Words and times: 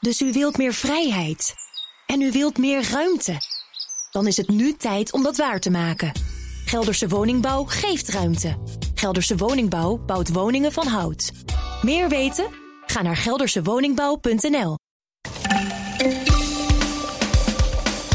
Dus 0.00 0.20
u 0.20 0.32
wilt 0.32 0.56
meer 0.56 0.74
vrijheid. 0.74 1.54
En 2.06 2.20
u 2.20 2.32
wilt 2.32 2.58
meer 2.58 2.90
ruimte. 2.90 3.36
Dan 4.10 4.26
is 4.26 4.36
het 4.36 4.48
nu 4.48 4.76
tijd 4.76 5.12
om 5.12 5.22
dat 5.22 5.36
waar 5.36 5.60
te 5.60 5.70
maken. 5.70 6.12
Gelderse 6.64 7.08
Woningbouw 7.08 7.64
geeft 7.64 8.08
ruimte. 8.08 8.58
Gelderse 8.94 9.36
Woningbouw 9.36 9.96
bouwt 9.96 10.32
woningen 10.32 10.72
van 10.72 10.86
hout. 10.86 11.32
Meer 11.82 12.08
weten? 12.08 12.46
Ga 12.86 13.02
naar 13.02 13.16
geldersewoningbouw.nl. 13.16 14.78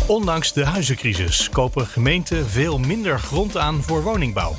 Ondanks 0.08 0.54
de 0.54 0.66
huizencrisis 0.66 1.50
kopen 1.50 1.88
gemeenten 1.88 2.50
veel 2.50 2.78
minder 2.78 3.20
grond 3.20 3.58
aan 3.58 3.82
voor 3.82 4.04
woningbouw. 4.04 4.56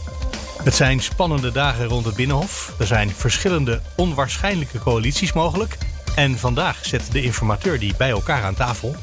Het 0.63 0.75
zijn 0.75 1.01
spannende 1.01 1.53
dagen 1.53 1.87
rond 1.87 2.05
het 2.05 2.17
Binnenhof. 2.17 2.75
Er 2.79 2.87
zijn 2.87 3.11
verschillende 3.11 3.83
onwaarschijnlijke 3.97 4.79
coalities 4.79 5.33
mogelijk. 5.33 5.79
En 6.17 6.39
vandaag 6.39 6.79
zet 6.87 7.13
de 7.13 7.23
informateur 7.23 7.79
die 7.79 7.97
bij 7.97 8.11
elkaar 8.11 8.43
aan 8.43 8.55
tafel. 8.55 8.97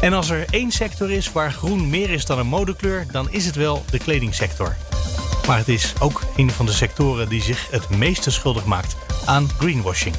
En 0.00 0.12
als 0.12 0.30
er 0.30 0.44
één 0.50 0.70
sector 0.70 1.10
is 1.10 1.32
waar 1.32 1.52
groen 1.52 1.90
meer 1.90 2.10
is 2.10 2.24
dan 2.24 2.38
een 2.38 2.46
modekleur, 2.46 3.06
dan 3.10 3.30
is 3.30 3.46
het 3.46 3.54
wel 3.54 3.84
de 3.90 3.98
kledingsector. 3.98 4.76
Maar 5.46 5.58
het 5.58 5.68
is 5.68 5.92
ook 6.00 6.22
een 6.36 6.50
van 6.50 6.66
de 6.66 6.72
sectoren 6.72 7.28
die 7.28 7.42
zich 7.42 7.70
het 7.70 7.88
meeste 7.88 8.30
schuldig 8.30 8.64
maakt 8.64 8.96
aan 9.26 9.48
greenwashing. 9.58 10.14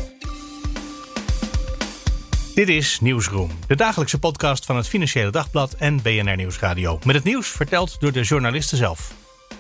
Dit 2.56 2.70
is 2.70 3.00
Nieuwsroom, 3.00 3.52
de 3.68 3.76
dagelijkse 3.76 4.20
podcast 4.20 4.66
van 4.66 4.76
het 4.76 4.88
Financiële 4.88 5.32
Dagblad 5.32 5.74
en 5.74 6.02
BNR 6.02 6.36
Nieuwsradio. 6.36 7.00
Met 7.04 7.16
het 7.16 7.24
nieuws 7.24 7.48
verteld 7.48 8.00
door 8.00 8.12
de 8.12 8.22
journalisten 8.22 8.78
zelf. 8.78 9.14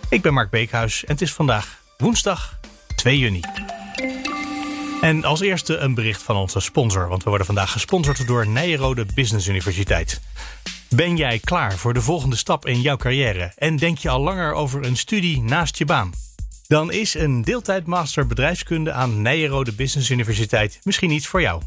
Ik 0.09 0.21
ben 0.21 0.33
Mark 0.33 0.49
Beekhuis 0.49 1.05
en 1.05 1.11
het 1.11 1.21
is 1.21 1.33
vandaag 1.33 1.81
woensdag 1.97 2.59
2 2.95 3.17
juni. 3.17 3.41
En 5.01 5.23
als 5.23 5.39
eerste 5.39 5.77
een 5.77 5.93
bericht 5.93 6.21
van 6.23 6.35
onze 6.35 6.59
sponsor, 6.59 7.07
want 7.07 7.23
we 7.23 7.29
worden 7.29 7.47
vandaag 7.47 7.71
gesponsord 7.71 8.27
door 8.27 8.47
Nijrode 8.47 9.05
Business 9.13 9.47
Universiteit. 9.47 10.21
Ben 10.89 11.15
jij 11.15 11.39
klaar 11.39 11.77
voor 11.77 11.93
de 11.93 12.01
volgende 12.01 12.35
stap 12.35 12.65
in 12.65 12.81
jouw 12.81 12.97
carrière 12.97 13.51
en 13.55 13.77
denk 13.77 13.97
je 13.97 14.09
al 14.09 14.21
langer 14.21 14.53
over 14.53 14.85
een 14.85 14.97
studie 14.97 15.41
naast 15.41 15.77
je 15.77 15.85
baan? 15.85 16.11
Dan 16.67 16.91
is 16.91 17.13
een 17.13 17.41
deeltijdmaster 17.41 18.27
bedrijfskunde 18.27 18.91
aan 18.91 19.21
Nijrode 19.21 19.73
Business 19.73 20.09
Universiteit 20.09 20.79
misschien 20.83 21.11
iets 21.11 21.27
voor 21.27 21.41
jou. 21.41 21.61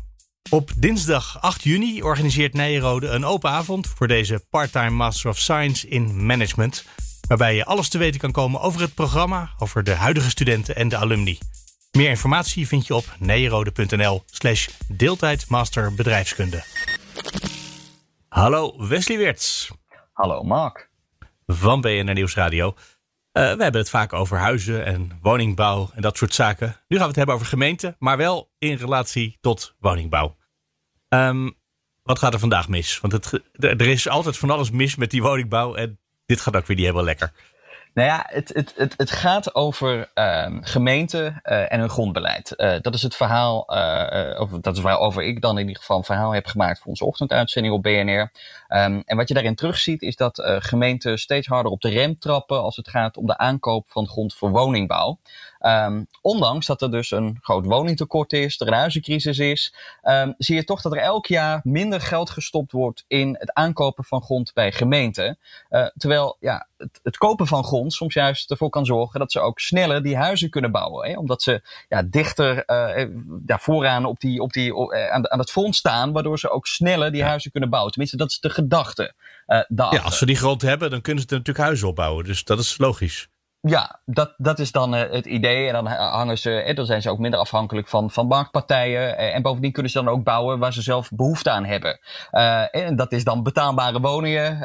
Op 0.51 0.70
dinsdag 0.77 1.41
8 1.41 1.62
juni 1.62 2.03
organiseert 2.03 2.55
Nijrode 2.55 3.08
een 3.08 3.25
open 3.25 3.51
avond 3.51 3.86
voor 3.97 4.08
deze 4.08 4.45
part-time 4.51 4.91
Master 4.91 5.31
of 5.31 5.39
Science 5.39 5.89
in 5.89 6.27
Management, 6.27 6.84
waarbij 7.28 7.55
je 7.55 7.64
alles 7.64 7.89
te 7.89 7.98
weten 7.98 8.20
kan 8.20 8.33
komen 8.33 8.61
over 8.61 8.81
het 8.81 8.95
programma, 8.95 9.51
over 9.58 9.84
de 9.84 9.95
huidige 9.95 10.31
studenten 10.31 10.77
en 10.77 10.89
de 10.89 10.97
alumni. 10.97 11.39
Meer 11.91 12.08
informatie 12.08 12.66
vind 12.66 12.86
je 12.86 12.94
op 12.94 13.05
nijrode.nl 13.19 14.22
slash 14.27 14.69
deeltijdmaster 14.88 15.94
bedrijfskunde. 15.94 16.62
Hallo 18.28 18.88
Wesley 18.88 19.19
Weerts. 19.19 19.70
Hallo 20.12 20.42
Mark. 20.42 20.91
Van 21.46 21.80
BNR 21.80 22.12
Nieuwsradio. 22.12 22.66
Uh, 22.68 22.72
we 23.33 23.62
hebben 23.62 23.80
het 23.80 23.91
vaak 23.91 24.12
over 24.12 24.38
huizen 24.38 24.84
en 24.84 25.18
woningbouw 25.22 25.91
en 25.94 26.02
dat 26.02 26.16
soort 26.16 26.34
zaken. 26.34 26.66
Nu 26.66 26.96
gaan 26.96 26.98
we 26.98 27.06
het 27.06 27.16
hebben 27.16 27.34
over 27.34 27.46
gemeenten, 27.46 27.96
maar 27.98 28.16
wel 28.16 28.52
in 28.58 28.77
relatie 28.77 29.38
tot 29.41 29.74
woningbouw. 29.78 30.36
Um, 31.08 31.58
wat 32.02 32.18
gaat 32.18 32.33
er 32.33 32.41
vandaag 32.41 32.68
mis? 32.68 33.00
Want 33.00 33.12
het, 33.12 33.41
er 33.58 33.88
is 33.88 34.08
altijd 34.08 34.38
van 34.38 34.50
alles 34.50 34.70
mis 34.70 34.96
met 34.96 35.11
die 35.11 35.22
woningbouw 35.22 35.74
en 35.74 36.00
dit 36.27 36.41
gaat 36.41 36.56
ook 36.56 36.66
weer 36.66 36.77
niet 36.77 36.84
helemaal 36.84 37.06
lekker. 37.06 37.33
Nou 37.94 38.08
ja, 38.08 38.27
het, 38.28 38.72
het, 38.77 38.94
het, 38.96 39.10
gaat 39.10 39.55
over 39.55 40.10
uh, 40.14 40.46
gemeenten 40.60 41.41
uh, 41.44 41.72
en 41.72 41.80
hun 41.80 41.88
grondbeleid. 41.88 42.55
Uh, 42.56 42.74
dat 42.80 42.94
is 42.94 43.02
het 43.02 43.16
verhaal, 43.16 43.77
uh, 43.77 44.41
of 44.41 44.50
dat 44.50 44.77
is 44.77 44.83
waarover 44.83 45.22
ik 45.22 45.41
dan 45.41 45.58
in 45.58 45.66
ieder 45.66 45.80
geval 45.80 45.96
een 45.96 46.05
verhaal 46.05 46.33
heb 46.33 46.46
gemaakt 46.46 46.78
voor 46.78 46.86
onze 46.86 47.05
ochtenduitzending 47.05 47.74
op 47.74 47.83
BNR. 47.83 48.33
Ehm, 48.68 49.00
en 49.05 49.16
wat 49.16 49.28
je 49.28 49.34
daarin 49.34 49.55
terugziet 49.55 50.02
is 50.02 50.16
dat 50.16 50.42
gemeenten 50.44 51.18
steeds 51.18 51.46
harder 51.46 51.72
op 51.72 51.80
de 51.80 51.88
rem 51.88 52.18
trappen 52.18 52.62
als 52.62 52.77
het 52.77 52.88
gaat 52.88 53.16
om 53.16 53.27
de 53.27 53.38
aankoop 53.38 53.90
van 53.90 54.08
grond 54.08 54.34
voor 54.34 54.50
woningbouw. 54.50 55.18
Um, 55.61 56.07
ondanks 56.23 56.67
dat 56.67 56.83
er 56.83 56.91
dus 56.91 57.11
een 57.11 57.39
groot 57.41 57.65
woningtekort 57.65 58.33
is, 58.33 58.61
er 58.61 58.67
een 58.67 58.73
huizencrisis 58.73 59.39
is, 59.39 59.75
um, 60.03 60.35
zie 60.39 60.57
je 60.57 60.65
toch 60.65 60.81
dat 60.81 60.93
er 60.93 60.98
elk 60.98 61.27
jaar 61.27 61.61
minder 61.65 62.01
geld 62.01 62.31
gestopt 62.31 62.73
wordt 62.73 63.05
in 63.07 63.37
het 63.39 63.53
aankopen 63.53 64.05
van 64.05 64.23
grond 64.23 64.53
bij 64.55 64.73
gemeenten. 64.73 65.39
Uh, 65.71 65.87
terwijl 65.97 66.37
ja, 66.41 66.69
het, 66.77 67.01
het, 67.03 67.17
kopen 67.17 67.47
van 67.47 67.65
grond 67.65 67.93
soms 67.93 68.15
juist 68.15 68.51
ervoor 68.51 68.71
kan 68.71 68.87
zorgen 68.87 69.21
dat 69.21 69.33
ze 69.33 69.41
ook 69.41 69.61
sneller 69.61 70.03
die 70.03 70.17
huizen 70.17 70.51
kunnen 70.51 70.71
bouwen. 70.71 71.09
Hè? 71.09 71.19
Omdat 71.19 71.43
ze 71.43 71.63
ja, 71.89 72.03
dichter 72.03 72.65
uh, 72.67 73.07
ja, 73.47 73.59
vooraan 73.59 74.05
op 74.05 74.21
die, 74.21 74.41
op 74.41 74.53
die, 74.53 74.75
uh, 74.75 75.11
aan, 75.11 75.31
aan 75.31 75.39
het 75.39 75.51
front 75.51 75.77
staan, 75.77 76.13
waardoor 76.13 76.39
ze 76.39 76.51
ook 76.51 76.67
sneller 76.67 77.13
die 77.13 77.25
huizen 77.25 77.51
kunnen 77.51 77.71
bouwen. 77.71 77.92
Tenminste, 77.92 78.19
dat 78.19 78.31
is 78.31 78.41
de 78.41 78.51
gedachte. 78.51 79.15
ja, 79.47 80.01
als 80.03 80.19
ze 80.19 80.27
die 80.27 80.37
grond 80.37 80.63
hebben, 80.63 80.91
dan 80.91 81.01
kunnen 81.01 81.23
ze 81.23 81.29
natuurlijk 81.31 81.65
huizen 81.65 81.89
opbouwen. 81.89 82.25
Dus 82.25 82.45
dat 82.45 82.59
is 82.59 82.79
logisch. 82.79 83.29
Ja, 83.63 84.01
dat, 84.05 84.35
dat 84.37 84.59
is 84.59 84.73
dan 84.73 84.95
uh, 84.95 85.01
het 85.11 85.27
idee. 85.27 85.67
En 85.67 85.73
dan 85.73 85.87
hangen 85.87 86.39
ze, 86.39 86.51
eh, 86.51 86.77
dan 86.77 86.87
zijn 86.87 87.03
ze 87.03 87.11
ook 87.11 87.19
minder 87.19 87.41
afhankelijk 87.41 87.89
van, 87.89 88.11
van 88.11 88.27
marktpartijen. 88.27 89.03
Uh, 89.03 89.35
en 89.35 89.43
bovendien 89.43 89.73
kunnen 89.73 89.93
ze 89.93 90.03
dan 90.03 90.09
ook 90.09 90.25
bouwen 90.25 90.59
waar 90.59 90.73
ze 90.73 90.83
zelf 90.83 91.11
behoefte 91.11 91.51
aan 91.51 91.65
hebben. 91.65 92.01
Uh, 92.33 92.75
en 92.75 92.97
dat 92.97 93.13
is 93.13 93.25
dan 93.25 93.43
betaalbare 93.43 94.01
woningen. 94.01 94.59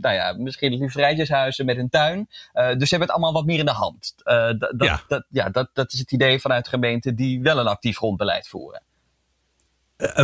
nou 0.00 0.14
ja, 0.14 0.34
misschien 0.38 0.72
liefst 0.72 0.96
rijtjeshuizen 0.96 1.66
met 1.66 1.78
een 1.78 1.88
tuin. 1.88 2.28
dus 2.52 2.88
ze 2.88 2.96
hebben 2.96 3.00
het 3.00 3.10
allemaal 3.10 3.32
wat 3.32 3.44
meer 3.44 3.58
in 3.58 3.64
de 3.64 3.72
hand. 3.72 4.14
dat, 4.58 4.74
ja. 4.78 5.00
Dat, 5.08 5.24
ja, 5.28 5.48
dat, 5.48 5.70
dat 5.72 5.92
is 5.92 5.98
het 5.98 6.12
idee 6.12 6.40
vanuit 6.40 6.68
gemeenten 6.68 7.14
die 7.14 7.42
wel 7.42 7.58
een 7.58 7.66
actief 7.66 7.96
grondbeleid 7.96 8.48
voeren. 8.48 8.82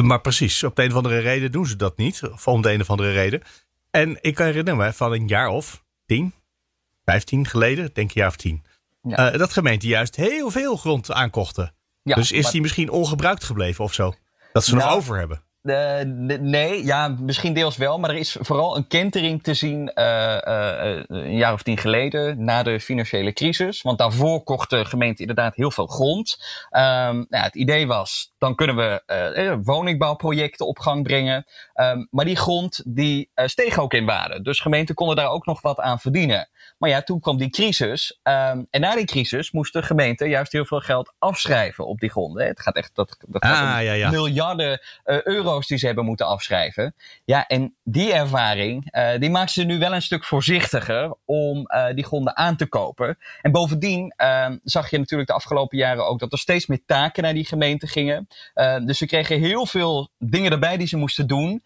maar 0.00 0.20
precies, 0.20 0.64
op 0.64 0.76
de 0.76 0.82
een 0.82 0.90
of 0.90 0.96
andere 0.96 1.18
reden 1.18 1.52
doen 1.52 1.66
ze 1.66 1.76
dat 1.76 1.96
niet. 1.96 2.22
Of 2.32 2.46
om 2.46 2.62
de 2.62 2.72
een 2.72 2.80
of 2.80 2.90
andere 2.90 3.12
reden. 3.12 3.42
En 3.90 4.18
ik 4.20 4.34
kan 4.34 4.46
herinneren 4.46 4.78
me 4.78 4.92
van 4.92 5.12
een 5.12 5.26
jaar 5.26 5.48
of 5.48 5.84
tien, 6.06 6.34
15 7.10 7.46
geleden, 7.46 7.90
denk 7.92 8.10
je 8.10 8.18
jaar 8.18 8.28
of 8.28 8.36
tien. 8.36 8.64
Ja. 9.02 9.32
Uh, 9.32 9.38
dat 9.38 9.52
gemeente 9.52 9.86
juist 9.86 10.16
heel 10.16 10.50
veel 10.50 10.76
grond 10.76 11.12
aankochten. 11.12 11.74
Ja, 12.02 12.14
dus 12.14 12.32
is 12.32 12.50
die 12.50 12.60
misschien 12.60 12.90
ongebruikt 12.90 13.44
gebleven 13.44 13.84
of 13.84 13.94
zo? 13.94 14.14
Dat 14.52 14.64
ze 14.64 14.74
nog 14.74 14.84
nou, 14.84 14.96
over 14.96 15.18
hebben. 15.18 15.42
Uh, 15.62 16.00
nee, 16.40 16.84
ja, 16.84 17.08
misschien 17.08 17.52
deels 17.52 17.76
wel. 17.76 17.98
Maar 17.98 18.10
er 18.10 18.16
is 18.16 18.36
vooral 18.40 18.76
een 18.76 18.86
kentering 18.86 19.42
te 19.42 19.54
zien 19.54 19.92
uh, 19.94 20.38
uh, 20.46 21.02
een 21.06 21.36
jaar 21.36 21.52
of 21.52 21.62
tien 21.62 21.78
geleden, 21.78 22.44
na 22.44 22.62
de 22.62 22.80
financiële 22.80 23.32
crisis. 23.32 23.82
Want 23.82 23.98
daarvoor 23.98 24.42
kocht 24.42 24.70
de 24.70 24.84
gemeente 24.84 25.20
inderdaad 25.20 25.54
heel 25.54 25.70
veel 25.70 25.86
grond. 25.86 26.36
Um, 26.70 27.26
nou, 27.28 27.44
het 27.44 27.54
idee 27.54 27.86
was, 27.86 28.34
dan 28.38 28.54
kunnen 28.54 28.76
we 28.76 29.60
woningbouwprojecten 29.62 30.66
op 30.66 30.78
gang 30.78 31.02
brengen. 31.02 31.46
Um, 31.74 32.08
maar 32.10 32.24
die 32.24 32.36
grond 32.36 32.82
die 32.86 33.30
steeg 33.34 33.78
ook 33.78 33.94
in 33.94 34.06
waarde. 34.06 34.42
Dus 34.42 34.60
gemeenten 34.60 34.94
konden 34.94 35.16
daar 35.16 35.30
ook 35.30 35.46
nog 35.46 35.60
wat 35.60 35.80
aan 35.80 36.00
verdienen. 36.00 36.48
Maar 36.78 36.90
ja, 36.90 37.02
toen 37.02 37.20
kwam 37.20 37.36
die 37.36 37.50
crisis. 37.50 38.20
Um, 38.22 38.66
en 38.70 38.80
na 38.80 38.94
die 38.94 39.06
crisis 39.06 39.50
moest 39.50 39.72
de 39.72 39.82
gemeente 39.82 40.28
juist 40.28 40.52
heel 40.52 40.64
veel 40.64 40.80
geld 40.80 41.12
afschrijven 41.18 41.86
op 41.86 41.98
die 41.98 42.10
gronden. 42.10 42.46
Het 42.46 42.60
gaat 42.60 42.76
echt 42.76 42.94
dat, 42.94 43.16
dat 43.26 43.44
gaat 43.44 43.76
ah, 43.76 43.82
ja, 43.82 43.92
ja. 43.92 44.10
miljarden 44.10 44.80
die 45.66 45.78
ze 45.78 45.86
hebben 45.86 46.04
moeten 46.04 46.26
afschrijven. 46.26 46.94
Ja, 47.24 47.46
en 47.46 47.74
die 47.84 48.12
ervaring, 48.12 48.94
uh, 48.96 49.18
die 49.18 49.30
maakt 49.30 49.50
ze 49.50 49.64
nu 49.64 49.78
wel 49.78 49.94
een 49.94 50.02
stuk 50.02 50.24
voorzichtiger 50.24 51.14
om 51.24 51.58
uh, 51.58 51.86
die 51.94 52.04
gronden 52.04 52.36
aan 52.36 52.56
te 52.56 52.66
kopen. 52.66 53.18
En 53.40 53.52
bovendien 53.52 54.14
uh, 54.16 54.50
zag 54.62 54.90
je 54.90 54.98
natuurlijk 54.98 55.28
de 55.28 55.34
afgelopen 55.34 55.78
jaren 55.78 56.06
ook 56.06 56.18
dat 56.18 56.32
er 56.32 56.38
steeds 56.38 56.66
meer 56.66 56.82
taken 56.86 57.22
naar 57.22 57.34
die 57.34 57.46
gemeente 57.46 57.86
gingen. 57.86 58.28
dus 58.84 58.98
ze 58.98 59.06
kregen 59.06 59.40
heel 59.40 59.66
veel 59.66 60.10
dingen 60.18 60.52
erbij 60.52 60.76
die 60.76 60.86
ze 60.86 60.96
moesten 60.96 61.26
doen. 61.26 61.62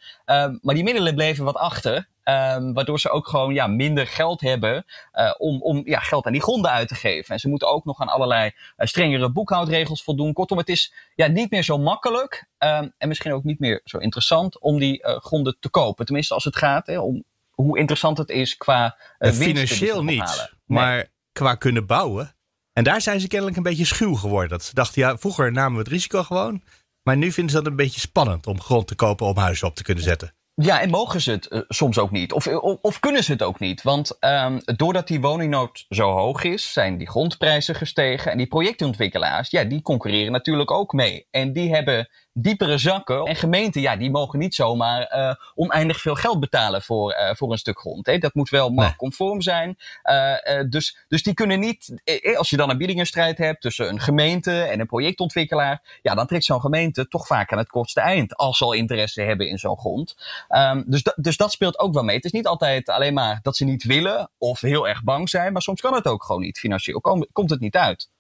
maar 0.60 0.75
die 0.75 0.84
middelen 0.84 1.15
bleven 1.15 1.44
wat 1.44 1.56
achter. 1.56 2.10
Um, 2.25 2.72
waardoor 2.72 3.00
ze 3.00 3.10
ook 3.10 3.28
gewoon 3.28 3.55
ja, 3.55 3.66
minder 3.66 4.06
geld 4.06 4.41
hebben 4.41 4.84
uh, 5.12 5.34
om, 5.38 5.62
om 5.62 5.83
ja, 5.84 5.99
geld 5.99 6.27
aan 6.27 6.33
die 6.33 6.43
gronden 6.43 6.71
uit 6.71 6.88
te 6.88 6.94
geven. 6.94 7.34
En 7.34 7.41
ze 7.41 7.49
moeten 7.49 7.69
ook 7.69 7.84
nog 7.84 8.00
aan 8.00 8.09
allerlei 8.09 8.47
uh, 8.47 8.87
strengere 8.87 9.33
boekhoudregels 9.33 10.03
voldoen. 10.03 10.33
Kortom, 10.33 10.59
het 10.59 10.69
is 10.69 10.93
ja, 11.15 11.27
niet 11.27 11.50
meer 11.50 11.62
zo 11.62 11.78
makkelijk 11.78 12.49
um, 12.59 12.93
en 12.99 13.09
misschien 13.09 13.33
ook 13.33 13.44
niet 13.44 13.59
meer 13.59 13.81
zo 13.84 13.99
interessant 13.99 14.60
om 14.60 14.78
die 14.78 15.03
uh, 15.03 15.16
gronden 15.16 15.57
te 15.60 15.69
kopen. 15.69 16.04
Tenminste, 16.04 16.34
als 16.34 16.45
het 16.45 16.57
gaat 16.57 16.86
hè, 16.86 16.98
om 16.98 17.24
hoe 17.51 17.78
interessant 17.78 18.19
het 18.19 18.28
is 18.28 18.57
qua 18.57 18.97
Financieel 19.19 20.04
niet, 20.04 20.53
maar 20.66 21.07
qua 21.33 21.54
kunnen 21.54 21.86
bouwen. 21.86 22.34
En 22.72 22.84
daar 22.84 23.01
zijn 23.01 23.21
ze 23.21 23.28
kennelijk 23.28 23.57
een 23.57 23.63
beetje 23.63 23.84
schuw 23.84 24.15
geworden. 24.15 24.51
Dat 24.51 24.63
ze 24.63 24.74
dachten, 24.74 25.03
ja, 25.03 25.19
vroeger 25.19 25.53
namen 25.53 25.72
we 25.72 25.78
het 25.78 25.92
risico 25.92 26.22
gewoon. 26.22 26.63
Maar 27.03 27.16
nu 27.16 27.33
vinden 27.33 27.53
ze 27.53 27.63
dat 27.63 27.71
een 27.71 27.77
beetje 27.77 28.01
spannend 28.01 28.47
om 28.47 28.60
grond 28.60 28.86
te 28.86 28.95
kopen 28.95 29.27
om 29.27 29.36
huizen 29.36 29.69
op 29.69 29.74
te 29.74 29.83
kunnen 29.83 30.04
zetten. 30.04 30.34
Ja, 30.62 30.80
en 30.80 30.91
mogen 30.91 31.20
ze 31.20 31.30
het 31.30 31.48
uh, 31.50 31.60
soms 31.68 31.98
ook 31.98 32.10
niet? 32.10 32.32
Of, 32.32 32.47
of, 32.47 32.78
of, 32.80 33.00
kunnen 33.00 33.24
ze 33.24 33.32
het 33.32 33.42
ook 33.42 33.59
niet? 33.59 33.82
Want 33.82 34.16
um, 34.20 34.60
doordat 34.76 35.06
die 35.06 35.20
woningnood 35.20 35.86
zo 35.88 36.10
hoog 36.10 36.42
is, 36.44 36.72
zijn 36.72 36.98
die 36.98 37.09
grondprijzen 37.09 37.74
gestegen. 37.74 38.32
En 38.32 38.38
die 38.38 38.47
projectontwikkelaars, 38.47 39.50
ja, 39.50 39.64
die 39.64 39.82
concurreren 39.82 40.32
natuurlijk 40.32 40.70
ook 40.70 40.92
mee. 40.92 41.26
En 41.30 41.53
die 41.53 41.74
hebben 41.74 42.09
diepere 42.33 42.79
zakken. 42.79 43.25
En 43.25 43.37
gemeenten, 43.37 43.81
ja, 43.81 43.97
die 43.97 44.11
mogen 44.11 44.39
niet 44.39 44.55
zomaar 44.55 45.15
uh, 45.17 45.34
oneindig 45.55 46.01
veel 46.01 46.15
geld 46.15 46.41
betalen 46.41 46.83
voor, 46.83 47.13
uh, 47.13 47.34
voor 47.34 47.53
een 47.53 47.59
stuk 47.59 47.79
grond. 47.79 48.07
Hè. 48.07 48.19
Dat 48.19 48.34
moet 48.34 48.49
wel 48.49 48.71
marktconform 48.71 49.41
zijn. 49.41 49.79
Uh, 50.05 50.34
dus, 50.69 51.05
dus 51.09 51.23
die 51.23 51.34
kunnen 51.34 51.61
niet, 51.61 52.03
als 52.37 52.51
je 52.51 52.57
dan 52.57 52.71
een 52.71 52.79
biedingenstrijd 52.79 53.39
hebt 53.39 53.61
tussen 53.61 53.89
een 53.89 54.01
gemeente 54.01 54.63
en 54.63 54.81
een 54.81 54.87
projectontwikkelaar, 54.87 55.99
ja, 56.03 56.15
dan 56.15 56.27
trekt 56.27 56.45
zo'n 56.45 56.61
gemeente 56.61 57.09
toch 57.09 57.27
vaak 57.27 57.53
aan 57.53 57.59
het 57.59 57.69
kortste 57.69 58.01
eind 58.01 58.37
als 58.37 58.59
ze 58.59 58.65
al 58.65 58.73
interesse 58.73 59.23
hebben 59.23 59.49
in 59.49 59.59
zo'n 59.59 59.79
grond. 59.79 60.17
Um, 60.49 60.84
dus, 60.87 61.03
dus 61.17 61.37
dat 61.37 61.53
speelt 61.53 61.79
ook 61.79 61.95
wel 61.95 62.03
mee. 62.03 62.17
Het 62.17 62.25
is 62.25 62.33
niet 62.33 62.47
altijd 62.47 62.89
alleen 62.89 63.15
maar 63.15 63.41
dat 63.43 63.57
ze 63.57 63.65
niet 63.65 63.84
willen 63.84 64.31
of 64.39 64.61
heel 64.61 64.89
erg 64.89 65.03
bang 65.03 65.29
zijn, 65.29 65.53
maar 65.53 65.63
soms 65.63 65.81
kan 65.81 65.95
het 65.95 66.07
ook 66.07 66.25
gewoon 66.25 66.41
niet. 66.41 66.59
Financieel 66.59 67.01
komt 67.33 67.51
het 67.51 67.61
niet 67.61 67.77
uit. 67.77 68.11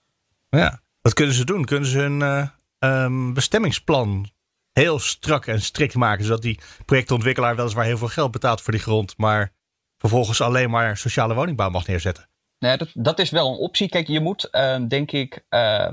Ja, 0.50 0.80
wat 1.02 1.14
kunnen 1.14 1.34
ze 1.34 1.44
doen? 1.44 1.64
Kunnen 1.64 1.88
ze 1.88 1.98
hun 1.98 2.50
um, 2.84 3.34
bestemmingsplan 3.34 4.30
heel 4.72 4.98
strak 4.98 5.46
en 5.46 5.60
strikt 5.60 5.94
maken. 5.94 6.24
Zodat 6.24 6.42
die 6.42 6.60
projectontwikkelaar 6.84 7.56
weliswaar 7.56 7.84
heel 7.84 7.98
veel 7.98 8.08
geld 8.08 8.30
betaalt 8.30 8.60
voor 8.60 8.72
die 8.72 8.82
grond. 8.82 9.14
Maar 9.16 9.52
vervolgens 9.98 10.40
alleen 10.40 10.70
maar 10.70 10.96
sociale 10.96 11.34
woningbouw 11.34 11.70
mag 11.70 11.86
neerzetten. 11.86 12.28
Nee, 12.58 12.76
dat, 12.76 12.88
dat 12.94 13.18
is 13.18 13.30
wel 13.30 13.52
een 13.52 13.58
optie. 13.58 13.88
Kijk, 13.88 14.06
je 14.06 14.20
moet 14.20 14.48
uh, 14.52 14.76
denk 14.88 15.12
ik. 15.12 15.44
Uh, 15.50 15.88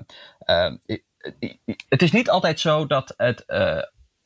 uh, 0.45 0.73
het 1.87 2.01
is 2.01 2.11
niet 2.11 2.29
altijd 2.29 2.59
zo 2.59 2.85
dat 2.87 3.13
het 3.17 3.45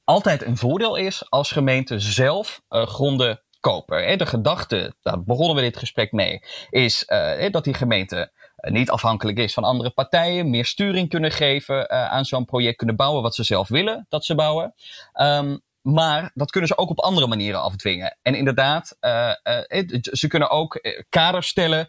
altijd 0.04 0.44
een 0.44 0.58
voordeel 0.58 0.96
is 0.96 1.30
als 1.30 1.52
gemeenten 1.52 2.02
zelf 2.02 2.62
gronden 2.70 3.42
kopen. 3.60 4.18
De 4.18 4.26
gedachte, 4.26 4.96
daar 5.02 5.24
begonnen 5.24 5.56
we 5.56 5.62
dit 5.62 5.78
gesprek 5.78 6.12
mee, 6.12 6.44
is 6.70 7.06
dat 7.52 7.64
die 7.64 7.74
gemeenten 7.74 8.32
eh, 8.32 8.43
niet 8.72 8.90
afhankelijk 8.90 9.38
is 9.38 9.54
van 9.54 9.64
andere 9.64 9.90
partijen, 9.90 10.50
meer 10.50 10.66
sturing 10.66 11.10
kunnen 11.10 11.32
geven 11.32 11.76
uh, 11.76 11.86
aan 12.12 12.26
zo'n 12.26 12.46
project, 12.46 12.78
kunnen 12.78 12.96
bouwen 12.96 13.22
wat 13.22 13.36
ze 13.36 13.44
zelf 13.44 13.68
willen 13.68 14.06
dat 14.10 14.26
ze 14.26 14.36
bouwen. 14.36 14.74
Um, 15.22 15.62
maar 15.82 16.32
dat 16.34 16.52
kunnen 16.52 16.70
ze 16.70 16.78
ook 16.78 16.90
op 16.90 17.00
andere 17.00 17.28
manieren 17.28 17.62
afdwingen. 17.62 18.18
En 18.22 18.36
inderdaad, 18.36 18.98
uh, 19.02 19.32
uh, 19.70 19.88
ze 20.02 20.28
kunnen 20.28 20.50
ook 20.50 20.80
kaders 21.10 21.48
stellen 21.48 21.88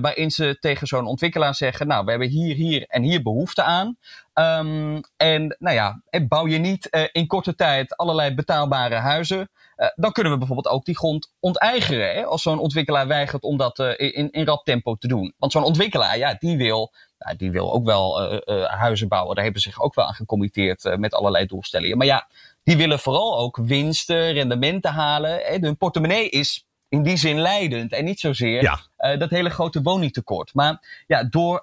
waarin 0.00 0.30
ze 0.30 0.56
tegen 0.60 0.86
zo'n 0.86 1.06
ontwikkelaar 1.06 1.54
zeggen: 1.54 1.86
Nou, 1.86 2.04
we 2.04 2.10
hebben 2.10 2.28
hier, 2.28 2.54
hier 2.54 2.84
en 2.88 3.02
hier 3.02 3.22
behoefte 3.22 3.62
aan. 3.62 3.96
Um, 4.34 5.00
en 5.16 5.56
nou 5.58 5.74
ja, 5.74 6.02
bouw 6.28 6.46
je 6.46 6.58
niet 6.58 7.08
in 7.12 7.26
korte 7.26 7.54
tijd 7.54 7.96
allerlei 7.96 8.34
betaalbare 8.34 8.94
huizen. 8.94 9.50
Uh, 9.76 9.88
dan 9.94 10.12
kunnen 10.12 10.32
we 10.32 10.38
bijvoorbeeld 10.38 10.74
ook 10.74 10.84
die 10.84 10.96
grond 10.96 11.32
onteigenen. 11.40 12.14
Hè, 12.14 12.24
als 12.24 12.42
zo'n 12.42 12.58
ontwikkelaar 12.58 13.06
weigert 13.06 13.42
om 13.42 13.56
dat 13.56 13.78
uh, 13.78 13.88
in, 13.96 14.30
in 14.30 14.46
rap 14.46 14.64
tempo 14.64 14.94
te 14.94 15.08
doen. 15.08 15.34
Want 15.38 15.52
zo'n 15.52 15.64
ontwikkelaar, 15.64 16.18
ja, 16.18 16.34
die 16.38 16.56
wil, 16.56 16.92
nou, 17.18 17.36
die 17.36 17.50
wil 17.50 17.72
ook 17.72 17.84
wel 17.84 18.32
uh, 18.32 18.64
huizen 18.64 19.08
bouwen. 19.08 19.34
Daar 19.34 19.44
hebben 19.44 19.62
ze 19.62 19.70
zich 19.70 19.80
ook 19.82 19.94
wel 19.94 20.06
aan 20.06 20.14
gecommitteerd 20.14 20.96
met 20.98 21.14
allerlei 21.14 21.46
doelstellingen. 21.46 21.96
Maar 21.96 22.06
ja, 22.06 22.28
die 22.62 22.76
willen 22.76 22.98
vooral 22.98 23.38
ook 23.38 23.56
winsten, 23.56 24.32
rendementen 24.32 24.90
halen. 24.90 25.30
Hè. 25.30 25.56
Hun 25.60 25.76
portemonnee 25.76 26.28
is 26.28 26.66
in 26.88 27.02
die 27.02 27.16
zin 27.16 27.40
leidend 27.40 27.92
en 27.92 28.04
niet 28.04 28.20
zozeer 28.20 28.62
ja. 28.62 29.16
dat 29.16 29.30
hele 29.30 29.50
grote 29.50 29.82
woningtekort. 29.82 30.54
Maar 30.54 31.04
ja, 31.06 31.24
door, 31.24 31.62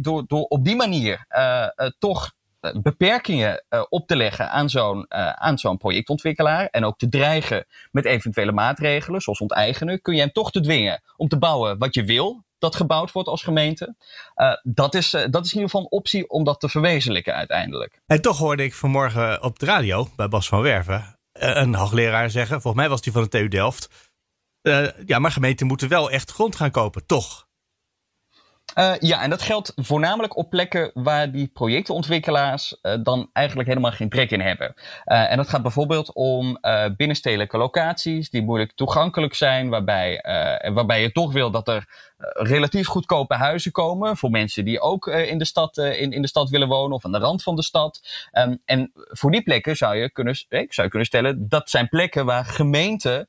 door, 0.00 0.24
door 0.26 0.44
op 0.44 0.64
die 0.64 0.76
manier 0.76 1.26
toch 1.98 2.24
eh, 2.24 2.30
beperkingen 2.82 3.64
uh, 3.70 3.84
op 3.88 4.06
te 4.06 4.16
leggen 4.16 4.50
aan 4.50 4.70
zo'n 4.70 5.06
uh, 5.08 5.30
aan 5.30 5.58
zo'n 5.58 5.76
projectontwikkelaar 5.76 6.66
en 6.66 6.84
ook 6.84 6.98
te 6.98 7.08
dreigen 7.08 7.66
met 7.90 8.04
eventuele 8.04 8.52
maatregelen, 8.52 9.20
zoals 9.20 9.40
onteigenen, 9.40 10.02
kun 10.02 10.14
je 10.14 10.20
hem 10.20 10.32
toch 10.32 10.50
te 10.50 10.60
dwingen 10.60 11.02
om 11.16 11.28
te 11.28 11.38
bouwen 11.38 11.78
wat 11.78 11.94
je 11.94 12.04
wil 12.04 12.46
dat 12.58 12.76
gebouwd 12.76 13.12
wordt 13.12 13.28
als 13.28 13.42
gemeente. 13.42 13.96
Dat, 14.62 14.94
is, 14.94 15.10
dat 15.10 15.44
is 15.44 15.52
in 15.52 15.60
ieder 15.60 15.62
geval 15.62 15.80
een 15.80 15.90
optie 15.90 16.28
om 16.28 16.44
dat 16.44 16.60
te 16.60 16.68
verwezenlijken 16.68 17.34
uiteindelijk. 17.34 18.00
En 18.06 18.20
toch 18.20 18.38
hoorde 18.38 18.64
ik 18.64 18.74
vanmorgen 18.74 19.42
op 19.42 19.58
de 19.58 19.66
radio 19.66 20.08
bij 20.16 20.28
Bas 20.28 20.48
van 20.48 20.62
Werven 20.62 21.18
een 21.32 21.74
hoogleraar 21.74 22.30
zeggen, 22.30 22.60
volgens 22.60 22.82
mij 22.82 22.88
was 22.88 23.00
die 23.00 23.12
van 23.12 23.22
de 23.22 23.28
TU 23.28 23.48
Delft, 23.48 24.10
ja, 25.06 25.18
maar 25.18 25.30
gemeenten 25.30 25.66
moeten 25.66 25.88
wel 25.88 26.10
echt 26.10 26.30
grond 26.30 26.56
gaan 26.56 26.70
kopen, 26.70 27.06
toch? 27.06 27.47
Uh, 28.74 28.92
ja, 28.98 29.22
en 29.22 29.30
dat 29.30 29.42
geldt 29.42 29.72
voornamelijk 29.76 30.36
op 30.36 30.50
plekken 30.50 30.90
waar 30.94 31.30
die 31.30 31.46
projectontwikkelaars 31.46 32.76
uh, 32.82 32.94
dan 33.02 33.30
eigenlijk 33.32 33.68
helemaal 33.68 33.90
geen 33.92 34.08
trek 34.08 34.30
in 34.30 34.40
hebben. 34.40 34.74
Uh, 34.76 35.30
en 35.30 35.36
dat 35.36 35.48
gaat 35.48 35.62
bijvoorbeeld 35.62 36.12
om 36.12 36.58
binnenstedelijke 36.96 37.58
locaties 37.58 38.30
die 38.30 38.42
moeilijk 38.42 38.72
toegankelijk 38.74 39.34
zijn, 39.34 39.68
waarbij, 39.68 40.24
waarbij 40.72 41.02
je 41.02 41.12
toch 41.12 41.32
wil 41.32 41.50
dat 41.50 41.68
er 41.68 42.07
relatief 42.32 42.86
goedkope 42.86 43.34
huizen 43.34 43.72
komen 43.72 44.16
voor 44.16 44.30
mensen 44.30 44.64
die 44.64 44.80
ook 44.80 45.06
in, 45.06 45.38
de 45.38 45.44
stad, 45.44 45.76
in, 45.76 46.12
in 46.12 46.22
de 46.22 46.28
stad 46.28 46.50
willen 46.50 46.68
wonen 46.68 46.96
of 46.96 47.04
aan 47.04 47.12
de 47.12 47.18
rand 47.18 47.42
van 47.42 47.56
de 47.56 47.62
stad. 47.62 48.00
Um, 48.32 48.62
en 48.64 48.90
voor 48.94 49.30
die 49.30 49.42
plekken 49.42 49.76
zou 49.76 49.96
je 49.96 50.10
kunnen, 50.10 50.34
zou 50.34 50.66
je 50.68 50.88
kunnen 50.88 51.06
stellen, 51.06 51.48
dat 51.48 51.70
zijn 51.70 51.88
plekken 51.88 52.24
waar 52.24 52.44
gemeenten, 52.44 53.28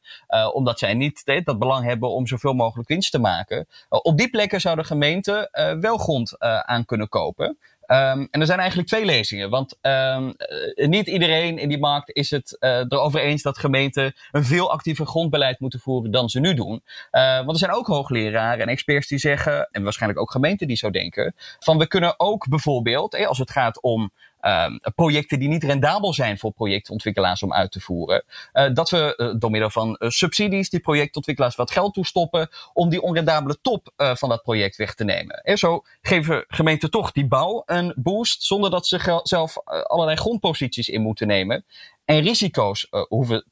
omdat 0.53 0.80
zij 0.80 0.94
niet 0.94 1.25
dat 1.44 1.59
belang 1.59 1.86
hebben 1.86 2.09
om 2.09 2.27
zoveel 2.27 2.53
mogelijk 2.53 2.89
winst 2.89 3.12
te 3.12 3.19
maken, 3.19 3.68
op 3.89 4.18
die 4.18 4.30
plekken 4.30 4.62
zouden 4.62 4.86
gemeenten 4.86 5.50
uh, 5.51 5.74
wel 5.80 5.97
grond 5.97 6.39
aan 6.39 6.86
kunnen 6.86 7.09
kopen. 7.09 7.57
Um, 7.91 8.27
en 8.31 8.39
er 8.39 8.45
zijn 8.45 8.59
eigenlijk 8.59 8.88
twee 8.88 9.06
lezingen. 9.06 9.50
Want 9.50 9.77
um, 9.81 10.36
niet 10.75 11.07
iedereen 11.07 11.57
in 11.57 11.69
die 11.69 11.80
markt 11.80 12.12
is 12.12 12.30
het 12.31 12.57
uh, 12.59 12.77
erover 12.77 13.21
eens 13.21 13.41
dat 13.41 13.57
gemeenten 13.57 14.13
een 14.31 14.44
veel 14.44 14.71
actiever 14.71 15.06
grondbeleid 15.06 15.59
moeten 15.59 15.80
voeren 15.80 16.12
dan 16.12 16.30
ze 16.30 16.39
nu 16.39 16.53
doen. 16.53 16.83
Uh, 17.12 17.38
want 17.38 17.51
er 17.51 17.57
zijn 17.57 17.71
ook 17.71 17.88
hoogleraren 17.88 18.62
en 18.62 18.68
experts 18.68 19.07
die 19.07 19.18
zeggen, 19.18 19.69
en 19.71 19.83
waarschijnlijk 19.83 20.21
ook 20.21 20.31
gemeenten 20.31 20.68
die 20.68 20.77
zo 20.77 20.89
denken, 20.89 21.36
van 21.59 21.77
we 21.77 21.88
kunnen 21.88 22.19
ook 22.19 22.47
bijvoorbeeld, 22.47 23.25
als 23.25 23.38
het 23.38 23.51
gaat 23.51 23.81
om 23.81 24.12
uh, 24.41 24.65
projecten 24.95 25.39
die 25.39 25.50
niet 25.50 25.63
rendabel 25.63 26.13
zijn 26.13 26.38
voor 26.38 26.51
projectontwikkelaars 26.51 27.44
om 27.44 27.53
uit 27.53 27.71
te 27.71 27.80
voeren. 27.80 28.24
Uh, 28.53 28.74
dat 28.74 28.89
we 28.89 29.13
uh, 29.18 29.33
door 29.39 29.51
middel 29.51 29.69
van 29.69 29.95
subsidies 30.00 30.69
die 30.69 30.80
projectontwikkelaars 30.80 31.56
wat 31.56 31.71
geld 31.71 31.94
toestoppen 31.94 32.50
om 32.74 32.89
die 32.89 33.01
onrendabele 33.01 33.57
top 33.62 33.91
van 33.95 34.30
dat 34.30 34.41
project 34.41 34.75
weg 34.75 34.95
te 34.95 35.03
nemen. 35.03 35.36
En 35.36 35.57
zo 35.57 35.81
geven 36.01 36.45
gemeenten 36.47 36.91
toch 36.91 37.12
die 37.12 37.27
bouw 37.27 37.63
een 37.65 37.94
boost 37.95 38.44
zonder 38.44 38.69
dat 38.69 38.88
ze 38.88 39.21
zelf 39.24 39.57
allerlei 39.63 40.18
grondposities 40.18 40.89
in 40.89 41.01
moeten 41.01 41.27
nemen. 41.27 41.65
En 42.06 42.21
risico's 42.21 42.88
hoeven 43.07 43.45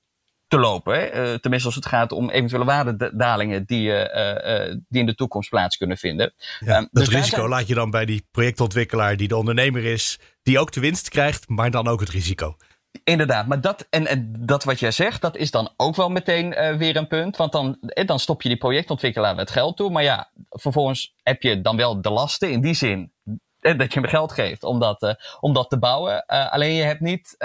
te 0.47 0.57
lopen. 0.57 0.93
Hè? 0.93 1.31
Uh, 1.31 1.35
tenminste, 1.37 1.67
als 1.67 1.75
het 1.75 1.85
gaat 1.85 2.11
om 2.11 2.29
eventuele 2.29 2.65
waardedalingen 2.65 3.65
die, 3.65 3.89
uh, 3.89 3.99
uh, 3.99 4.75
die 4.87 4.99
in 4.99 5.05
de 5.05 5.15
toekomst 5.15 5.49
plaats 5.49 5.77
kunnen 5.77 5.97
vinden. 5.97 6.33
Ja, 6.59 6.77
um, 6.77 6.87
dat 6.91 7.05
dus 7.05 7.15
risico 7.15 7.47
laat 7.47 7.67
je 7.67 7.73
dan 7.73 7.89
bij 7.89 8.05
die 8.05 8.27
projectontwikkelaar 8.31 9.17
die 9.17 9.27
de 9.27 9.37
ondernemer 9.37 9.85
is, 9.85 10.19
die 10.43 10.59
ook 10.59 10.71
de 10.71 10.79
winst 10.79 11.09
krijgt, 11.09 11.49
maar 11.49 11.71
dan 11.71 11.87
ook 11.87 11.99
het 11.99 12.09
risico. 12.09 12.55
Inderdaad, 13.03 13.47
maar 13.47 13.61
dat, 13.61 13.87
en, 13.89 14.07
en 14.07 14.33
dat 14.39 14.63
wat 14.63 14.79
jij 14.79 14.91
zegt, 14.91 15.21
dat 15.21 15.37
is 15.37 15.51
dan 15.51 15.73
ook 15.77 15.95
wel 15.95 16.09
meteen 16.09 16.77
weer 16.77 16.95
een 16.95 17.07
punt. 17.07 17.37
Want 17.37 17.51
dan, 17.51 17.77
dan 18.05 18.19
stop 18.19 18.41
je 18.41 18.49
die 18.49 18.57
projectontwikkelaar 18.57 19.35
met 19.35 19.51
geld 19.51 19.77
toe. 19.77 19.91
Maar 19.91 20.03
ja, 20.03 20.31
vervolgens 20.49 21.15
heb 21.23 21.41
je 21.41 21.61
dan 21.61 21.77
wel 21.77 22.01
de 22.01 22.09
lasten 22.09 22.51
in 22.51 22.61
die 22.61 22.73
zin 22.73 23.11
dat 23.59 23.93
je 23.93 23.99
hem 23.99 24.09
geld 24.09 24.31
geeft 24.31 24.63
om 24.63 24.79
dat, 24.79 25.03
uh, 25.03 25.11
om 25.39 25.53
dat 25.53 25.69
te 25.69 25.79
bouwen. 25.79 26.23
Uh, 26.27 26.51
alleen 26.51 26.73
je 26.73 26.83
hebt 26.83 26.99
niet 26.99 27.35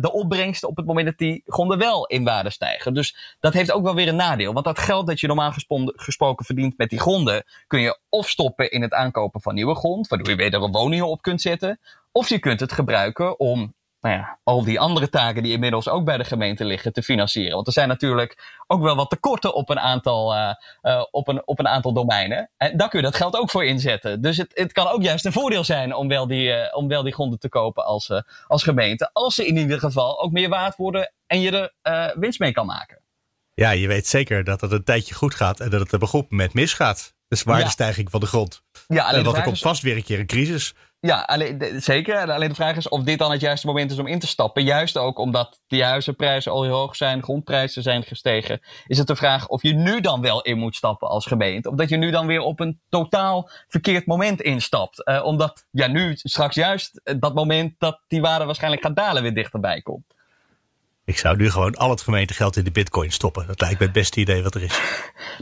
de 0.00 0.10
opbrengst 0.12 0.64
op 0.64 0.76
het 0.76 0.86
moment 0.86 1.06
dat 1.06 1.18
die 1.18 1.42
gronden 1.46 1.78
wel 1.78 2.06
in 2.06 2.24
waarde 2.24 2.50
stijgen. 2.50 2.94
Dus 2.94 3.36
dat 3.40 3.52
heeft 3.52 3.72
ook 3.72 3.82
wel 3.82 3.94
weer 3.94 4.08
een 4.08 4.16
nadeel. 4.16 4.52
Want 4.52 4.64
dat 4.64 4.78
geld 4.78 5.06
dat 5.06 5.20
je 5.20 5.26
normaal 5.26 5.52
gesproken 5.96 6.44
verdient 6.44 6.78
met 6.78 6.90
die 6.90 7.00
gronden, 7.00 7.44
kun 7.66 7.80
je 7.80 7.98
of 8.08 8.28
stoppen 8.28 8.70
in 8.70 8.82
het 8.82 8.92
aankopen 8.92 9.40
van 9.40 9.54
nieuwe 9.54 9.74
grond, 9.74 10.08
waardoor 10.08 10.28
je 10.28 10.36
weer 10.36 10.54
een 10.54 10.72
woningen 10.72 11.08
op 11.08 11.22
kunt 11.22 11.40
zetten. 11.40 11.80
Of 12.12 12.28
je 12.28 12.38
kunt 12.38 12.60
het 12.60 12.72
gebruiken 12.72 13.40
om 13.40 13.74
nou 14.02 14.14
ja, 14.14 14.38
al 14.44 14.64
die 14.64 14.80
andere 14.80 15.08
taken 15.08 15.42
die 15.42 15.52
inmiddels 15.52 15.88
ook 15.88 16.04
bij 16.04 16.16
de 16.16 16.24
gemeente 16.24 16.64
liggen 16.64 16.92
te 16.92 17.02
financieren. 17.02 17.54
Want 17.54 17.66
er 17.66 17.72
zijn 17.72 17.88
natuurlijk 17.88 18.62
ook 18.66 18.82
wel 18.82 18.96
wat 18.96 19.10
tekorten 19.10 19.54
op 19.54 19.70
een 19.70 19.78
aantal, 19.78 20.34
uh, 20.34 20.54
uh, 20.82 21.04
op 21.10 21.28
een, 21.28 21.46
op 21.46 21.58
een 21.58 21.68
aantal 21.68 21.92
domeinen. 21.92 22.50
En 22.56 22.76
daar 22.76 22.88
kun 22.88 22.98
je 22.98 23.04
dat 23.04 23.16
geld 23.16 23.36
ook 23.36 23.50
voor 23.50 23.64
inzetten. 23.64 24.22
Dus 24.22 24.36
het, 24.36 24.50
het 24.54 24.72
kan 24.72 24.86
ook 24.86 25.02
juist 25.02 25.24
een 25.24 25.32
voordeel 25.32 25.64
zijn 25.64 25.94
om 25.94 26.08
wel 26.08 26.26
die, 26.26 26.48
uh, 26.48 26.76
om 26.76 26.88
wel 26.88 27.02
die 27.02 27.12
gronden 27.12 27.38
te 27.38 27.48
kopen 27.48 27.84
als, 27.84 28.10
als 28.46 28.62
gemeente. 28.62 29.10
Als 29.12 29.34
ze 29.34 29.46
in 29.46 29.56
ieder 29.56 29.78
geval 29.78 30.22
ook 30.22 30.32
meer 30.32 30.48
waard 30.48 30.76
worden 30.76 31.12
en 31.26 31.40
je 31.40 31.70
er 31.82 32.14
winst 32.18 32.38
mee 32.38 32.52
kan 32.52 32.66
maken. 32.66 33.00
Ja, 33.54 33.70
je 33.70 33.88
weet 33.88 34.06
zeker 34.06 34.44
dat 34.44 34.60
het 34.60 34.72
een 34.72 34.84
tijdje 34.84 35.14
goed 35.14 35.34
gaat 35.34 35.60
en 35.60 35.70
dat 35.70 35.80
het 35.80 35.92
er 35.92 35.98
begroep 35.98 36.30
met 36.30 36.54
misgaat. 36.54 37.14
Dus 37.28 37.42
waardestijging 37.42 38.04
ja. 38.04 38.10
van 38.10 38.20
de 38.20 38.26
grond. 38.26 38.62
Ja, 38.86 39.04
alleen 39.04 39.24
want 39.24 39.36
er 39.36 39.42
komt 39.42 39.58
vast 39.58 39.82
weer 39.82 39.96
een 39.96 40.04
keer 40.04 40.18
een 40.18 40.26
crisis. 40.26 40.74
Ja, 41.06 41.20
alleen, 41.20 41.80
zeker. 41.80 42.32
Alleen 42.32 42.48
de 42.48 42.54
vraag 42.54 42.76
is 42.76 42.88
of 42.88 43.02
dit 43.02 43.18
dan 43.18 43.30
het 43.30 43.40
juiste 43.40 43.66
moment 43.66 43.90
is 43.90 43.98
om 43.98 44.06
in 44.06 44.18
te 44.18 44.26
stappen. 44.26 44.64
Juist 44.64 44.96
ook 44.96 45.18
omdat 45.18 45.60
die 45.66 45.84
huizenprijzen 45.84 46.52
al 46.52 46.62
heel 46.62 46.76
hoog 46.76 46.96
zijn, 46.96 47.22
grondprijzen 47.22 47.82
zijn 47.82 48.02
gestegen. 48.02 48.60
Is 48.86 48.98
het 48.98 49.06
de 49.06 49.16
vraag 49.16 49.48
of 49.48 49.62
je 49.62 49.74
nu 49.74 50.00
dan 50.00 50.20
wel 50.20 50.42
in 50.42 50.58
moet 50.58 50.76
stappen 50.76 51.08
als 51.08 51.26
gemeente. 51.26 51.70
Of 51.70 51.74
dat 51.74 51.88
je 51.88 51.96
nu 51.96 52.10
dan 52.10 52.26
weer 52.26 52.40
op 52.40 52.60
een 52.60 52.80
totaal 52.88 53.50
verkeerd 53.68 54.06
moment 54.06 54.40
instapt. 54.40 55.08
Uh, 55.08 55.24
omdat 55.24 55.66
ja, 55.70 55.86
nu 55.86 56.12
straks 56.16 56.54
juist 56.54 57.00
dat 57.18 57.34
moment 57.34 57.74
dat 57.78 58.00
die 58.06 58.20
waarde 58.20 58.44
waarschijnlijk 58.44 58.82
gaat 58.82 58.96
dalen 58.96 59.22
weer 59.22 59.34
dichterbij 59.34 59.82
komt. 59.82 60.14
Ik 61.12 61.18
zou 61.18 61.36
nu 61.36 61.50
gewoon 61.50 61.74
al 61.74 61.90
het 61.90 62.00
gemeentegeld 62.00 62.56
in 62.56 62.64
de 62.64 62.70
bitcoin 62.70 63.12
stoppen. 63.12 63.46
Dat 63.46 63.60
lijkt 63.60 63.78
me 63.78 63.84
het 63.84 63.94
beste 63.94 64.20
idee 64.20 64.42
wat 64.42 64.54
er 64.54 64.62
is. 64.62 64.78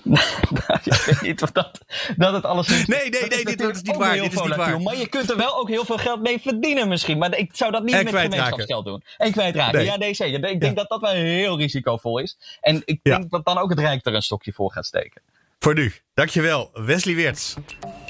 nou, 0.04 0.80
ik 0.84 0.92
weet 0.92 1.20
niet 1.20 1.42
of 1.42 1.50
dat, 1.50 1.80
dat 2.16 2.32
het 2.32 2.44
alles 2.44 2.68
is. 2.68 2.86
Nee, 2.86 3.10
nee, 3.10 3.20
nee, 3.20 3.44
dit, 3.44 3.60
is 3.60 3.82
niet 3.82 3.96
waar. 3.96 4.14
Dit 4.14 4.32
is 4.32 4.42
niet 4.42 4.56
waar. 4.56 4.80
Maar 4.80 4.96
je 4.96 5.08
kunt 5.08 5.30
er 5.30 5.36
wel 5.36 5.58
ook 5.58 5.68
heel 5.68 5.84
veel 5.84 5.98
geld 5.98 6.22
mee 6.22 6.40
verdienen 6.40 6.88
misschien. 6.88 7.18
Maar 7.18 7.36
ik 7.36 7.50
zou 7.52 7.72
dat 7.72 7.82
niet 7.82 7.94
met 7.94 8.08
gemeenschapsgeld 8.08 8.84
doen. 8.84 9.02
En 9.16 9.32
kwijtraken. 9.32 9.76
Nee. 9.76 9.84
Ja, 9.84 9.96
nee, 9.96 10.14
zeker. 10.14 10.44
Ik 10.44 10.60
denk 10.60 10.76
dat 10.76 10.88
dat 10.88 11.00
wel 11.00 11.12
heel 11.12 11.58
risicovol 11.58 12.18
is. 12.18 12.38
En 12.60 12.82
ik 12.84 13.00
denk 13.02 13.30
dat 13.30 13.44
dan 13.44 13.58
ook 13.58 13.70
het 13.70 13.78
Rijk 13.78 14.06
er 14.06 14.14
een 14.14 14.22
stokje 14.22 14.52
voor 14.52 14.72
gaat 14.72 14.86
steken. 14.86 15.22
Voor 15.58 15.74
nu. 15.74 15.92
Dankjewel, 16.14 16.70
Wesley 16.72 17.14
Weerts. 17.14 17.54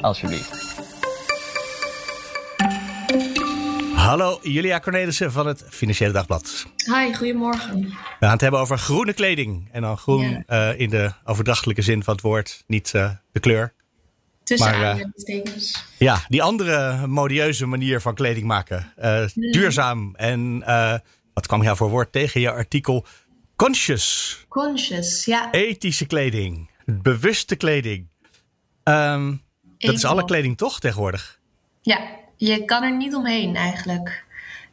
Alsjeblieft. 0.00 0.69
Hallo, 4.00 4.38
Julia 4.42 4.80
Cornelissen 4.80 5.32
van 5.32 5.46
het 5.46 5.64
Financiële 5.68 6.12
Dagblad. 6.12 6.66
Hi, 6.76 7.14
goedemorgen. 7.14 7.80
We 7.82 7.94
gaan 8.18 8.30
het 8.30 8.40
hebben 8.40 8.60
over 8.60 8.78
groene 8.78 9.12
kleding. 9.12 9.68
En 9.72 9.82
dan 9.82 9.96
groen 9.96 10.44
uh, 10.48 10.80
in 10.80 10.90
de 10.90 11.12
overdrachtelijke 11.24 11.82
zin 11.82 12.02
van 12.02 12.14
het 12.14 12.22
woord, 12.22 12.64
niet 12.66 12.92
uh, 12.96 13.10
de 13.32 13.40
kleur. 13.40 13.72
Tussen 14.42 14.70
maar, 14.70 14.98
uh, 14.98 15.04
Ja, 15.98 16.24
die 16.28 16.42
andere 16.42 17.06
modieuze 17.06 17.66
manier 17.66 18.00
van 18.00 18.14
kleding 18.14 18.46
maken. 18.46 18.92
Mm. 18.96 19.50
Duurzaam 19.50 20.14
en, 20.14 20.58
wat 21.34 21.46
kwam 21.46 21.62
jou 21.62 21.76
voor 21.76 21.90
woord 21.90 22.12
tegen 22.12 22.40
je 22.40 22.50
artikel? 22.50 23.06
Conscious. 23.56 24.44
Conscious, 24.48 25.24
ja. 25.24 25.50
Ethische 25.50 26.06
kleding. 26.06 26.70
Bewuste 26.84 27.56
kleding. 27.56 28.08
Um, 28.84 29.42
dat 29.78 29.94
is 29.94 30.04
alle 30.04 30.24
kleding 30.24 30.56
toch 30.56 30.80
tegenwoordig? 30.80 31.40
Ja, 31.82 32.00
je 32.40 32.64
kan 32.64 32.82
er 32.82 32.96
niet 32.96 33.14
omheen 33.14 33.56
eigenlijk. 33.56 34.24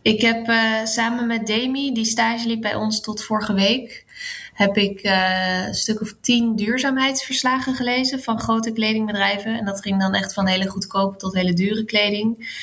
Ik 0.01 0.21
heb 0.21 0.47
uh, 0.49 0.85
samen 0.85 1.27
met 1.27 1.47
Demi, 1.47 1.93
die 1.93 2.05
stage 2.05 2.47
liep 2.47 2.61
bij 2.61 2.75
ons 2.75 3.01
tot 3.01 3.23
vorige 3.23 3.53
week, 3.53 4.05
heb 4.53 4.77
ik 4.77 5.03
uh, 5.03 5.67
een 5.67 5.73
stuk 5.73 6.01
of 6.01 6.15
tien 6.21 6.55
duurzaamheidsverslagen 6.55 7.75
gelezen 7.75 8.23
van 8.23 8.39
grote 8.39 8.71
kledingbedrijven. 8.71 9.57
En 9.57 9.65
dat 9.65 9.81
ging 9.81 9.99
dan 9.99 10.13
echt 10.13 10.33
van 10.33 10.47
hele 10.47 10.67
goedkope 10.67 11.17
tot 11.17 11.33
hele 11.33 11.53
dure 11.53 11.85
kleding. 11.85 12.55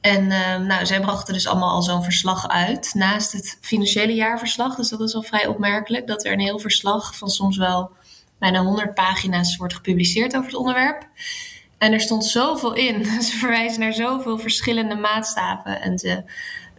En 0.00 0.24
uh, 0.24 0.56
nou, 0.56 0.86
zij 0.86 1.00
brachten 1.00 1.34
dus 1.34 1.46
allemaal 1.46 1.74
al 1.74 1.82
zo'n 1.82 2.04
verslag 2.04 2.48
uit 2.48 2.94
naast 2.94 3.32
het 3.32 3.58
financiële 3.60 4.14
jaarverslag. 4.14 4.74
Dus 4.76 4.88
dat 4.88 5.00
is 5.00 5.12
wel 5.12 5.22
vrij 5.22 5.46
opmerkelijk 5.46 6.06
dat 6.06 6.24
er 6.24 6.32
een 6.32 6.40
heel 6.40 6.58
verslag 6.58 7.16
van 7.16 7.28
soms 7.28 7.56
wel 7.56 7.90
bijna 8.38 8.62
100 8.62 8.94
pagina's 8.94 9.56
wordt 9.56 9.74
gepubliceerd 9.74 10.36
over 10.36 10.50
het 10.50 10.58
onderwerp. 10.58 11.08
En 11.80 11.92
er 11.92 12.00
stond 12.00 12.24
zoveel 12.24 12.74
in. 12.74 13.04
Ze 13.28 13.36
verwijzen 13.36 13.80
naar 13.80 13.92
zoveel 13.92 14.38
verschillende 14.38 14.94
maatstaven 14.94 15.80
en, 15.80 15.98
ze, 15.98 16.22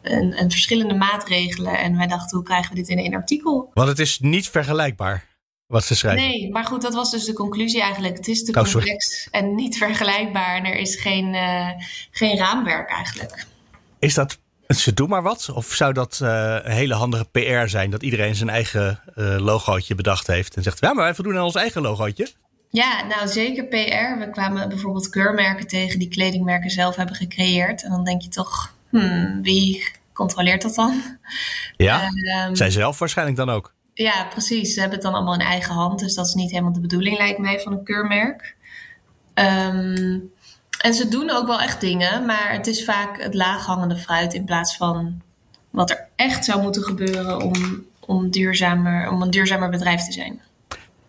en, 0.01 0.33
en, 0.33 0.51
verschillende 0.51 0.93
maatregelen. 0.93 1.79
En 1.79 1.97
wij 1.97 2.07
dachten, 2.07 2.37
hoe 2.37 2.45
krijgen 2.45 2.69
we 2.69 2.75
dit 2.75 2.89
in 2.89 2.97
één 2.97 3.13
artikel? 3.13 3.71
Want 3.73 3.87
het 3.87 3.99
is 3.99 4.19
niet 4.19 4.49
vergelijkbaar 4.49 5.25
wat 5.67 5.85
ze 5.85 5.95
schrijven. 5.95 6.27
Nee, 6.27 6.51
maar 6.51 6.65
goed, 6.65 6.81
dat 6.81 6.93
was 6.93 7.11
dus 7.11 7.25
de 7.25 7.33
conclusie 7.33 7.81
eigenlijk. 7.81 8.17
Het 8.17 8.27
is 8.27 8.43
te 8.43 8.51
oh, 8.51 8.63
complex 8.63 9.27
en 9.31 9.55
niet 9.55 9.77
vergelijkbaar. 9.77 10.55
En 10.55 10.65
er 10.65 10.75
is 10.75 10.95
geen, 10.95 11.33
uh, 11.33 11.69
geen 12.11 12.37
raamwerk 12.37 12.89
eigenlijk. 12.89 13.45
Is 13.99 14.13
dat 14.13 14.39
ze 14.67 14.93
doen 14.93 15.09
maar 15.09 15.23
wat? 15.23 15.49
Of 15.53 15.65
zou 15.65 15.93
dat 15.93 16.19
uh, 16.23 16.57
een 16.61 16.71
hele 16.71 16.93
handige 16.93 17.25
PR 17.25 17.67
zijn? 17.67 17.89
Dat 17.89 18.03
iedereen 18.03 18.35
zijn 18.35 18.49
eigen 18.49 19.01
uh, 19.15 19.37
logootje 19.39 19.95
bedacht 19.95 20.27
heeft 20.27 20.55
en 20.55 20.63
zegt: 20.63 20.79
Ja, 20.79 20.93
maar 20.93 21.03
wij 21.03 21.15
voldoen 21.15 21.37
aan 21.37 21.43
ons 21.43 21.55
eigen 21.55 21.81
logootje. 21.81 22.27
Ja, 22.71 23.05
nou 23.05 23.27
zeker 23.27 23.63
PR. 23.63 24.19
We 24.19 24.27
kwamen 24.31 24.69
bijvoorbeeld 24.69 25.09
keurmerken 25.09 25.67
tegen 25.67 25.99
die 25.99 26.07
kledingmerken 26.07 26.69
zelf 26.69 26.95
hebben 26.95 27.15
gecreëerd. 27.15 27.83
En 27.83 27.89
dan 27.89 28.03
denk 28.03 28.21
je 28.21 28.29
toch, 28.29 28.73
hmm, 28.89 29.41
wie 29.41 29.91
controleert 30.13 30.61
dat 30.61 30.75
dan? 30.75 31.01
Ja, 31.77 32.09
um, 32.47 32.55
zij 32.55 32.69
zelf 32.69 32.99
waarschijnlijk 32.99 33.37
dan 33.37 33.49
ook. 33.49 33.73
Ja, 33.93 34.25
precies. 34.29 34.73
Ze 34.73 34.79
hebben 34.79 34.97
het 34.97 35.07
dan 35.07 35.15
allemaal 35.15 35.33
in 35.33 35.39
eigen 35.39 35.73
hand. 35.73 35.99
Dus 35.99 36.15
dat 36.15 36.25
is 36.25 36.33
niet 36.33 36.51
helemaal 36.51 36.73
de 36.73 36.79
bedoeling, 36.79 37.17
lijkt 37.17 37.39
mij, 37.39 37.59
van 37.59 37.71
een 37.71 37.83
keurmerk. 37.83 38.55
Um, 39.33 40.31
en 40.81 40.93
ze 40.93 41.07
doen 41.07 41.29
ook 41.29 41.47
wel 41.47 41.61
echt 41.61 41.81
dingen, 41.81 42.25
maar 42.25 42.51
het 42.51 42.67
is 42.67 42.83
vaak 42.83 43.21
het 43.21 43.33
laaghangende 43.33 43.97
fruit 43.97 44.33
in 44.33 44.45
plaats 44.45 44.77
van 44.77 45.21
wat 45.69 45.89
er 45.89 46.07
echt 46.15 46.45
zou 46.45 46.61
moeten 46.61 46.83
gebeuren 46.83 47.41
om, 47.41 47.85
om, 47.99 48.29
duurzamer, 48.29 49.09
om 49.09 49.21
een 49.21 49.31
duurzamer 49.31 49.69
bedrijf 49.69 50.05
te 50.05 50.11
zijn. 50.11 50.41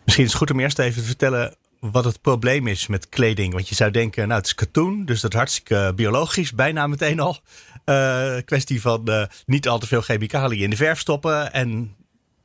Misschien 0.04 0.24
is 0.24 0.30
het 0.30 0.40
goed 0.40 0.50
om 0.50 0.60
eerst 0.60 0.78
even 0.78 1.00
te 1.00 1.06
vertellen 1.06 1.56
wat 1.80 2.04
het 2.04 2.20
probleem 2.20 2.66
is 2.66 2.86
met 2.86 3.08
kleding. 3.08 3.52
Want 3.52 3.68
je 3.68 3.74
zou 3.74 3.90
denken, 3.90 4.26
nou 4.28 4.38
het 4.38 4.46
is 4.46 4.54
katoen, 4.54 5.04
dus 5.04 5.20
dat 5.20 5.32
is 5.32 5.38
hartstikke 5.38 5.92
biologisch, 5.96 6.52
bijna 6.52 6.86
meteen 6.86 7.20
al. 7.20 7.38
Uh, 7.84 8.36
kwestie 8.44 8.80
van 8.80 9.02
uh, 9.04 9.24
niet 9.46 9.68
al 9.68 9.78
te 9.78 9.86
veel 9.86 10.00
chemicaliën 10.00 10.62
in 10.62 10.70
de 10.70 10.76
verf 10.76 10.98
stoppen 10.98 11.52
en 11.52 11.96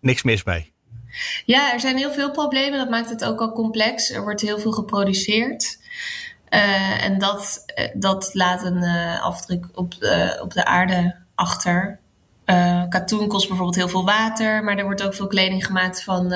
niks 0.02 0.24
mis 0.24 0.44
mee. 0.44 0.74
Ja, 1.46 1.74
er 1.74 1.80
zijn 1.80 1.98
heel 1.98 2.12
veel 2.12 2.32
problemen. 2.32 2.80
Dat 2.80 2.90
maakt 2.90 3.10
het 3.10 3.26
ook 3.26 3.40
al 3.40 3.52
complex. 3.52 4.12
Er 4.12 4.22
wordt 4.22 4.42
heel 4.42 4.60
veel 4.60 4.72
geproduceerd. 4.72 5.80
Uh, 6.50 7.04
en 7.04 7.20
dat, 7.20 7.66
dat 7.94 8.30
laat 8.34 8.64
een 8.64 8.84
afdruk 9.22 9.66
op, 9.74 9.94
op 10.42 10.54
de 10.54 10.66
aarde 10.66 11.16
achter. 11.36 12.00
Katoen 12.90 13.28
kost 13.28 13.48
bijvoorbeeld 13.48 13.78
heel 13.78 13.90
veel 13.90 14.06
water, 14.06 14.64
maar 14.64 14.78
er 14.78 14.84
wordt 14.84 15.04
ook 15.04 15.14
veel 15.14 15.28
kleding 15.28 15.66
gemaakt 15.66 16.04
van 16.04 16.34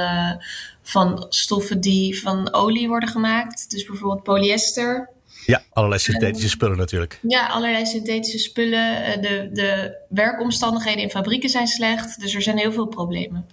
van 0.81 1.25
stoffen 1.29 1.81
die 1.81 2.21
van 2.21 2.53
olie 2.53 2.87
worden 2.87 3.09
gemaakt. 3.09 3.69
Dus 3.69 3.85
bijvoorbeeld 3.85 4.23
polyester. 4.23 5.09
Ja, 5.45 5.63
allerlei 5.73 6.01
synthetische 6.01 6.49
spullen 6.49 6.77
natuurlijk. 6.77 7.19
Ja, 7.27 7.47
allerlei 7.47 7.85
synthetische 7.85 8.39
spullen. 8.39 9.03
Eh, 9.03 9.21
de, 9.21 9.49
de 9.53 9.97
werkomstandigheden 10.09 11.03
in 11.03 11.09
fabrieken 11.09 11.49
zijn 11.49 11.67
slecht. 11.67 12.19
Dus 12.19 12.35
er 12.35 12.41
zijn 12.41 12.57
heel 12.57 12.71
veel 12.71 12.87
problemen. 12.87 13.45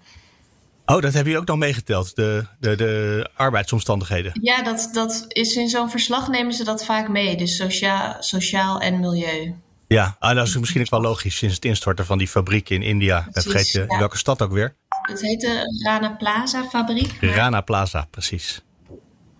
Oh, 0.86 1.00
dat 1.00 1.02
hebben 1.02 1.24
jullie 1.24 1.38
ook 1.38 1.46
nog 1.46 1.56
meegeteld, 1.56 2.16
de, 2.16 2.46
de, 2.60 2.76
de 2.76 3.30
arbeidsomstandigheden. 3.34 4.32
Ja, 4.42 4.62
dat, 4.62 4.88
dat 4.92 5.24
is 5.28 5.56
in 5.56 5.68
zo'n 5.68 5.90
verslag 5.90 6.28
nemen 6.28 6.52
ze 6.52 6.64
dat 6.64 6.84
vaak 6.84 7.08
mee. 7.08 7.36
Dus 7.36 7.56
sociaal, 7.56 8.16
sociaal 8.20 8.80
en 8.80 9.00
milieu. 9.00 9.54
Ja, 9.88 10.16
ah, 10.18 10.34
dat 10.34 10.46
is 10.46 10.56
misschien 10.56 10.80
ook 10.80 10.90
wel 10.90 11.00
logisch 11.00 11.36
sinds 11.36 11.54
het 11.54 11.64
instorten 11.64 12.06
van 12.06 12.18
die 12.18 12.28
fabriek 12.28 12.68
in 12.68 12.82
India. 12.82 13.26
Ik 13.32 13.42
vergeet 13.42 13.70
je 13.70 13.84
welke 13.86 14.16
stad 14.16 14.42
ook 14.42 14.52
weer. 14.52 14.76
Het 14.88 15.20
heet 15.20 15.40
de 15.40 15.82
Rana 15.84 16.10
Plaza 16.10 16.64
fabriek. 16.64 17.16
Rana 17.20 17.60
Plaza, 17.60 18.06
precies. 18.10 18.62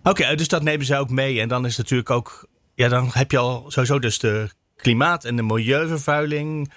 Oké, 0.03 0.35
dus 0.35 0.47
dat 0.47 0.63
nemen 0.63 0.85
ze 0.85 0.97
ook 0.97 1.09
mee. 1.09 1.41
En 1.41 1.47
dan 1.47 1.65
is 1.65 1.77
natuurlijk 1.77 2.09
ook, 2.09 2.47
ja, 2.75 2.87
dan 2.87 3.09
heb 3.13 3.31
je 3.31 3.37
al 3.37 3.65
sowieso 3.67 3.99
dus 3.99 4.19
de 4.19 4.49
klimaat- 4.75 5.25
en 5.25 5.35
de 5.35 5.43
milieuvervuiling. 5.43 6.71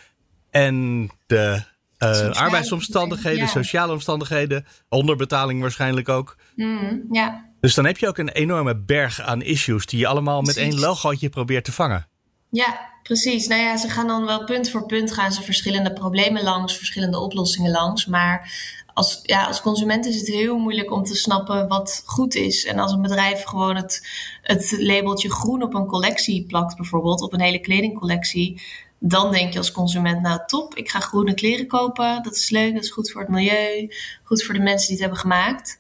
En 0.50 1.09
de 1.26 1.62
uh, 1.99 2.31
arbeidsomstandigheden, 2.31 3.49
sociale 3.49 3.93
omstandigheden, 3.93 4.67
onderbetaling 4.88 5.61
waarschijnlijk 5.61 6.09
ook. 6.09 6.37
Mm, 6.57 7.07
ja. 7.11 7.50
Dus 7.61 7.75
dan 7.75 7.85
heb 7.85 7.99
je 7.99 8.09
ook 8.09 8.19
een 8.19 8.29
enorme 8.29 8.76
berg 8.76 9.21
aan 9.21 9.43
issues 9.43 9.87
die 9.87 9.99
je 9.99 10.07
allemaal 10.07 10.43
met 10.43 10.57
één 10.57 10.79
logootje 10.79 11.29
probeert 11.29 11.64
te 11.64 11.73
vangen. 11.73 12.09
Ja, 12.50 12.91
precies. 13.02 13.47
Nou 13.47 13.61
ja, 13.62 13.76
ze 13.76 13.88
gaan 13.88 14.06
dan 14.06 14.25
wel 14.25 14.44
punt 14.44 14.71
voor 14.71 14.87
punt 14.87 15.12
gaan 15.12 15.32
ze 15.32 15.42
verschillende 15.42 15.92
problemen 15.92 16.42
langs, 16.42 16.76
verschillende 16.76 17.18
oplossingen 17.18 17.71
langs. 17.71 18.06
Maar 18.06 18.52
als, 18.94 19.21
ja, 19.23 19.47
als 19.47 19.61
consument 19.61 20.06
is 20.06 20.16
het 20.16 20.26
heel 20.26 20.59
moeilijk 20.59 20.90
om 20.90 21.04
te 21.04 21.16
snappen 21.16 21.68
wat 21.68 22.02
goed 22.06 22.35
is. 22.35 22.64
En 22.64 22.78
als 22.78 22.92
een 22.92 23.02
bedrijf 23.02 23.42
gewoon 23.42 23.76
het, 23.76 24.09
het 24.42 24.75
labeltje 24.78 25.30
groen 25.30 25.62
op 25.62 25.75
een 25.75 25.87
collectie 25.87 26.47
plakt, 26.47 26.76
bijvoorbeeld, 26.76 27.21
op 27.21 27.32
een 27.32 27.40
hele 27.40 27.61
kledingcollectie, 27.61 28.62
dan 28.99 29.32
denk 29.32 29.52
je 29.52 29.59
als 29.59 29.73
consument, 29.73 30.23
nou 30.23 30.40
top, 30.47 30.75
ik 30.75 30.90
ga 30.90 31.00
groene 31.00 31.35
kleren 31.35 31.66
kopen. 31.66 32.23
Dat 32.23 32.37
is 32.37 32.50
leuk, 32.50 32.75
dat 32.75 32.82
is 32.82 32.90
goed 32.90 33.11
voor 33.11 33.21
het 33.21 33.30
milieu, 33.30 33.92
goed 34.23 34.42
voor 34.42 34.54
de 34.54 34.61
mensen 34.61 34.88
die 34.88 34.97
het 34.97 35.04
hebben 35.04 35.18
gemaakt. 35.18 35.78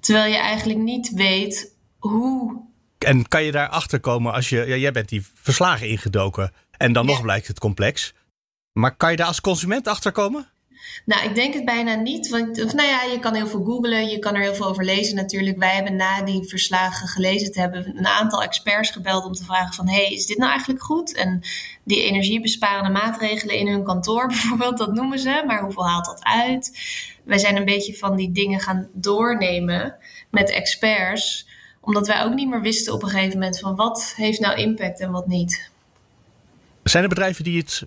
Terwijl 0.00 0.32
je 0.32 0.38
eigenlijk 0.38 0.78
niet 0.78 1.10
weet 1.10 1.74
hoe. 1.98 2.66
En 2.98 3.28
kan 3.28 3.44
je 3.44 3.52
daar 3.52 3.68
achter 3.68 4.00
komen 4.00 4.32
als 4.32 4.48
je, 4.48 4.56
ja, 4.66 4.76
jij 4.76 4.92
bent 4.92 5.08
die 5.08 5.26
verslagen 5.34 5.88
ingedoken 5.88 6.52
en 6.70 6.92
dan 6.92 7.06
nog 7.06 7.22
blijkt 7.22 7.46
het 7.46 7.58
complex. 7.58 8.14
Maar 8.72 8.96
kan 8.96 9.10
je 9.10 9.16
daar 9.16 9.26
als 9.26 9.40
consument 9.40 9.86
achter 9.86 10.12
komen? 10.12 10.48
Nou, 11.04 11.28
ik 11.28 11.34
denk 11.34 11.54
het 11.54 11.64
bijna 11.64 11.94
niet. 11.94 12.28
Want, 12.28 12.64
of, 12.64 12.72
nou 12.74 12.88
ja, 12.88 13.02
je 13.02 13.18
kan 13.18 13.34
heel 13.34 13.46
veel 13.46 13.64
googlen, 13.64 14.08
je 14.08 14.18
kan 14.18 14.34
er 14.34 14.42
heel 14.42 14.54
veel 14.54 14.66
over 14.66 14.84
lezen 14.84 15.16
natuurlijk. 15.16 15.58
Wij 15.58 15.74
hebben 15.74 15.96
na 15.96 16.22
die 16.22 16.48
verslagen 16.48 17.08
gelezen 17.08 17.52
te 17.52 17.60
hebben 17.60 17.98
een 17.98 18.06
aantal 18.06 18.42
experts 18.42 18.90
gebeld 18.90 19.24
om 19.24 19.32
te 19.32 19.44
vragen 19.44 19.74
van... 19.74 19.88
hey, 19.88 20.12
is 20.12 20.26
dit 20.26 20.38
nou 20.38 20.50
eigenlijk 20.50 20.82
goed? 20.82 21.14
En 21.14 21.40
die 21.84 22.02
energiebesparende 22.02 22.90
maatregelen 22.90 23.56
in 23.56 23.68
hun 23.68 23.84
kantoor 23.84 24.26
bijvoorbeeld, 24.34 24.78
dat 24.78 24.94
noemen 24.94 25.18
ze. 25.18 25.42
Maar 25.46 25.62
hoeveel 25.62 25.88
haalt 25.88 26.04
dat 26.04 26.24
uit? 26.24 26.78
Wij 27.24 27.38
zijn 27.38 27.56
een 27.56 27.64
beetje 27.64 27.96
van 27.96 28.16
die 28.16 28.32
dingen 28.32 28.60
gaan 28.60 28.88
doornemen 28.92 29.96
met 30.30 30.50
experts. 30.50 31.47
Omdat 31.88 32.06
wij 32.06 32.22
ook 32.22 32.34
niet 32.34 32.48
meer 32.48 32.60
wisten 32.60 32.92
op 32.92 33.02
een 33.02 33.08
gegeven 33.08 33.38
moment 33.38 33.58
van 33.58 33.76
wat 33.76 34.12
heeft 34.16 34.40
nou 34.40 34.56
impact 34.56 35.00
en 35.00 35.10
wat 35.10 35.26
niet. 35.26 35.70
Zijn 36.82 37.02
er 37.02 37.08
bedrijven 37.08 37.44
die 37.44 37.58
het 37.58 37.86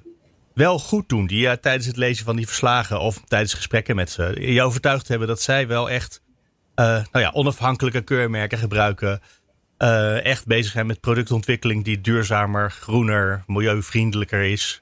wel 0.53 0.79
goed 0.79 1.10
doen. 1.10 1.27
Die 1.27 1.39
ja, 1.39 1.58
tijdens 1.58 1.86
het 1.86 1.98
lezen 1.98 2.25
van 2.25 2.36
die 2.36 2.48
verslagen 2.48 3.00
of 3.00 3.22
tijdens 3.27 3.53
gesprekken 3.53 3.96
met 3.96 4.10
ze 4.10 4.36
je 4.39 4.62
overtuigd 4.62 5.08
hebben 5.08 5.27
dat 5.27 5.41
zij 5.41 5.67
wel 5.67 5.89
echt 5.89 6.22
uh, 6.75 6.86
nou 6.86 7.25
ja, 7.25 7.31
onafhankelijke 7.34 8.01
keurmerken 8.01 8.58
gebruiken. 8.58 9.22
Uh, 9.77 10.25
echt 10.25 10.46
bezig 10.46 10.72
zijn 10.72 10.88
met 10.88 11.00
productontwikkeling 11.00 11.84
die 11.84 12.01
duurzamer, 12.01 12.72
groener, 12.72 13.43
milieuvriendelijker 13.48 14.43
is. 14.43 14.81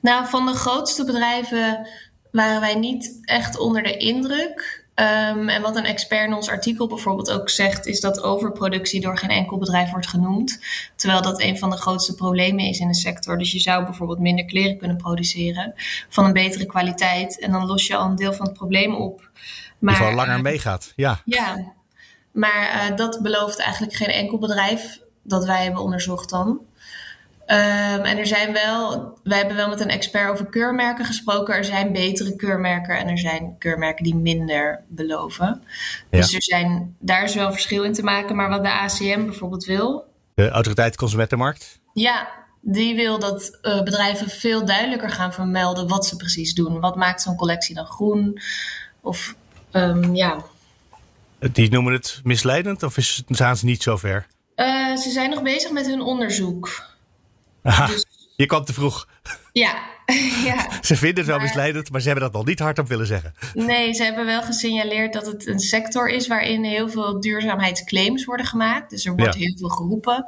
Nou, 0.00 0.26
van 0.28 0.46
de 0.46 0.54
grootste 0.54 1.04
bedrijven 1.04 1.88
waren 2.32 2.60
wij 2.60 2.74
niet 2.74 3.20
echt 3.24 3.58
onder 3.58 3.82
de 3.82 3.96
indruk. 3.96 4.84
Um, 5.00 5.48
en 5.48 5.62
wat 5.62 5.76
een 5.76 5.84
expert 5.84 6.26
in 6.26 6.34
ons 6.34 6.48
artikel 6.48 6.86
bijvoorbeeld 6.86 7.30
ook 7.30 7.50
zegt, 7.50 7.86
is 7.86 8.00
dat 8.00 8.22
overproductie 8.22 9.00
door 9.00 9.18
geen 9.18 9.30
enkel 9.30 9.58
bedrijf 9.58 9.90
wordt 9.90 10.06
genoemd. 10.06 10.60
Terwijl 10.96 11.22
dat 11.22 11.40
een 11.40 11.58
van 11.58 11.70
de 11.70 11.76
grootste 11.76 12.14
problemen 12.14 12.64
is 12.64 12.78
in 12.78 12.88
de 12.88 12.94
sector. 12.94 13.38
Dus 13.38 13.52
je 13.52 13.58
zou 13.58 13.84
bijvoorbeeld 13.84 14.18
minder 14.18 14.44
kleren 14.44 14.78
kunnen 14.78 14.96
produceren 14.96 15.74
van 16.08 16.24
een 16.24 16.32
betere 16.32 16.66
kwaliteit. 16.66 17.38
En 17.38 17.52
dan 17.52 17.66
los 17.66 17.86
je 17.86 17.96
al 17.96 18.08
een 18.08 18.16
deel 18.16 18.32
van 18.32 18.46
het 18.46 18.54
probleem 18.54 18.94
op. 18.94 19.30
Maar, 19.78 19.94
gewoon 19.94 20.14
langer 20.14 20.36
uh, 20.36 20.42
meegaat, 20.42 20.92
ja. 20.96 21.20
Ja, 21.24 21.72
maar 22.32 22.90
uh, 22.90 22.96
dat 22.96 23.20
belooft 23.22 23.58
eigenlijk 23.58 23.94
geen 23.94 24.08
enkel 24.08 24.38
bedrijf 24.38 25.00
dat 25.22 25.44
wij 25.44 25.62
hebben 25.62 25.82
onderzocht 25.82 26.30
dan. 26.30 26.60
Um, 27.50 27.56
en 28.04 28.18
er 28.18 28.26
zijn 28.26 28.52
wel, 28.52 29.18
wij 29.22 29.38
hebben 29.38 29.56
wel 29.56 29.68
met 29.68 29.80
een 29.80 29.88
expert 29.88 30.30
over 30.30 30.46
keurmerken 30.46 31.04
gesproken. 31.04 31.54
Er 31.54 31.64
zijn 31.64 31.92
betere 31.92 32.36
keurmerken 32.36 32.98
en 32.98 33.08
er 33.08 33.18
zijn 33.18 33.54
keurmerken 33.58 34.04
die 34.04 34.14
minder 34.14 34.84
beloven. 34.88 35.62
Ja. 36.10 36.18
Dus 36.18 36.34
er 36.34 36.42
zijn, 36.42 36.96
daar 36.98 37.24
is 37.24 37.34
wel 37.34 37.52
verschil 37.52 37.82
in 37.82 37.92
te 37.92 38.02
maken. 38.02 38.36
Maar 38.36 38.48
wat 38.48 38.62
de 38.62 38.70
ACM 38.70 39.24
bijvoorbeeld 39.24 39.64
wil. 39.64 40.04
De 40.34 40.48
Autoriteit 40.48 40.96
Consumentenmarkt? 40.96 41.80
Ja, 41.92 42.28
die 42.60 42.94
wil 42.94 43.18
dat 43.18 43.58
uh, 43.62 43.82
bedrijven 43.82 44.28
veel 44.28 44.64
duidelijker 44.64 45.10
gaan 45.10 45.32
vermelden 45.32 45.88
wat 45.88 46.06
ze 46.06 46.16
precies 46.16 46.54
doen. 46.54 46.80
Wat 46.80 46.96
maakt 46.96 47.22
zo'n 47.22 47.36
collectie 47.36 47.74
dan 47.74 47.86
groen? 47.86 48.40
Of 49.00 49.34
um, 49.72 50.14
ja. 50.14 50.44
Die 51.52 51.70
noemen 51.70 51.92
het 51.92 52.20
misleidend 52.24 52.82
of 52.82 52.96
is, 52.96 53.22
zijn 53.28 53.56
ze 53.56 53.64
niet 53.64 53.82
zo 53.82 53.96
ver? 53.96 54.26
Uh, 54.56 54.96
ze 54.96 55.10
zijn 55.10 55.30
nog 55.30 55.42
bezig 55.42 55.70
met 55.70 55.86
hun 55.86 56.00
onderzoek. 56.00 56.88
Aha, 57.62 57.86
dus, 57.86 58.06
je 58.36 58.46
kwam 58.46 58.64
te 58.64 58.72
vroeg. 58.72 59.08
Ja, 59.52 59.78
ja. 60.44 60.82
Ze 60.82 60.96
vinden 60.96 61.16
het 61.16 61.26
wel 61.26 61.36
maar, 61.36 61.46
misleidend, 61.46 61.90
maar 61.90 62.00
ze 62.00 62.06
hebben 62.06 62.24
dat 62.24 62.34
nog 62.34 62.46
niet 62.46 62.58
hardop 62.58 62.88
willen 62.88 63.06
zeggen. 63.06 63.34
Nee, 63.54 63.92
ze 63.92 64.04
hebben 64.04 64.26
wel 64.26 64.42
gesignaleerd 64.42 65.12
dat 65.12 65.26
het 65.26 65.46
een 65.46 65.58
sector 65.58 66.08
is 66.08 66.26
waarin 66.26 66.64
heel 66.64 66.88
veel 66.88 67.20
duurzaamheidsclaims 67.20 68.24
worden 68.24 68.46
gemaakt. 68.46 68.90
Dus 68.90 69.04
er 69.04 69.16
wordt 69.16 69.34
ja. 69.34 69.40
heel 69.40 69.56
veel 69.56 69.68
geroepen. 69.68 70.26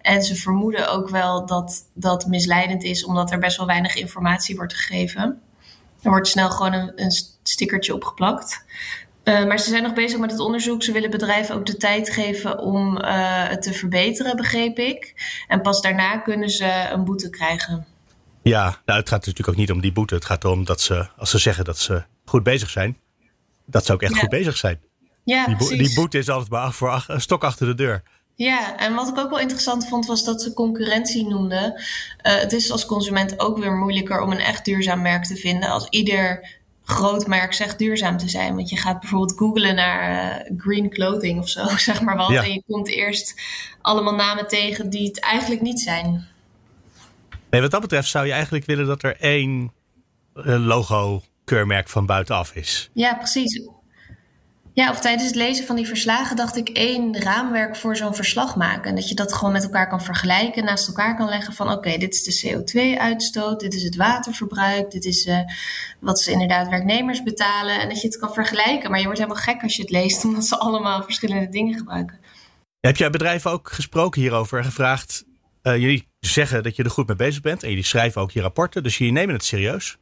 En 0.00 0.22
ze 0.22 0.34
vermoeden 0.34 0.92
ook 0.92 1.08
wel 1.08 1.46
dat 1.46 1.84
dat 1.94 2.26
misleidend 2.26 2.82
is, 2.82 3.04
omdat 3.04 3.30
er 3.30 3.38
best 3.38 3.56
wel 3.56 3.66
weinig 3.66 3.94
informatie 3.94 4.56
wordt 4.56 4.74
gegeven. 4.74 5.40
Er 6.02 6.10
wordt 6.10 6.28
snel 6.28 6.50
gewoon 6.50 6.72
een, 6.72 6.92
een 6.94 7.12
stickertje 7.42 7.94
opgeplakt. 7.94 8.64
Uh, 9.24 9.46
maar 9.46 9.58
ze 9.58 9.70
zijn 9.70 9.82
nog 9.82 9.92
bezig 9.92 10.18
met 10.18 10.30
het 10.30 10.40
onderzoek. 10.40 10.82
Ze 10.82 10.92
willen 10.92 11.10
bedrijven 11.10 11.54
ook 11.54 11.66
de 11.66 11.76
tijd 11.76 12.10
geven 12.10 12.58
om 12.58 12.96
uh, 12.96 13.48
het 13.48 13.62
te 13.62 13.72
verbeteren, 13.72 14.36
begreep 14.36 14.78
ik. 14.78 15.14
En 15.48 15.60
pas 15.60 15.82
daarna 15.82 16.18
kunnen 16.18 16.50
ze 16.50 16.88
een 16.92 17.04
boete 17.04 17.30
krijgen. 17.30 17.86
Ja, 18.42 18.62
nou, 18.84 18.98
het 18.98 19.08
gaat 19.08 19.26
natuurlijk 19.26 19.48
ook 19.48 19.56
niet 19.56 19.70
om 19.70 19.80
die 19.80 19.92
boete. 19.92 20.14
Het 20.14 20.24
gaat 20.24 20.44
erom 20.44 20.64
dat 20.64 20.80
ze, 20.80 21.08
als 21.16 21.30
ze 21.30 21.38
zeggen 21.38 21.64
dat 21.64 21.78
ze 21.78 22.02
goed 22.24 22.42
bezig 22.42 22.70
zijn, 22.70 22.98
dat 23.66 23.86
ze 23.86 23.92
ook 23.92 24.02
echt 24.02 24.14
ja. 24.14 24.20
goed 24.20 24.28
bezig 24.28 24.56
zijn. 24.56 24.80
Ja, 25.24 25.46
die, 25.46 25.56
bo 25.56 25.68
die 25.68 25.94
boete 25.94 26.18
is 26.18 26.28
altijd 26.28 26.50
maar 26.50 26.72
voor 26.72 27.04
een 27.06 27.20
stok 27.20 27.44
achter 27.44 27.66
de 27.66 27.74
deur. 27.74 28.02
Ja, 28.34 28.78
en 28.78 28.94
wat 28.94 29.08
ik 29.08 29.18
ook 29.18 29.30
wel 29.30 29.38
interessant 29.38 29.88
vond 29.88 30.06
was 30.06 30.24
dat 30.24 30.42
ze 30.42 30.54
concurrentie 30.54 31.26
noemden. 31.26 31.72
Uh, 31.72 31.82
het 32.22 32.52
is 32.52 32.70
als 32.70 32.86
consument 32.86 33.40
ook 33.40 33.58
weer 33.58 33.72
moeilijker 33.72 34.20
om 34.20 34.30
een 34.30 34.38
echt 34.38 34.64
duurzaam 34.64 35.02
merk 35.02 35.24
te 35.24 35.36
vinden 35.36 35.68
als 35.68 35.86
ieder 35.88 36.58
groot 36.90 37.26
merk 37.26 37.52
zegt 37.54 37.78
duurzaam 37.78 38.16
te 38.16 38.28
zijn. 38.28 38.54
Want 38.54 38.70
je 38.70 38.76
gaat 38.76 39.00
bijvoorbeeld 39.00 39.38
googlen 39.38 39.74
naar 39.74 40.10
uh, 40.10 40.58
green 40.58 40.90
clothing 40.90 41.38
of 41.38 41.48
zo, 41.48 41.66
zeg 41.76 42.02
maar 42.02 42.16
wat. 42.16 42.30
Ja. 42.30 42.42
En 42.42 42.52
je 42.52 42.62
komt 42.66 42.88
eerst 42.88 43.40
allemaal 43.80 44.14
namen 44.14 44.48
tegen 44.48 44.90
die 44.90 45.06
het 45.06 45.20
eigenlijk 45.20 45.62
niet 45.62 45.80
zijn. 45.80 46.28
Nee, 47.50 47.60
wat 47.60 47.70
dat 47.70 47.80
betreft 47.80 48.08
zou 48.08 48.26
je 48.26 48.32
eigenlijk 48.32 48.64
willen 48.64 48.86
dat 48.86 49.02
er 49.02 49.16
één 49.16 49.72
uh, 50.34 50.66
logo 50.66 51.22
keurmerk 51.44 51.88
van 51.88 52.06
buitenaf 52.06 52.54
is. 52.54 52.90
Ja, 52.92 53.14
precies. 53.14 53.62
Ja, 54.74 54.90
of 54.90 55.00
tijdens 55.00 55.26
het 55.26 55.36
lezen 55.36 55.66
van 55.66 55.76
die 55.76 55.86
verslagen 55.86 56.36
dacht 56.36 56.56
ik 56.56 56.68
één 56.68 57.22
raamwerk 57.22 57.76
voor 57.76 57.96
zo'n 57.96 58.14
verslag 58.14 58.56
maken. 58.56 58.90
En 58.90 58.94
dat 58.94 59.08
je 59.08 59.14
dat 59.14 59.32
gewoon 59.32 59.52
met 59.52 59.62
elkaar 59.62 59.88
kan 59.88 60.02
vergelijken, 60.02 60.64
naast 60.64 60.88
elkaar 60.88 61.16
kan 61.16 61.28
leggen 61.28 61.52
van 61.52 61.72
oké, 61.72 61.96
dit 61.98 62.14
is 62.14 62.22
de 62.22 62.48
CO2-uitstoot, 62.48 63.60
dit 63.60 63.74
is 63.74 63.82
het 63.82 63.96
waterverbruik, 63.96 64.90
dit 64.90 65.04
is 65.04 65.26
uh, 65.26 65.38
wat 66.00 66.20
ze 66.20 66.30
inderdaad 66.30 66.68
werknemers 66.68 67.22
betalen. 67.22 67.80
En 67.80 67.88
dat 67.88 68.00
je 68.00 68.06
het 68.06 68.18
kan 68.18 68.32
vergelijken, 68.32 68.90
maar 68.90 68.98
je 68.98 69.04
wordt 69.04 69.20
helemaal 69.20 69.42
gek 69.42 69.62
als 69.62 69.76
je 69.76 69.82
het 69.82 69.90
leest, 69.90 70.24
omdat 70.24 70.44
ze 70.44 70.58
allemaal 70.58 71.02
verschillende 71.02 71.48
dingen 71.48 71.78
gebruiken. 71.78 72.18
Heb 72.80 72.96
jij 72.96 73.10
bedrijven 73.10 73.50
ook 73.50 73.72
gesproken 73.72 74.20
hierover 74.20 74.58
en 74.58 74.64
gevraagd? 74.64 75.24
Uh, 75.62 75.76
jullie 75.76 76.08
zeggen 76.20 76.62
dat 76.62 76.76
je 76.76 76.82
er 76.82 76.90
goed 76.90 77.06
mee 77.06 77.16
bezig 77.16 77.42
bent 77.42 77.62
en 77.62 77.68
jullie 77.68 77.84
schrijven 77.84 78.22
ook 78.22 78.30
je 78.30 78.40
rapporten, 78.40 78.82
dus 78.82 78.98
jullie 78.98 79.12
nemen 79.12 79.34
het 79.34 79.44
serieus. 79.44 79.98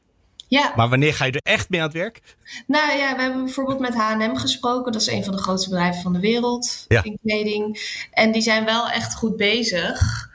Ja. 0.49 0.73
Maar 0.76 0.88
wanneer 0.88 1.14
ga 1.14 1.25
je 1.25 1.33
er 1.33 1.52
echt 1.52 1.71
mee 1.71 1.81
aan 1.81 1.87
het 1.87 1.97
werk? 1.97 2.21
Nou 2.67 2.99
ja, 2.99 3.17
we 3.17 3.23
hebben 3.23 3.45
bijvoorbeeld 3.45 3.78
met 3.78 3.95
H&M 3.95 4.35
gesproken. 4.35 4.93
Dat 4.93 5.00
is 5.00 5.07
een 5.07 5.25
van 5.25 5.37
de 5.37 5.43
grootste 5.43 5.69
bedrijven 5.69 6.02
van 6.02 6.13
de 6.13 6.21
wereld 6.21 6.84
ja. 6.89 7.02
in 7.02 7.19
kleding. 7.23 7.78
En 8.11 8.32
die 8.32 8.43
zijn 8.43 8.65
wel 8.65 8.89
echt 8.89 9.15
goed 9.15 9.37
bezig. 9.37 10.28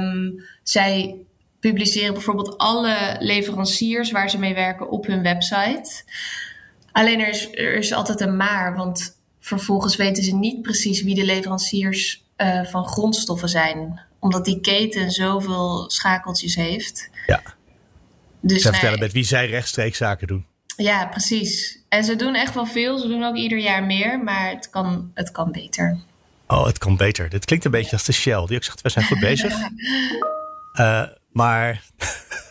Um, 0.00 0.44
zij 0.62 1.16
publiceren 1.60 2.12
bijvoorbeeld 2.12 2.58
alle 2.58 3.16
leveranciers 3.18 4.10
waar 4.10 4.30
ze 4.30 4.38
mee 4.38 4.54
werken 4.54 4.90
op 4.90 5.06
hun 5.06 5.22
website. 5.22 6.02
Alleen 6.92 7.20
er 7.20 7.28
is, 7.28 7.48
er 7.52 7.74
is 7.74 7.92
altijd 7.92 8.20
een 8.20 8.36
maar, 8.36 8.76
want 8.76 9.16
vervolgens 9.40 9.96
weten 9.96 10.24
ze 10.24 10.34
niet 10.34 10.62
precies 10.62 11.02
wie 11.02 11.14
de 11.14 11.24
leveranciers 11.24 12.24
uh, 12.36 12.64
van 12.64 12.86
grondstoffen 12.86 13.48
zijn. 13.48 14.00
Omdat 14.18 14.44
die 14.44 14.60
keten 14.60 15.10
zoveel 15.10 15.90
schakeltjes 15.90 16.54
heeft. 16.54 17.10
Ja. 17.26 17.42
Dus 18.48 18.62
zij 18.62 18.72
vertellen 18.72 18.98
met 18.98 19.12
wie 19.12 19.24
zij 19.24 19.46
rechtstreeks 19.48 19.98
zaken 19.98 20.26
doen. 20.26 20.46
Ja, 20.76 21.06
precies. 21.06 21.78
En 21.88 22.04
ze 22.04 22.16
doen 22.16 22.34
echt 22.34 22.54
wel 22.54 22.66
veel. 22.66 22.98
Ze 22.98 23.08
doen 23.08 23.24
ook 23.24 23.36
ieder 23.36 23.58
jaar 23.58 23.84
meer, 23.84 24.20
maar 24.24 24.50
het 24.50 24.70
kan, 24.70 25.10
het 25.14 25.30
kan 25.30 25.52
beter. 25.52 25.98
Oh, 26.46 26.66
het 26.66 26.78
kan 26.78 26.96
beter. 26.96 27.28
Dit 27.28 27.44
klinkt 27.44 27.64
een 27.64 27.70
beetje 27.70 27.92
als 27.92 28.04
de 28.04 28.12
Shell. 28.12 28.46
Die 28.46 28.56
ook 28.56 28.64
zegt, 28.64 28.80
we 28.80 28.88
zijn 28.88 29.04
goed 29.04 29.20
bezig. 29.20 29.52
uh, 30.80 31.02
maar 31.32 31.82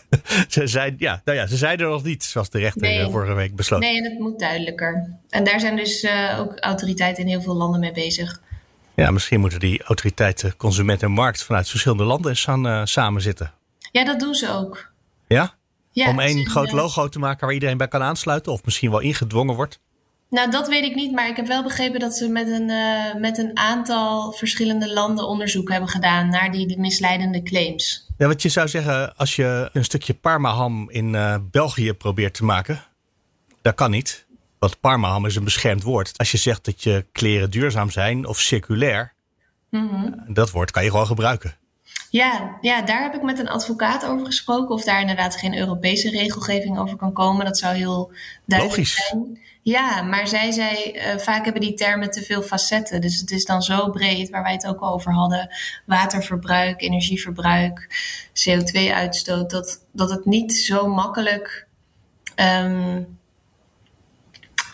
ze, 0.48 0.66
zijn, 0.66 0.94
ja, 0.98 1.22
nou 1.24 1.38
ja, 1.38 1.46
ze 1.46 1.56
zijn 1.56 1.78
er 1.78 1.88
nog 1.88 2.02
niet, 2.02 2.24
zoals 2.24 2.50
de 2.50 2.58
rechter 2.58 2.82
nee. 2.82 3.10
vorige 3.10 3.32
week 3.32 3.56
besloot. 3.56 3.80
Nee, 3.80 3.96
en 3.96 4.04
het 4.04 4.18
moet 4.18 4.38
duidelijker. 4.38 5.16
En 5.28 5.44
daar 5.44 5.60
zijn 5.60 5.76
dus 5.76 6.02
uh, 6.02 6.36
ook 6.40 6.58
autoriteiten 6.58 7.22
in 7.22 7.28
heel 7.28 7.42
veel 7.42 7.56
landen 7.56 7.80
mee 7.80 7.92
bezig. 7.92 8.40
Ja, 8.94 9.10
misschien 9.10 9.40
moeten 9.40 9.60
die 9.60 9.82
autoriteiten 9.82 10.56
consument 10.56 11.02
en 11.02 11.10
markt 11.10 11.42
vanuit 11.42 11.68
verschillende 11.68 12.04
landen 12.04 12.30
eens 12.30 12.48
aan 12.48 12.66
uh, 12.66 12.80
samen 12.84 13.22
zitten. 13.22 13.52
Ja, 13.92 14.04
dat 14.04 14.20
doen 14.20 14.34
ze 14.34 14.50
ook. 14.50 14.90
Ja? 15.26 15.54
Ja, 15.98 16.10
om 16.10 16.20
één 16.20 16.46
groot 16.46 16.72
logo 16.72 17.08
te 17.08 17.18
maken 17.18 17.44
waar 17.46 17.54
iedereen 17.54 17.76
bij 17.76 17.88
kan 17.88 18.02
aansluiten? 18.02 18.52
Of 18.52 18.64
misschien 18.64 18.90
wel 18.90 19.00
ingedwongen 19.00 19.54
wordt? 19.54 19.80
Nou, 20.30 20.50
dat 20.50 20.68
weet 20.68 20.84
ik 20.84 20.94
niet. 20.94 21.12
Maar 21.12 21.28
ik 21.28 21.36
heb 21.36 21.46
wel 21.46 21.62
begrepen 21.62 22.00
dat 22.00 22.14
ze 22.14 22.28
met 22.28 22.48
een, 22.48 22.68
uh, 22.68 23.14
met 23.14 23.38
een 23.38 23.58
aantal 23.58 24.32
verschillende 24.32 24.92
landen 24.92 25.26
onderzoek 25.26 25.70
hebben 25.70 25.88
gedaan 25.88 26.28
naar 26.28 26.52
die, 26.52 26.78
misleidende 26.78 27.42
claims. 27.42 28.06
Ja, 28.18 28.26
wat 28.26 28.42
je 28.42 28.48
zou 28.48 28.68
zeggen, 28.68 29.16
als 29.16 29.36
je 29.36 29.70
een 29.72 29.84
stukje 29.84 30.14
parmaham 30.14 30.90
in 30.90 31.14
uh, 31.14 31.36
België 31.50 31.92
probeert 31.92 32.34
te 32.34 32.44
maken, 32.44 32.84
dat 33.62 33.74
kan 33.74 33.90
niet. 33.90 34.26
Want 34.58 34.80
parmaham 34.80 35.26
is 35.26 35.36
een 35.36 35.44
beschermd 35.44 35.82
woord. 35.82 36.18
Als 36.18 36.30
je 36.30 36.38
zegt 36.38 36.64
dat 36.64 36.82
je 36.82 37.06
kleren 37.12 37.50
duurzaam 37.50 37.90
zijn 37.90 38.26
of 38.26 38.40
circulair, 38.40 39.12
mm 39.70 39.88
-hmm. 39.88 40.34
dat 40.34 40.50
woord 40.50 40.70
kan 40.70 40.84
je 40.84 40.90
gewoon 40.90 41.06
gebruiken. 41.06 41.56
Ja, 42.10 42.56
ja, 42.60 42.82
daar 42.82 43.02
heb 43.02 43.14
ik 43.14 43.22
met 43.22 43.38
een 43.38 43.48
advocaat 43.48 44.06
over 44.06 44.26
gesproken. 44.26 44.74
Of 44.74 44.84
daar 44.84 45.00
inderdaad 45.00 45.36
geen 45.36 45.58
Europese 45.58 46.10
regelgeving 46.10 46.78
over 46.78 46.96
kan 46.96 47.12
komen. 47.12 47.44
Dat 47.44 47.58
zou 47.58 47.76
heel 47.76 48.12
duidelijk 48.44 48.78
Logisch. 48.78 48.94
zijn. 48.94 49.38
Ja, 49.62 50.02
maar 50.02 50.28
zij 50.28 50.50
zei, 50.52 50.92
uh, 50.94 51.18
vaak 51.18 51.44
hebben 51.44 51.62
die 51.62 51.74
termen 51.74 52.10
te 52.10 52.22
veel 52.22 52.42
facetten. 52.42 53.00
Dus 53.00 53.20
het 53.20 53.30
is 53.30 53.44
dan 53.44 53.62
zo 53.62 53.90
breed, 53.90 54.30
waar 54.30 54.42
wij 54.42 54.52
het 54.52 54.66
ook 54.66 54.80
al 54.80 54.92
over 54.92 55.12
hadden. 55.12 55.48
Waterverbruik, 55.86 56.82
energieverbruik, 56.82 57.88
CO2-uitstoot. 58.32 59.50
Dat, 59.50 59.84
dat 59.92 60.10
het 60.10 60.24
niet 60.24 60.54
zo 60.54 60.86
makkelijk 60.86 61.66
um, 62.36 63.18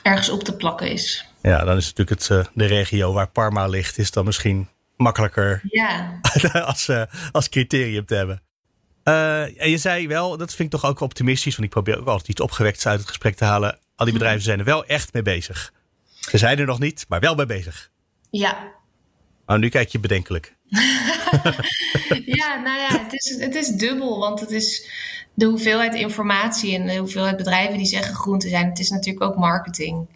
ergens 0.02 0.28
op 0.28 0.42
te 0.42 0.56
plakken 0.56 0.90
is. 0.90 1.28
Ja, 1.42 1.64
dan 1.64 1.76
is 1.76 1.92
natuurlijk 1.92 2.20
het, 2.20 2.28
uh, 2.28 2.44
de 2.54 2.66
regio 2.66 3.12
waar 3.12 3.28
Parma 3.28 3.66
ligt, 3.66 3.98
is 3.98 4.10
dan 4.10 4.24
misschien 4.24 4.68
makkelijker 4.96 5.60
ja. 5.68 6.20
als, 6.66 6.88
uh, 6.88 7.02
als 7.32 7.48
criterium 7.48 8.06
te 8.06 8.14
hebben. 8.14 8.42
Uh, 9.04 9.62
en 9.62 9.70
je 9.70 9.78
zei 9.78 10.08
wel, 10.08 10.36
dat 10.36 10.54
vind 10.54 10.74
ik 10.74 10.80
toch 10.80 10.90
ook 10.90 11.00
optimistisch, 11.00 11.56
want 11.56 11.64
ik 11.64 11.74
probeer 11.74 11.98
ook 11.98 12.06
altijd 12.06 12.28
iets 12.28 12.40
opgewekts 12.40 12.86
uit 12.86 12.98
het 12.98 13.08
gesprek 13.08 13.36
te 13.36 13.44
halen. 13.44 13.78
Al 13.96 14.04
die 14.04 14.14
bedrijven 14.14 14.42
zijn 14.42 14.58
er 14.58 14.64
wel 14.64 14.84
echt 14.84 15.12
mee 15.12 15.22
bezig. 15.22 15.72
Ze 16.10 16.38
zijn 16.38 16.58
er 16.58 16.66
nog 16.66 16.78
niet, 16.78 17.04
maar 17.08 17.20
wel 17.20 17.34
mee 17.34 17.46
bezig. 17.46 17.90
Ja. 18.30 18.72
Oh, 19.46 19.56
nu 19.56 19.68
kijk 19.68 19.88
je 19.88 19.98
bedenkelijk. 19.98 20.56
ja, 22.40 22.60
nou 22.60 22.78
ja, 22.78 23.02
het 23.02 23.12
is, 23.12 23.36
het 23.40 23.54
is 23.54 23.68
dubbel, 23.68 24.18
want 24.18 24.40
het 24.40 24.50
is 24.50 24.88
de 25.34 25.46
hoeveelheid 25.46 25.94
informatie 25.94 26.74
en 26.74 26.86
de 26.86 26.96
hoeveelheid 26.96 27.36
bedrijven 27.36 27.76
die 27.76 27.86
zeggen 27.86 28.14
groen 28.14 28.38
te 28.38 28.48
zijn. 28.48 28.68
Het 28.68 28.78
is 28.78 28.90
natuurlijk 28.90 29.24
ook 29.24 29.36
marketing. 29.36 30.06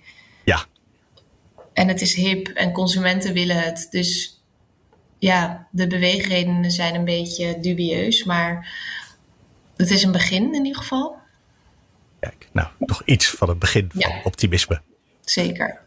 Ja. 0.45 0.65
En 1.73 1.89
het 1.89 2.01
is 2.01 2.15
hip 2.15 2.49
en 2.49 2.73
consumenten 2.73 3.33
willen 3.33 3.57
het. 3.57 3.87
Dus 3.91 4.38
ja, 5.19 5.67
de 5.71 5.87
beweegredenen 5.87 6.71
zijn 6.71 6.95
een 6.95 7.05
beetje 7.05 7.61
dubieus, 7.61 8.25
maar 8.25 8.69
het 9.77 9.91
is 9.91 10.03
een 10.03 10.13
begin 10.13 10.55
in 10.55 10.65
ieder 10.65 10.81
geval. 10.83 11.17
Kijk, 12.21 12.49
nou, 12.53 12.69
toch 12.87 13.03
iets 13.05 13.31
van 13.31 13.49
het 13.49 13.59
begin 13.59 13.91
van 13.95 14.13
optimisme. 14.25 14.81
Zeker. 15.21 15.81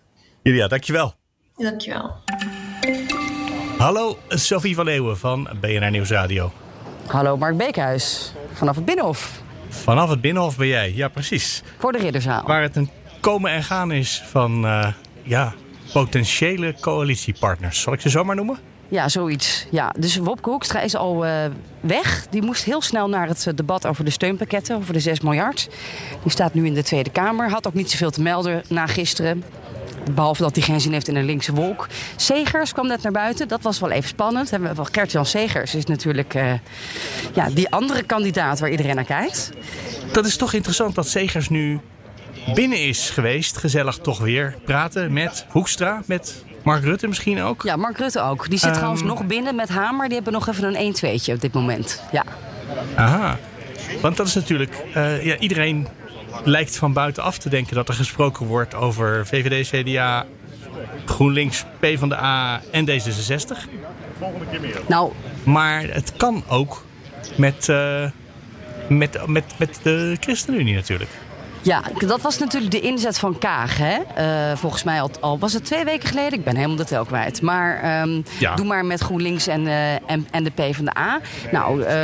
Julia, 0.43 0.67
dankjewel. 0.67 1.13
Dankjewel. 1.55 2.15
Hallo, 3.77 4.17
Sophie 4.27 4.75
van 4.75 4.85
Leeuwen 4.85 5.17
van 5.17 5.49
BNR 5.61 5.89
Nieuwsradio. 5.91 6.51
Hallo 7.07 7.37
Mark 7.37 7.57
Beekhuis, 7.57 8.33
vanaf 8.53 8.75
het 8.75 8.85
Binnenhof 8.85 9.41
Vanaf 9.69 10.09
het 10.09 10.21
Binnenhof 10.21 10.57
ben 10.57 10.67
jij, 10.67 10.93
ja 10.93 11.07
precies. 11.07 11.63
voor 11.77 11.91
de 11.91 11.97
Ridderzaal. 11.97 12.43
Waar 12.45 12.61
het 12.61 12.75
een 12.75 12.89
komen 13.19 13.51
en 13.51 13.63
gaan 13.63 13.91
is 13.91 14.23
van, 14.25 14.65
eh, 14.65 14.87
ja, 15.23 15.53
potentiële 15.93 16.75
coalitiepartners. 16.79 17.81
Zal 17.81 17.93
ik 17.93 18.01
ze 18.01 18.09
zo 18.09 18.23
maar 18.23 18.35
noemen? 18.35 18.59
Ja, 18.91 19.09
zoiets. 19.09 19.65
Ja, 19.69 19.93
dus 19.99 20.17
Wopke 20.17 20.49
Hoekstra 20.49 20.81
is 20.81 20.95
al 20.95 21.25
eh, 21.25 21.45
weg. 21.79 22.25
Die 22.29 22.41
moest 22.41 22.63
heel 22.63 22.81
snel 22.81 23.09
naar 23.09 23.27
het 23.27 23.47
eh, 23.47 23.53
debat 23.55 23.87
over 23.87 24.05
de 24.05 24.11
steunpakketten, 24.11 24.75
over 24.75 24.93
de 24.93 24.99
6 24.99 25.19
miljard. 25.19 25.69
Die 26.23 26.31
staat 26.31 26.53
nu 26.53 26.65
in 26.65 26.73
de 26.73 26.83
Tweede 26.83 27.09
Kamer. 27.09 27.49
Had 27.49 27.67
ook 27.67 27.73
niet 27.73 27.91
zoveel 27.91 28.11
te 28.11 28.21
melden 28.21 28.63
na 28.67 28.87
gisteren. 28.87 29.43
Behalve 30.13 30.41
dat 30.41 30.55
hij 30.55 30.63
geen 30.63 30.81
zin 30.81 30.91
heeft 30.91 31.07
in 31.07 31.15
een 31.15 31.25
linkse 31.25 31.53
wolk. 31.53 31.87
Segers 32.15 32.73
kwam 32.73 32.87
net 32.87 33.01
naar 33.01 33.11
buiten. 33.11 33.47
Dat 33.47 33.61
was 33.61 33.79
wel 33.79 33.91
even 33.91 34.09
spannend. 34.09 34.51
Gert-Jan 34.91 35.25
Segers 35.25 35.75
is 35.75 35.85
natuurlijk 35.85 36.33
eh, 36.33 36.53
ja, 37.33 37.49
die 37.49 37.69
andere 37.69 38.03
kandidaat 38.03 38.59
waar 38.59 38.71
iedereen 38.71 38.95
naar 38.95 39.03
kijkt. 39.03 39.49
Dat 40.11 40.25
is 40.25 40.35
toch 40.35 40.53
interessant 40.53 40.95
dat 40.95 41.07
Segers 41.07 41.49
nu 41.49 41.79
binnen 42.53 42.79
is 42.87 43.09
geweest. 43.09 43.57
Gezellig 43.57 43.97
toch 43.97 44.19
weer 44.19 44.55
praten 44.65 45.13
met 45.13 45.45
Hoekstra, 45.49 46.01
met 46.05 46.43
Mark 46.63 46.83
Rutte 46.83 47.07
misschien 47.07 47.41
ook. 47.41 47.63
Ja, 47.63 47.75
Mark 47.75 47.97
Rutte 47.97 48.21
ook. 48.21 48.49
Die 48.49 48.57
zit 48.59 48.67
Ehm. 48.67 48.75
trouwens 48.77 49.03
nog 49.03 49.25
binnen 49.25 49.55
met 49.55 49.69
Hamer. 49.69 50.05
Die 50.05 50.15
hebben 50.15 50.33
nog 50.33 50.47
even 50.47 50.63
een 50.63 50.75
1-2'tje 50.75 51.33
op 51.33 51.41
dit 51.41 51.53
moment. 51.53 52.01
Ja. 52.11 52.23
Aha. 52.95 53.37
Want 54.01 54.17
dat 54.17 54.27
is 54.27 54.33
natuurlijk, 54.35 54.83
eh, 54.93 55.25
ja, 55.25 55.37
iedereen 55.37 55.87
lijkt 56.43 56.75
van 56.77 56.93
buitenaf 56.93 57.37
te 57.37 57.49
denken 57.49 57.75
dat 57.75 57.87
er 57.87 57.93
gesproken 57.93 58.45
wordt 58.45 58.75
over 58.75 59.27
VVD, 59.27 59.67
CDA, 59.69 60.25
GroenLinks, 61.05 61.65
PvdA 61.79 62.61
en 62.71 62.85
D66. 62.89 63.67
Nou, 64.87 65.11
Maar 65.43 65.81
het 65.83 66.13
kan 66.17 66.43
ook 66.47 66.85
met, 67.35 67.69
eh, 67.69 68.03
met, 68.89 69.27
met, 69.27 69.43
met 69.57 69.79
de 69.83 70.17
ChristenUnie 70.19 70.75
natuurlijk. 70.75 71.09
Ja, 71.63 71.81
dat 72.07 72.21
was 72.21 72.37
natuurlijk 72.37 72.71
de 72.71 72.79
inzet 72.79 73.17
van 73.19 73.37
Kaag. 73.37 73.77
Hè? 73.77 73.97
Eh, 74.15 74.57
volgens 74.57 74.83
mij 74.83 75.01
al, 75.01 75.09
al 75.19 75.39
was 75.39 75.53
het 75.53 75.65
twee 75.65 75.83
weken 75.83 76.07
geleden. 76.09 76.33
Ik 76.39 76.43
ben 76.43 76.55
helemaal 76.55 76.75
de 76.77 76.85
tel 76.85 77.05
kwijt. 77.05 77.41
Maar 77.41 77.81
ehm, 77.81 78.21
Ja. 78.39 78.55
doe 78.55 78.65
maar 78.65 78.85
met 78.85 79.01
GroenLinks 79.01 79.47
en, 79.47 79.67
eh, 79.67 79.93
en, 79.93 80.27
en 80.31 80.43
de 80.43 80.49
PvdA. 80.49 81.19
Nou, 81.51 81.83
eh, 81.83 81.97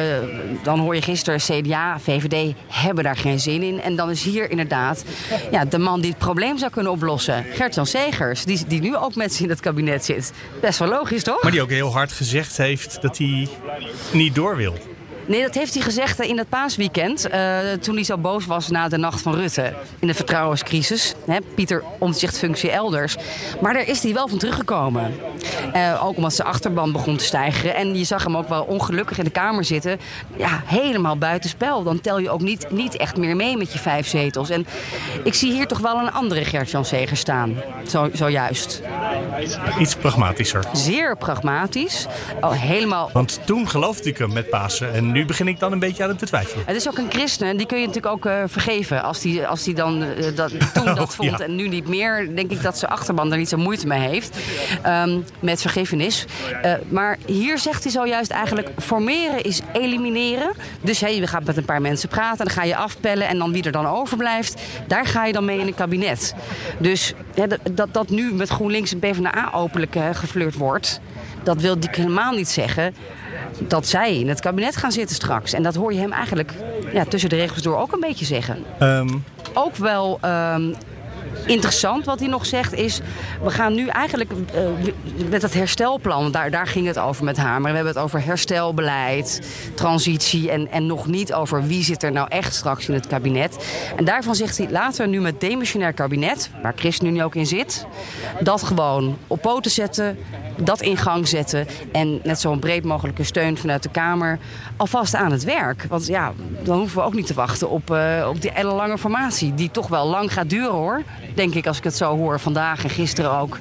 dan 0.63 0.79
hoor 0.79 0.95
je 0.95 1.01
gisteren 1.01 1.39
CDA, 1.39 1.99
VVD 1.99 2.53
hebben 2.67 3.03
daar 3.03 3.15
geen 3.17 3.39
zin 3.39 3.63
in. 3.63 3.81
En 3.81 3.95
dan 3.95 4.09
is 4.09 4.23
hier 4.23 4.49
inderdaad 4.51 5.03
ja, 5.51 5.65
de 5.65 5.77
man 5.77 6.01
die 6.01 6.09
het 6.09 6.19
probleem 6.19 6.57
zou 6.57 6.71
kunnen 6.71 6.91
oplossen. 6.91 7.45
Gert-Jan 7.53 7.85
Segers, 7.85 8.43
die, 8.45 8.63
die 8.67 8.81
nu 8.81 8.95
ook 8.95 9.15
met 9.15 9.33
ze 9.33 9.43
in 9.43 9.49
het 9.49 9.59
kabinet 9.59 10.05
zit. 10.05 10.33
Best 10.61 10.79
wel 10.79 10.87
logisch, 10.89 11.23
toch? 11.23 11.41
Maar 11.43 11.51
die 11.51 11.61
ook 11.61 11.69
heel 11.69 11.91
hard 11.91 12.11
gezegd 12.11 12.57
heeft 12.57 13.01
dat 13.01 13.17
hij 13.17 13.47
niet 14.11 14.35
door 14.35 14.55
wil. 14.55 14.73
Nee, 15.27 15.41
dat 15.41 15.53
heeft 15.53 15.73
hij 15.73 15.83
gezegd 15.83 16.19
eh, 16.19 16.29
in 16.29 16.37
het 16.37 16.49
paasweekend. 16.49 17.27
eh, 17.27 17.59
toen 17.81 17.95
hij 17.95 18.03
zo 18.03 18.17
boos 18.17 18.45
was 18.45 18.69
na 18.69 18.87
de 18.87 18.97
nacht 18.97 19.21
van 19.21 19.33
Rutte. 19.35 19.73
In 19.99 20.07
de 20.07 20.13
vertrouwenscrisis. 20.13 21.13
Hè, 21.25 21.37
Pieter 21.55 21.83
omzicht 21.99 22.37
functie 22.37 22.71
elders. 22.71 23.15
Maar 23.61 23.73
daar 23.73 23.87
is 23.87 24.03
hij 24.03 24.13
wel 24.13 24.27
van 24.27 24.37
teruggekomen. 24.37 25.13
Eh, 25.73 26.05
ook 26.05 26.17
omdat 26.17 26.33
zijn 26.33 26.47
achterban 26.47 26.91
begon 26.91 27.17
te 27.17 27.23
stijgen. 27.23 27.75
En 27.75 27.97
je 27.97 28.03
zag 28.03 28.23
hem 28.23 28.37
ook 28.37 28.49
wel 28.49 28.63
ongelukkig 28.63 29.17
in 29.17 29.23
de 29.23 29.29
Kamer 29.29 29.63
zitten. 29.63 29.99
Ja, 30.37 30.61
helemaal 30.65 31.17
buitenspel. 31.17 31.83
Dan 31.83 32.01
tel 32.01 32.19
je 32.19 32.29
ook 32.29 32.41
niet, 32.41 32.71
niet 32.71 32.97
echt 32.97 33.17
meer 33.17 33.35
mee 33.35 33.57
met 33.57 33.73
je 33.73 33.79
vijf 33.79 34.07
zetels. 34.07 34.49
En 34.49 34.67
ik 35.23 35.33
zie 35.33 35.51
hier 35.51 35.67
toch 35.67 35.79
wel 35.79 35.97
een 35.97 36.11
andere 36.11 36.45
Gert-Jan 36.45 36.85
Segers 36.85 37.19
staan. 37.19 37.55
Zo, 37.87 38.09
zojuist. 38.13 38.81
Iets 39.79 39.95
pragmatischer. 39.95 40.63
Zeer 40.73 41.17
pragmatisch. 41.17 42.05
Oh, 42.41 42.51
helemaal 42.51 43.09
Want 43.13 43.39
toen 43.45 43.69
geloofde 43.69 44.09
ik 44.09 44.17
hem 44.17 44.33
met 44.33 44.49
Pasen. 44.49 44.93
En 44.93 45.11
nu 45.17 45.25
begin 45.25 45.47
ik 45.47 45.59
dan 45.59 45.71
een 45.71 45.79
beetje 45.79 46.03
aan 46.03 46.09
hem 46.09 46.17
te 46.17 46.25
twijfelen. 46.25 46.63
Het 46.67 46.75
is 46.75 46.87
ook 46.87 46.97
een 46.97 47.09
christen 47.11 47.47
en 47.47 47.57
die 47.57 47.65
kun 47.65 47.79
je 47.79 47.85
natuurlijk 47.87 48.13
ook 48.13 48.25
eh, 48.25 48.43
vergeven. 48.45 49.03
Als 49.03 49.21
die, 49.21 49.47
als 49.47 49.63
die 49.63 49.73
dan 49.73 50.03
eh, 50.03 50.35
dat, 50.35 50.51
toen 50.73 50.85
dat 50.85 50.99
Oh, 50.99 51.09
vond 51.09 51.29
ja. 51.37 51.39
en 51.39 51.55
nu 51.55 51.67
niet 51.67 51.87
meer, 51.87 52.35
denk 52.35 52.51
ik 52.51 52.61
dat 52.61 52.77
zijn 52.77 52.91
achterban 52.91 53.31
er 53.31 53.37
niet 53.37 53.49
zo 53.49 53.57
moeite 53.57 53.87
mee 53.87 53.99
heeft. 53.99 54.37
ehm, 54.83 55.19
met 55.39 55.61
vergevenis. 55.61 56.25
Eh, 56.61 56.73
maar 56.89 57.17
hier 57.25 57.57
zegt 57.57 57.83
hij 57.83 57.91
zojuist 57.91 58.31
eigenlijk: 58.31 58.69
formeren 58.79 59.43
is 59.43 59.61
elimineren. 59.73 60.51
Dus 60.81 60.99
hey, 60.99 61.15
je 61.15 61.27
gaat 61.27 61.43
met 61.45 61.57
een 61.57 61.65
paar 61.65 61.81
mensen 61.81 62.09
praten, 62.09 62.45
dan 62.45 62.53
ga 62.53 62.63
je 62.63 62.75
afpellen 62.75 63.27
en 63.27 63.37
dan 63.37 63.51
wie 63.51 63.63
er 63.63 63.71
dan 63.71 63.87
overblijft, 63.87 64.61
daar 64.87 65.05
ga 65.05 65.25
je 65.25 65.33
dan 65.33 65.45
mee 65.45 65.59
in 65.59 65.67
een 65.67 65.75
kabinet. 65.75 66.35
Dus 66.79 67.13
dat, 67.71 67.87
dat, 67.93 68.09
nu 68.09 68.33
met 68.33 68.49
GroenLinks 68.49 68.91
en 68.91 68.99
PvdA 68.99 69.49
openlijk 69.53 69.95
geflirt 70.13 70.55
wordt, 70.55 70.99
dat 71.43 71.61
wil 71.61 71.75
ik 71.79 71.95
helemaal 71.95 72.31
niet 72.33 72.49
zeggen 72.49 72.93
dat 73.59 73.87
zij 73.87 74.19
in 74.19 74.29
het 74.29 74.39
kabinet 74.39 74.75
gaan 74.75 74.91
zitten 74.91 75.15
straks. 75.15 75.53
En 75.53 75.63
dat 75.63 75.75
hoor 75.75 75.93
je 75.93 75.99
hem 75.99 76.11
eigenlijk 76.11 76.53
ja, 76.93 77.05
tussen 77.05 77.29
de 77.29 77.35
regels 77.35 77.61
door 77.61 77.77
ook 77.77 77.91
een 77.93 77.99
beetje 77.99 78.25
zeggen. 78.25 78.63
Ehm, 78.79 79.09
Ook 79.53 79.75
wel 79.75 80.17
ehm, 80.21 80.73
interessant 81.45 82.05
wat 82.05 82.19
hij 82.19 82.27
nog 82.27 82.45
zegt 82.45 82.73
is... 82.73 83.01
we 83.43 83.49
gaan 83.49 83.73
nu 83.73 83.87
eigenlijk 83.87 84.31
eh, 84.53 84.61
met 85.29 85.41
het 85.41 85.53
herstelplan... 85.53 86.31
Daar, 86.31 86.51
daar 86.51 86.67
ging 86.67 86.87
het 86.87 86.99
over 86.99 87.23
met 87.23 87.37
Hamer. 87.37 87.69
We 87.69 87.75
hebben 87.75 87.93
het 87.93 88.03
over 88.03 88.25
herstelbeleid, 88.25 89.41
transitie... 89.73 90.51
En, 90.51 90.71
en 90.71 90.85
nog 90.85 91.07
niet 91.07 91.33
over 91.33 91.67
wie 91.67 91.83
zit 91.83 92.03
er 92.03 92.11
nou 92.11 92.27
echt 92.29 92.53
straks 92.53 92.87
in 92.87 92.93
het 92.93 93.07
kabinet. 93.07 93.65
En 93.95 94.05
daarvan 94.05 94.35
zegt 94.35 94.57
hij 94.57 94.67
laten 94.69 95.05
we 95.05 95.11
nu 95.11 95.21
met 95.21 95.41
demissionair 95.41 95.93
kabinet... 95.93 96.49
waar 96.61 96.73
ChristenUnie 96.75 97.23
ook 97.23 97.35
in 97.35 97.47
zit... 97.47 97.85
dat 98.39 98.63
gewoon 98.63 99.17
op 99.27 99.41
poten 99.41 99.71
zetten 99.71 100.17
dat 100.57 100.81
in 100.81 100.97
gang 100.97 101.27
zetten. 101.27 101.67
En 101.91 102.19
net 102.23 102.39
zo'n 102.39 102.59
breed 102.59 102.83
mogelijke 102.83 103.23
steun 103.23 103.57
vanuit 103.57 103.83
de 103.83 103.89
Kamer 103.89 104.39
alvast 104.77 105.15
aan 105.15 105.31
het 105.31 105.43
werk. 105.43 105.85
Want 105.89 106.07
ja, 106.07 106.33
dan 106.63 106.77
hoeven 106.77 106.97
we 106.97 107.03
ook 107.03 107.13
niet 107.13 107.27
te 107.27 107.33
wachten 107.33 107.69
op, 107.69 107.91
eh, 107.91 108.27
op 108.29 108.41
die 108.41 108.51
ellenlange 108.51 108.97
formatie. 108.97 109.53
Die 109.53 109.71
toch 109.71 109.87
wel 109.87 110.07
lang 110.07 110.33
gaat 110.33 110.49
duren 110.49 110.71
hoor. 110.71 111.03
Denk 111.37 111.55
ik 111.55 111.67
als 111.67 111.77
ik 111.77 111.83
het 111.83 111.95
zo 111.95 112.17
hoor 112.17 112.39
vandaag 112.39 112.83
en 112.83 112.89
gisteren 112.89 113.31
ook 113.31 113.59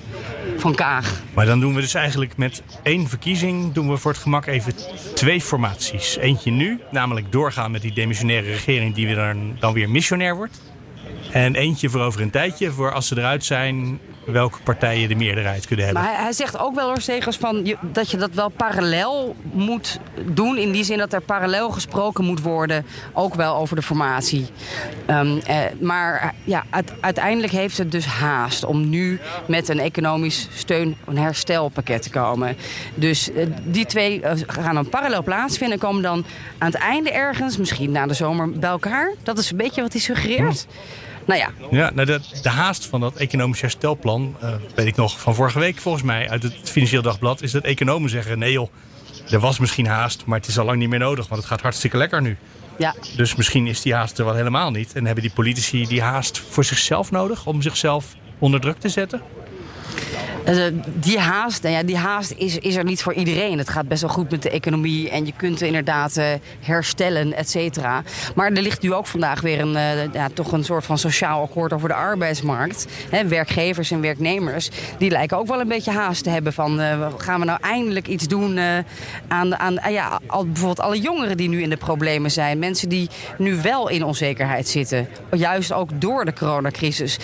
van 0.56 0.74
Kaag. 0.74 1.22
maar 1.34 1.46
dan 1.46 1.60
doen 1.60 1.74
we 1.74 1.80
dus 1.80 1.94
eigenlijk 1.94 2.36
met 2.36 2.62
één 2.82 3.08
verkiezing... 3.08 3.72
doen 3.72 3.90
we 3.90 3.96
voor 3.96 4.10
het 4.10 4.20
gemak 4.20 4.46
even 4.46 4.72
twee 5.14 5.40
formaties. 5.40 6.16
Eentje 6.16 6.50
nu, 6.50 6.80
namelijk 6.90 7.32
doorgaan 7.32 7.70
met 7.70 7.82
die 7.82 7.92
demissionaire 7.92 8.46
regering... 8.46 8.94
die 8.94 9.14
dan, 9.14 9.56
dan 9.58 9.72
weer 9.72 9.90
missionair 9.90 10.36
wordt. 10.36 10.62
En 11.32 11.54
eentje 11.54 11.88
voor 11.88 12.00
over 12.00 12.20
een 12.20 12.30
tijdje, 12.30 12.70
voor 12.70 12.92
als 12.92 13.08
ze 13.08 13.18
eruit 13.18 13.44
zijn... 13.44 14.00
welke 14.26 14.58
partijen 14.62 15.08
de 15.08 15.14
meerderheid 15.14 15.66
kunnen 15.66 15.84
hebben. 15.84 16.02
Maar 16.02 16.12
hij, 16.12 16.22
hij 16.22 16.32
zegt 16.32 16.58
ook 16.58 16.74
wel 16.74 16.86
hoor, 16.86 17.00
Segers, 17.00 17.36
van 17.36 17.64
je, 17.64 17.76
dat 17.80 18.10
je 18.10 18.16
dat 18.16 18.30
wel 18.32 18.48
parallel 18.48 19.36
moet 19.52 19.98
doen. 20.24 20.56
In 20.58 20.72
die 20.72 20.84
zin 20.84 20.98
dat 20.98 21.12
er 21.12 21.20
parallel 21.20 21.70
gesproken 21.70 22.24
moet 22.24 22.40
worden. 22.42 22.86
Ook 23.12 23.34
wel 23.34 23.56
over 23.56 23.76
de 23.76 23.82
formatie. 23.82 24.46
Ehm, 25.06 25.38
eh, 25.46 25.58
maar 25.80 26.34
ja, 26.44 26.64
uit- 26.70 26.92
uiteindelijk 27.00 27.52
heeft 27.52 27.78
het 27.78 27.92
dus 27.92 28.06
haast 28.06 28.64
om 28.64 28.88
nu 28.88 29.20
met 29.46 29.68
een 29.68 29.78
economisch 29.80 30.48
steun, 30.54 30.96
een 31.06 31.18
herstelpakket 31.18 32.02
te 32.02 32.10
komen. 32.10 32.56
Dus 32.94 33.32
eh, 33.32 33.46
die 33.64 33.86
twee 33.86 34.20
eh, 34.22 34.32
gaan 34.46 34.74
dan 34.74 34.88
parallel 34.88 35.22
plaatsvinden. 35.22 35.78
En 35.78 35.86
komen 35.86 36.02
dan 36.02 36.24
aan 36.58 36.70
het 36.70 36.80
einde 36.80 37.10
ergens, 37.10 37.56
misschien 37.56 37.90
na 37.92 38.06
de 38.06 38.14
zomer, 38.14 38.50
bij 38.50 38.70
elkaar. 38.70 39.12
Dat 39.22 39.38
is 39.38 39.50
een 39.50 39.56
beetje 39.56 39.82
wat 39.82 39.92
hij 39.92 40.00
suggereert. 40.00 40.66
Nou 41.26 41.40
ja, 41.40 41.50
Ja, 41.70 41.90
nou 41.94 42.06
de, 42.06 42.20
de 42.42 42.48
haast 42.48 42.86
van 42.86 43.00
dat 43.00 43.16
economisch 43.16 43.60
herstelplan, 43.60 44.36
eh, 44.40 44.54
weet 44.74 44.86
ik 44.86 44.96
nog 44.96 45.20
van 45.20 45.34
vorige 45.34 45.58
week 45.58 45.78
volgens 45.78 46.04
mij 46.04 46.28
uit 46.30 46.42
het 46.42 46.54
Financieel 46.62 47.02
Dagblad, 47.02 47.42
is 47.42 47.50
dat 47.52 47.62
economen 47.64 48.10
zeggen: 48.10 48.38
nee 48.38 48.52
joh, 48.52 48.68
er 49.30 49.40
was 49.40 49.58
misschien 49.58 49.86
haast, 49.86 50.24
maar 50.26 50.38
het 50.38 50.48
is 50.48 50.58
al 50.58 50.64
lang 50.64 50.78
niet 50.78 50.88
meer 50.88 50.98
nodig, 50.98 51.28
want 51.28 51.40
het 51.40 51.50
gaat 51.50 51.60
hartstikke 51.60 51.96
lekker 51.96 52.22
nu. 52.22 52.36
ja, 52.78 52.94
Dus 53.16 53.34
misschien 53.34 53.66
is 53.66 53.82
die 53.82 53.94
haast 53.94 54.18
er 54.18 54.24
wel 54.24 54.34
helemaal 54.34 54.70
niet. 54.70 54.92
En 54.92 55.04
hebben 55.04 55.24
die 55.24 55.32
politici 55.32 55.86
die 55.86 56.02
haast 56.02 56.38
voor 56.38 56.64
zichzelf 56.64 57.10
nodig 57.10 57.46
om 57.46 57.62
zichzelf 57.62 58.14
onder 58.38 58.60
druk 58.60 58.78
te 58.78 58.88
zetten? 58.88 59.22
Eh, 60.46 60.64
die 60.94 61.18
haast, 61.18 61.62
nou 61.62 61.74
ja, 61.74 61.82
die 61.82 61.96
haast 61.96 62.34
is, 62.36 62.58
is 62.58 62.76
er 62.76 62.84
niet 62.84 63.02
voor 63.02 63.12
iedereen. 63.12 63.58
Het 63.58 63.68
gaat 63.68 63.88
best 63.88 64.00
wel 64.00 64.10
goed 64.10 64.30
met 64.30 64.42
de 64.42 64.50
economie 64.50 65.10
en 65.10 65.26
je 65.26 65.32
kunt 65.36 65.60
inderdaad 65.60 66.16
eh, 66.16 66.26
herstellen, 66.60 67.32
et 67.32 67.50
cetera. 67.50 68.02
Maar 68.34 68.52
er 68.52 68.62
ligt 68.62 68.82
nu 68.82 68.92
ook 68.92 69.06
vandaag 69.06 69.40
weer 69.40 69.60
een, 69.60 69.76
eh, 69.76 70.12
ja, 70.12 70.28
toch 70.34 70.52
een 70.52 70.64
soort 70.64 70.84
van 70.84 70.98
sociaal 70.98 71.42
akkoord 71.42 71.72
over 71.72 71.88
de 71.88 71.94
arbeidsmarkt. 71.94 72.86
Werkgevers 73.28 73.90
en 73.90 74.00
werknemers, 74.00 74.70
die 74.98 75.10
lijken 75.10 75.38
ook 75.38 75.46
wel 75.46 75.60
een 75.60 75.68
beetje 75.68 75.90
haast 75.90 76.24
te 76.24 76.30
hebben 76.30 76.52
van... 76.52 76.80
gaan 77.18 77.40
we 77.40 77.46
nou 77.46 77.58
eindelijk 77.62 78.06
iets 78.06 78.28
doen 78.28 78.58
aan, 79.28 79.56
aan 79.56 79.80
ah 79.80 79.92
ja, 79.92 80.20
al, 80.26 80.44
bijvoorbeeld 80.44 80.80
alle 80.80 81.00
jongeren 81.00 81.36
die 81.36 81.48
nu 81.48 81.62
in 81.62 81.70
de 81.70 81.76
problemen 81.76 82.30
zijn. 82.30 82.58
Mensen 82.58 82.88
die 82.88 83.08
nu 83.38 83.60
wel 83.62 83.88
in 83.88 84.04
onzekerheid 84.04 84.68
zitten, 84.68 85.08
juist 85.30 85.72
ook 85.72 86.00
door 86.00 86.24
de 86.24 86.32
coronacrisis. 86.32 87.18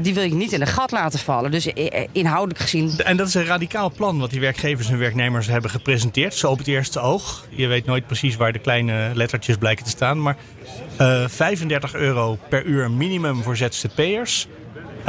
Die 0.00 0.14
wil 0.14 0.24
ik 0.24 0.32
niet 0.32 0.52
in 0.52 0.60
de 0.60 0.66
gat 0.66 0.90
laten 0.90 1.18
vallen. 1.18 1.50
Dus 1.50 1.66
inhoudelijk 2.12 2.60
ik 2.60 2.64
gezien. 2.68 2.98
En 2.98 3.16
dat 3.16 3.28
is 3.28 3.34
een 3.34 3.44
radicaal 3.44 3.90
plan 3.90 4.18
wat 4.18 4.30
die 4.30 4.40
werkgevers 4.40 4.88
en 4.88 4.98
werknemers 4.98 5.46
hebben 5.46 5.70
gepresenteerd. 5.70 6.34
Zo 6.34 6.50
op 6.50 6.58
het 6.58 6.66
eerste 6.66 7.00
oog. 7.00 7.46
Je 7.48 7.66
weet 7.66 7.86
nooit 7.86 8.06
precies 8.06 8.36
waar 8.36 8.52
de 8.52 8.58
kleine 8.58 9.10
lettertjes 9.14 9.56
blijken 9.56 9.84
te 9.84 9.90
staan. 9.90 10.22
Maar 10.22 10.36
uh, 11.00 11.28
35 11.28 11.94
euro 11.94 12.38
per 12.48 12.64
uur 12.64 12.90
minimum 12.90 13.42
voor 13.42 13.56
ZZP'ers. 13.56 14.46
Uh, 15.00 15.06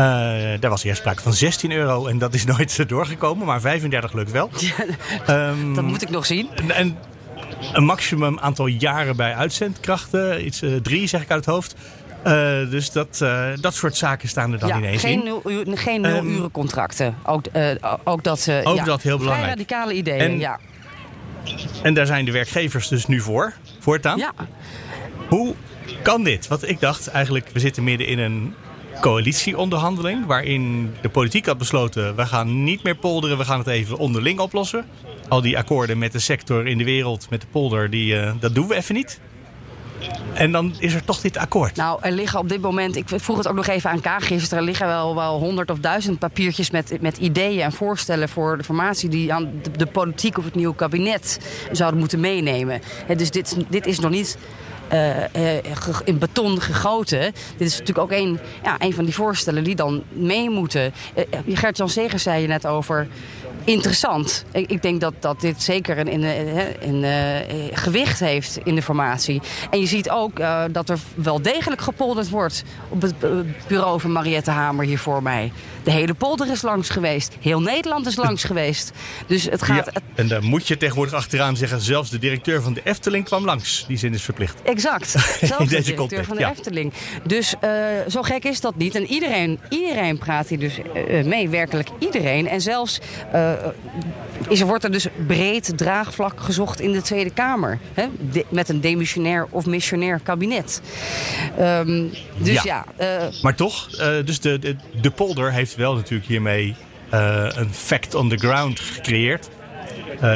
daar 0.60 0.70
was 0.70 0.84
eerst 0.84 1.00
sprake 1.00 1.22
van 1.22 1.34
16 1.34 1.72
euro 1.72 2.08
en 2.08 2.18
dat 2.18 2.34
is 2.34 2.46
nooit 2.46 2.84
doorgekomen. 2.90 3.46
Maar 3.46 3.62
35 3.62 4.14
lukt 4.14 4.32
wel. 4.32 4.50
Ja, 4.58 5.50
um, 5.50 5.76
dat 5.76 5.84
moet 5.84 6.02
ik 6.02 6.10
nog 6.10 6.26
zien. 6.26 6.50
En, 6.56 6.72
en 6.72 6.98
een 7.74 7.86
maximum 7.86 8.40
aantal 8.40 8.68
jaren 8.68 9.16
bij 9.16 9.36
uitzendkrachten. 9.36 10.46
Iets 10.46 10.62
uh, 10.62 10.76
drie 10.76 11.08
zeg 11.08 11.22
ik 11.22 11.32
uit 11.32 11.46
het 11.46 11.54
hoofd. 11.54 11.76
Uh, 12.28 12.70
dus 12.70 12.92
dat, 12.92 13.20
uh, 13.24 13.48
dat 13.62 13.74
soort 13.74 13.96
zaken 13.96 14.30
staan 14.30 14.54
er 14.54 14.60
dan 14.60 14.70
ja, 14.70 14.78
ineens 14.78 15.02
geen 15.02 15.20
in. 15.20 15.24
Nul, 15.24 15.76
geen 15.76 16.02
nul 16.02 16.18
um, 16.18 16.36
uren 16.36 16.52
contracten. 16.52 17.16
Ook, 17.26 17.46
uh, 17.56 17.70
ook 18.04 18.24
dat, 18.24 18.50
ook 18.64 18.78
ja, 18.78 18.84
dat 18.84 19.02
heel 19.02 19.18
belangrijk. 19.18 19.50
radicale 19.50 19.94
ideeën, 19.94 20.20
en, 20.20 20.40
ja. 20.40 20.60
En 21.84 21.94
daar 21.94 22.06
zijn 22.06 22.26
de 22.26 22.32
werkgevers 22.32 22.88
dus 22.88 23.06
nu 23.06 23.20
voor, 23.20 23.54
voortaan. 23.80 24.18
Ja. 24.18 24.34
Hoe 25.28 25.54
kan 26.02 26.24
dit? 26.24 26.48
Want 26.48 26.70
ik 26.70 26.80
dacht 26.80 27.08
eigenlijk, 27.08 27.50
we 27.54 27.60
zitten 27.60 27.84
midden 27.84 28.08
in 28.08 28.20
een 28.20 28.54
coalitieonderhandeling... 29.02 30.26
waarin 30.26 30.94
de 31.02 31.10
politiek 31.10 31.46
had 31.46 31.58
besloten, 31.58 32.16
we 32.16 32.26
gaan 32.26 32.64
niet 32.64 32.84
meer 32.84 32.96
polderen... 32.96 33.38
we 33.38 33.46
gaan 33.46 33.60
het 33.60 33.68
even 33.68 33.98
onderling 33.98 34.40
oplossen. 34.40 34.86
Al 35.28 35.42
die 35.42 35.58
akkoorden 35.58 35.98
met 35.98 36.12
de 36.12 36.20
sector 36.20 36.68
in 36.68 36.78
de 36.78 36.84
wereld, 36.84 37.30
met 37.30 37.42
de 37.42 37.48
polder, 37.52 37.90
die, 37.90 38.14
uh, 38.14 38.32
dat 38.40 38.56
doen 38.56 38.68
we 38.68 38.76
even 38.76 38.96
niet. 38.96 39.20
En 40.34 40.52
dan 40.52 40.74
is 40.80 40.94
er 40.94 41.04
toch 41.04 41.22
dit 41.22 41.38
akkoord. 41.38 41.76
Nou, 41.76 42.00
er 42.02 42.12
liggen 42.12 42.40
op 42.40 42.50
dit 42.50 42.62
moment, 42.62 42.96
ik 42.96 43.06
vroeg 43.08 43.38
het 43.38 43.48
ook 43.48 43.56
nog 43.56 43.68
even 43.68 43.90
aan 43.90 44.02
K 44.02 44.10
gisteren, 44.20 44.58
er 44.58 44.64
liggen 44.64 44.88
wel, 44.88 45.16
wel 45.16 45.40
honderd 45.40 45.72
of 45.72 45.80
duizend 45.80 46.20
papiertjes 46.20 46.72
met, 46.72 47.02
met 47.02 47.18
ideeën 47.18 47.62
en 47.62 47.72
voorstellen 47.72 48.30
voor 48.30 48.58
de 48.58 48.64
formatie 48.64 49.10
die 49.10 49.34
aan 49.34 49.62
de, 49.78 49.86
politiek 49.86 50.38
of 50.38 50.44
het 50.44 50.56
nieuwe 50.56 50.76
kabinet 50.76 51.40
zouden 51.72 52.00
moeten 52.00 52.20
meenemen. 52.20 52.82
Dus 53.18 53.32
dit, 53.32 53.56
dit 53.70 53.86
is 53.86 54.00
nog 54.00 54.12
niet. 54.12 54.38
Uh, 54.94 55.18
uh, 55.18 55.58
in 56.04 56.18
beton 56.18 56.62
gegoten. 56.62 57.20
Dit 57.58 57.68
is 57.68 57.80
natuurlijk 57.80 57.98
ook 58.00 58.12
een, 58.12 58.40
ja, 58.64 58.76
een 58.80 58.94
van 58.94 59.06
die 59.06 59.14
voorstellen 59.14 59.64
die 59.64 59.76
dan 59.76 60.04
mee 60.10 60.50
moeten. 60.50 60.94
Uh, 61.16 61.58
Gert-Jan 61.58 61.90
Segers 61.90 62.24
zei 62.24 62.42
je 62.42 62.48
net 62.48 62.68
over 62.68 63.08
interessant. 63.68 64.46
Ik, 64.52 64.70
ik, 64.70 64.82
denk 64.82 65.02
dat, 65.02 65.14
dat 65.20 65.42
dit 65.42 65.64
zeker 65.64 65.98
een, 65.98 66.14
een, 66.14 66.24
een, 66.80 67.04
een 67.04 67.70
gewicht 67.78 68.20
heeft 68.20 68.60
in 68.64 68.76
de 68.76 68.82
formatie. 68.82 69.42
En 69.70 69.80
je 69.80 69.86
ziet 69.86 70.10
ook 70.10 70.42
dat 70.72 70.90
er 70.90 71.00
wel 71.16 71.42
degelijk 71.42 71.82
gepolderd 71.82 72.30
wordt 72.30 72.64
op 72.90 73.02
het 73.02 73.16
bureau 73.68 74.00
van 74.00 74.12
Mariette 74.12 74.52
Hamer 74.52 74.86
hier 74.86 75.00
voor 75.00 75.24
mij. 75.24 75.52
De 75.88 75.94
hele 75.94 76.14
polder 76.14 76.52
is 76.52 76.62
langs 76.62 76.90
geweest. 76.90 77.36
Heel 77.42 77.62
Nederland 77.62 78.06
is 78.06 78.16
langs 78.16 78.44
geweest. 78.44 78.92
Dus 79.28 79.44
het 79.44 79.62
gaat. 79.62 79.90
Ja, 79.94 80.02
en 80.16 80.28
daar 80.28 80.44
moet 80.44 80.68
je 80.68 80.78
tegenwoordig 80.78 81.14
achteraan 81.14 81.58
zeggen: 81.58 81.82
zelfs 81.82 82.10
de 82.10 82.20
directeur 82.20 82.62
van 82.62 82.74
de 82.74 82.82
Efteling 82.84 83.26
kwam 83.26 83.46
langs. 83.46 83.86
Die 83.88 83.98
zin 83.98 84.14
is 84.14 84.22
verplicht. 84.22 84.62
Exact. 84.62 85.10
Zelfs 85.42 85.58
de 85.58 85.66
directeur 85.66 85.96
context, 85.96 86.28
van 86.28 86.36
de 86.36 86.42
ja. 86.42 86.52
Efteling. 86.52 86.94
Dus 87.24 87.54
uh, 87.64 87.70
zo 88.08 88.22
gek 88.22 88.44
is 88.44 88.62
dat 88.62 88.76
niet. 88.76 88.96
En 88.96 89.06
iedereen, 89.06 89.60
iedereen 89.70 90.18
praat 90.18 90.48
hier 90.48 90.60
dus 90.60 90.80
uh, 91.10 91.24
mee, 91.24 91.50
werkelijk 91.50 91.90
iedereen. 92.00 92.48
En 92.48 92.62
zelfs 92.62 93.00
uh, 93.34 93.52
is, 94.50 94.62
wordt 94.62 94.84
er 94.84 94.92
dus 94.92 95.08
breed 95.28 95.78
draagvlak 95.78 96.40
gezocht 96.40 96.80
in 96.80 96.92
de 96.92 97.02
Tweede 97.02 97.30
Kamer. 97.30 97.80
Hè? 97.94 98.08
De, 98.32 98.46
met 98.50 98.70
een 98.70 98.82
demissionair 98.82 99.48
of 99.50 99.66
missionair 99.66 100.20
kabinet. 100.24 100.82
Um, 101.60 102.12
dus 102.38 102.64
ja. 102.64 102.86
ja 102.98 103.30
maar 103.42 103.56
toch, 103.56 103.90
dus 104.26 104.40
de, 104.40 104.60
de, 104.60 104.76
de 105.02 105.12
polder 105.12 105.52
heeft 105.52 105.76
wel 105.76 105.96
natuurlijk 105.96 106.30
hiermee 106.30 106.76
uh, 107.14 107.48
een 107.56 107.74
fact 107.74 108.16
on 108.16 108.30
the 108.30 108.38
ground 108.38 108.80
gecreëerd. 108.80 109.50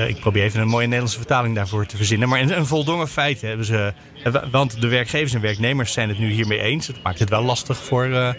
Ik 0.08 0.20
probeer 0.20 0.44
even 0.44 0.62
een 0.62 0.68
mooie 0.68 0.86
Nederlandse 0.86 1.18
vertaling 1.18 1.56
daarvoor 1.56 1.86
te 1.86 1.98
verzinnen. 1.98 2.30
Maar 2.30 2.42
een, 2.42 2.58
een 2.58 2.66
voldongen 2.66 3.08
feit 3.08 3.42
hebben 3.42 3.66
ze. 3.66 3.94
Want 4.52 4.82
de 4.82 4.88
werkgevers 4.88 5.34
en 5.34 5.42
werknemers 5.42 5.94
zijn 5.94 6.10
het 6.10 6.20
nu 6.20 6.32
hiermee 6.32 6.60
eens. 6.60 6.88
Het 6.88 7.04
maakt 7.04 7.20
het 7.20 7.30
wel 7.30 7.44
lastig 7.44 7.78
voor, 7.78 8.36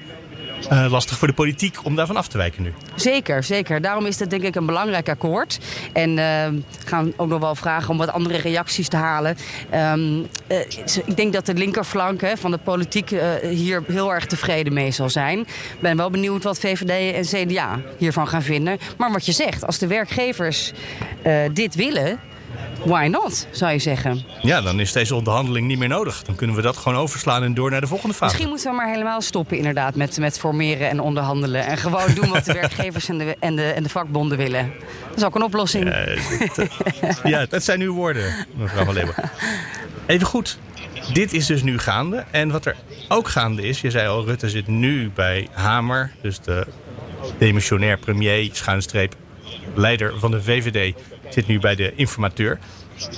uh, 0.70 0.90
lastig 0.90 1.18
voor 1.18 1.29
de 1.29 1.35
politiek 1.35 1.85
om 1.85 1.96
daarvan 1.96 2.16
af 2.16 2.29
te 2.29 2.38
wijken 2.38 2.62
nu. 2.62 2.72
Zeker, 2.94 3.42
zeker. 3.42 3.81
Daarom 3.81 4.07
is 4.07 4.18
het 4.18 4.31
denk 4.31 4.42
ik 4.42 4.55
een 4.55 4.66
belangrijk 4.66 5.09
akkoord. 5.09 5.59
En 5.92 6.16
uh, 6.16 6.46
gaan 6.85 7.12
ook 7.16 7.29
nog 7.29 7.40
wel 7.40 7.55
vragen 7.55 7.90
om 7.90 7.98
wat 7.98 8.12
andere 8.12 8.38
reacties 8.38 8.88
te 8.88 8.96
halen. 8.96 9.37
Um, 9.75 10.27
uh, 10.48 10.59
ik 11.05 11.16
denk 11.16 11.33
dat 11.33 11.46
de 11.46 11.55
linkerflank 11.55 12.20
hè, 12.20 12.37
van 12.37 12.51
de 12.51 12.59
politiek 12.59 13.11
hier 13.42 13.83
heel 13.87 14.12
erg 14.12 14.27
tevreden 14.27 14.72
mee 14.72 14.90
zal 14.90 15.11
zijn. 15.11 15.38
Ik 15.40 15.81
ben 15.81 15.96
wel 15.96 16.11
benieuwd 16.11 16.42
wat 16.42 16.59
VVD 16.59 17.14
en 17.14 17.46
CDA 17.46 17.81
hiervan 17.98 18.29
gaan 18.29 18.42
vinden. 18.42 18.79
Maar 18.96 19.12
wat 19.12 19.27
je 19.27 19.33
zegt, 19.33 19.66
als 19.66 19.79
de 19.79 19.87
werkgevers 19.87 20.72
dit 21.53 21.75
willen 21.75 22.20
why 22.84 23.06
not, 23.10 23.46
zou 23.50 23.72
je 23.72 23.78
zeggen. 23.78 24.22
Ja, 24.40 24.60
dan 24.60 24.80
is 24.80 24.92
deze 24.92 25.14
onderhandeling 25.14 25.66
niet 25.66 25.78
meer 25.78 25.88
nodig. 25.88 26.22
Dan 26.22 26.34
kunnen 26.34 26.56
we 26.56 26.62
dat 26.62 26.76
gewoon 26.76 26.98
overslaan 26.98 27.42
en 27.42 27.54
door 27.54 27.70
naar 27.70 27.80
de 27.80 27.86
volgende 27.86 28.14
fase. 28.14 28.24
Misschien 28.24 28.48
moeten 28.48 28.70
we 28.70 28.76
maar 28.76 28.90
helemaal 28.90 29.20
stoppen 29.20 29.56
inderdaad 29.56 29.94
met, 29.94 30.18
met 30.18 30.38
formeren 30.38 30.88
en 30.88 31.00
onderhandelen. 31.00 31.66
En 31.66 31.76
gewoon 31.76 32.14
doen 32.14 32.28
wat 32.28 32.44
de 32.44 32.52
werkgevers 32.52 33.08
en 33.08 33.18
de, 33.18 33.36
en, 33.40 33.56
de, 33.56 33.64
en 33.64 33.82
de 33.82 33.88
vakbonden 33.88 34.38
willen. 34.38 34.72
Dat 35.08 35.16
is 35.16 35.24
ook 35.24 35.34
een 35.34 35.42
oplossing. 35.42 35.84
Ja, 35.84 36.04
dat, 36.54 37.20
ja, 37.24 37.46
dat 37.46 37.62
zijn 37.62 37.80
uw 37.80 37.94
woorden, 37.94 38.34
mevrouw 38.56 38.84
van 38.84 38.94
Leeuwen. 38.94 39.14
Even 40.06 40.26
goed. 40.26 40.58
Dit 41.12 41.32
is 41.32 41.46
dus 41.46 41.62
nu 41.62 41.78
gaande. 41.78 42.24
En 42.30 42.50
wat 42.50 42.66
er 42.66 42.76
ook 43.08 43.28
gaande 43.28 43.62
is, 43.62 43.80
je 43.80 43.90
zei 43.90 44.08
al, 44.08 44.24
Rutte 44.24 44.50
zit 44.50 44.66
nu 44.66 45.10
bij 45.14 45.48
Hamer. 45.52 46.12
Dus 46.22 46.40
de 46.40 46.66
demissionair 47.38 47.98
premier, 47.98 48.50
schuinstreep, 48.52 49.14
leider 49.74 50.18
van 50.18 50.30
de 50.30 50.42
VVD 50.42 50.94
zit 51.32 51.46
nu 51.46 51.58
bij 51.58 51.74
de 51.74 51.94
informateur. 51.94 52.58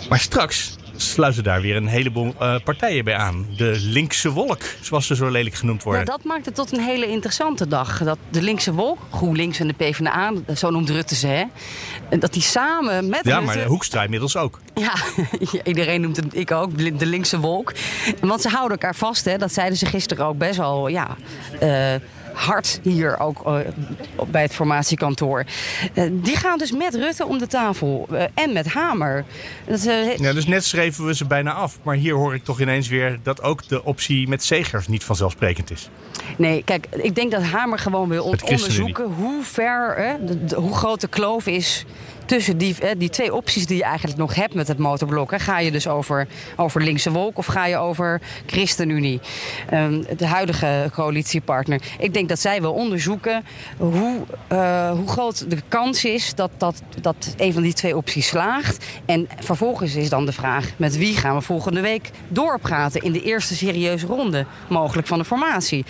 Maar 0.09 0.21
straks 0.21 0.77
sluiten 0.97 1.43
daar 1.43 1.61
weer 1.61 1.77
een 1.77 1.87
heleboel 1.87 2.35
uh, 2.41 2.57
partijen 2.65 3.05
bij 3.05 3.17
aan. 3.17 3.47
De 3.57 3.77
linkse 3.81 4.31
wolk, 4.31 4.63
zoals 4.81 5.07
ze 5.07 5.15
zo 5.15 5.31
lelijk 5.31 5.55
genoemd 5.55 5.83
worden. 5.83 6.05
Ja, 6.05 6.11
dat 6.11 6.25
maakt 6.25 6.47
het 6.47 6.55
tot 6.55 6.73
een 6.73 6.81
hele 6.81 7.07
interessante 7.07 7.69
dag. 7.69 8.03
Dat 8.03 8.19
de 8.31 8.43
linkse 8.43 8.73
wolk, 8.73 8.99
GroenLinks 9.13 9.59
en 9.59 9.67
de 9.67 9.73
PvdA, 9.73 10.33
zo 10.55 10.71
noemt 10.71 10.91
Rutte 10.91 11.15
ze, 11.15 11.27
hè? 11.27 11.45
Dat 12.19 12.33
die 12.33 12.43
samen 12.43 13.09
met 13.09 13.21
Ja, 13.25 13.31
Rutte... 13.39 13.47
maar 13.47 13.57
de 13.57 13.69
Hoekstra 13.69 14.03
inmiddels 14.03 14.37
ook. 14.37 14.61
Ja, 14.75 14.95
iedereen 15.65 16.01
noemt 16.01 16.17
het, 16.17 16.27
ik 16.37 16.51
ook, 16.51 16.99
de 16.99 17.07
linkse 17.07 17.41
wolk. 17.41 17.73
Want 18.21 18.41
ze 18.41 18.49
houden 18.49 18.79
elkaar 18.79 18.95
vast, 18.95 19.25
hè? 19.25 19.39
Dat 19.39 19.53
zeiden 19.53 19.79
ze 19.79 19.87
gisteren 19.87 20.27
ook 20.27 20.39
best 20.39 20.57
wel, 20.57 20.89
ja... 20.89 21.17
Uh, 21.63 21.95
hard 22.35 22.81
hier 22.83 23.19
ook 23.19 23.47
uh, 23.47 23.59
bij 24.27 24.43
het 24.43 24.55
formatiekantoor. 24.55 25.45
Uh, 25.95 26.05
die 26.13 26.37
gaan 26.37 26.59
dus 26.59 26.73
met 26.73 26.95
Rutte 26.95 27.27
om 27.27 27.39
de 27.39 27.47
tafel 27.47 28.07
uh, 28.13 28.23
en 28.35 28.53
met 28.53 28.67
Hamer. 28.67 29.25
Dat, 29.67 29.83
ja, 30.17 30.33
dus 30.33 30.47
net 30.47 30.65
schreven 30.65 31.07
we 31.07 31.15
ze 31.15 31.25
bijna 31.25 31.53
af. 31.53 31.79
Maar 31.83 31.95
hier 31.95 32.15
hoor 32.15 32.35
ik 32.35 32.45
toch 32.45 32.61
ineens 32.61 32.89
weer 32.89 33.19
dat 33.23 33.43
ook 33.43 33.69
de 33.69 33.85
optie 33.85 34.29
met 34.29 34.45
Zegers 34.45 34.89
niet 34.89 35.05
vanzelfsprekend 35.05 35.71
is. 35.71 35.89
Nee, 36.37 36.63
kijk, 36.65 36.87
ik 36.91 37.15
denk 37.15 37.31
dat 37.31 37.43
Hamer 37.43 37.79
gewoon 37.79 38.09
wil 38.09 38.25
on 38.25 38.43
onderzoeken 38.43 39.05
hoe 39.05 39.43
ver, 39.43 40.17
de, 40.27 40.45
de, 40.45 40.57
hoe 40.57 40.75
groot 40.75 41.01
de 41.01 41.09
kloof 41.09 41.47
is 41.47 41.85
tussen 42.27 42.59
die, 42.59 42.77
die 42.97 43.11
twee 43.11 43.35
opties 43.35 43.67
die 43.67 43.77
je 43.77 43.85
eigenlijk 43.85 44.19
nog 44.19 44.35
hebt 44.35 44.55
met 44.55 44.69
het 44.69 44.79
motorblok. 44.79 45.31
Hè. 45.31 45.39
Ga 45.39 45.59
je 45.59 45.71
dus 45.71 45.89
over, 45.89 46.27
over 46.57 46.83
linkse 46.83 47.11
wolk 47.11 47.39
of 47.39 47.47
ga 47.47 47.67
je 47.67 47.77
over 47.77 48.21
ChristenUnie, 48.47 49.21
de 50.17 50.27
huidige 50.27 50.91
coalitiepartner. 50.93 51.81
Ik 51.99 52.15
denk 52.15 52.29
dat 52.29 52.39
zij 52.39 52.61
wil 52.61 52.73
onderzoeken 52.73 53.45
hoe, 53.77 54.17
uh, 54.53 54.91
hoe 54.91 55.09
groot 55.09 55.51
de 55.51 55.59
kans 55.69 56.05
is 56.05 56.35
dat, 56.35 56.51
dat, 56.57 56.83
dat 57.01 57.35
een 57.37 57.53
van 57.53 57.63
die 57.63 57.73
twee 57.73 57.97
opties 57.97 58.27
slaagt. 58.27 58.85
En 59.05 59.29
vervolgens 59.41 59.95
is 59.95 60.09
dan 60.09 60.27
de 60.27 60.33
vraag 60.33 60.71
met 60.77 60.97
wie 60.97 61.17
gaan 61.17 61.35
we 61.35 61.41
volgende 61.41 61.81
week 61.81 62.11
doorpraten 62.29 63.03
in 63.03 63.13
de 63.13 63.23
eerste 63.23 63.55
serieuze 63.55 64.07
ronde 64.07 64.47
mogelijk 64.69 65.07
van 65.07 65.19
de 65.19 65.25
formatie. 65.25 65.85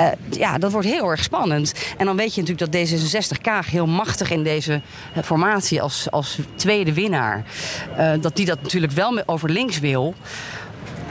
Uh, 0.00 0.06
ja, 0.30 0.58
dat 0.58 0.72
wordt 0.72 0.86
heel 0.86 1.10
erg 1.10 1.22
spannend. 1.22 1.74
En 1.96 2.06
dan 2.06 2.16
weet 2.16 2.34
je 2.34 2.40
natuurlijk 2.40 2.72
dat 2.72 2.88
D66 2.88 3.40
Kaag 3.40 3.70
heel 3.70 3.86
machtig 3.86 4.30
in 4.30 4.42
deze 4.42 4.80
uh, 5.16 5.22
als, 5.70 6.10
als 6.10 6.38
tweede 6.54 6.92
winnaar. 6.92 7.44
Uh, 7.98 8.12
dat 8.20 8.36
die 8.36 8.46
dat 8.46 8.62
natuurlijk 8.62 8.92
wel 8.92 9.22
over 9.26 9.50
links 9.50 9.78
wil. 9.78 10.14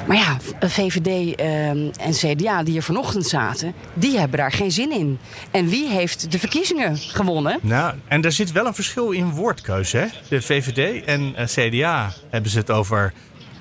Maar 0.08 0.18
ja, 0.18 0.38
VVD 0.60 1.40
uh, 1.40 1.70
en 1.70 2.12
CDA 2.12 2.64
die 2.64 2.74
hier 2.74 2.84
vanochtend 2.84 3.28
zaten, 3.28 3.74
die 3.94 4.20
hebben 4.20 4.38
daar 4.38 4.52
geen 4.52 4.72
zin 4.72 4.92
in. 4.92 5.20
En 5.52 5.68
wie 5.68 5.90
heeft 5.90 6.32
de 6.32 6.40
verkiezingen 6.40 6.98
gewonnen? 6.98 7.60
Nou, 7.62 7.96
en 8.08 8.24
er 8.24 8.32
zit 8.32 8.52
wel 8.52 8.66
een 8.66 8.74
verschil 8.74 9.12
in 9.12 9.30
woordkeuze. 9.30 9.98
Hè? 9.98 10.06
De 10.30 10.42
VVD 10.42 11.06
en 11.06 11.36
uh, 11.38 11.46
CDA 11.46 12.14
hebben 12.30 12.52
ze 12.52 12.58
het 12.58 12.72
over. 12.72 13.14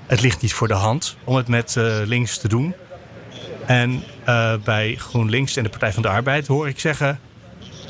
Het 0.06 0.20
ligt 0.20 0.42
niet 0.42 0.52
voor 0.52 0.68
de 0.68 0.74
hand 0.74 1.16
om 1.24 1.36
het 1.36 1.48
met 1.48 1.74
links 2.04 2.38
te 2.38 2.48
doen. 2.48 2.74
En 3.66 4.02
bij 4.64 4.94
GroenLinks 4.98 5.56
en 5.56 5.62
de 5.62 5.68
Partij 5.68 5.92
van 5.92 6.02
de 6.02 6.08
Arbeid 6.08 6.46
hoor 6.46 6.68
ik 6.68 6.80
zeggen: 6.80 7.20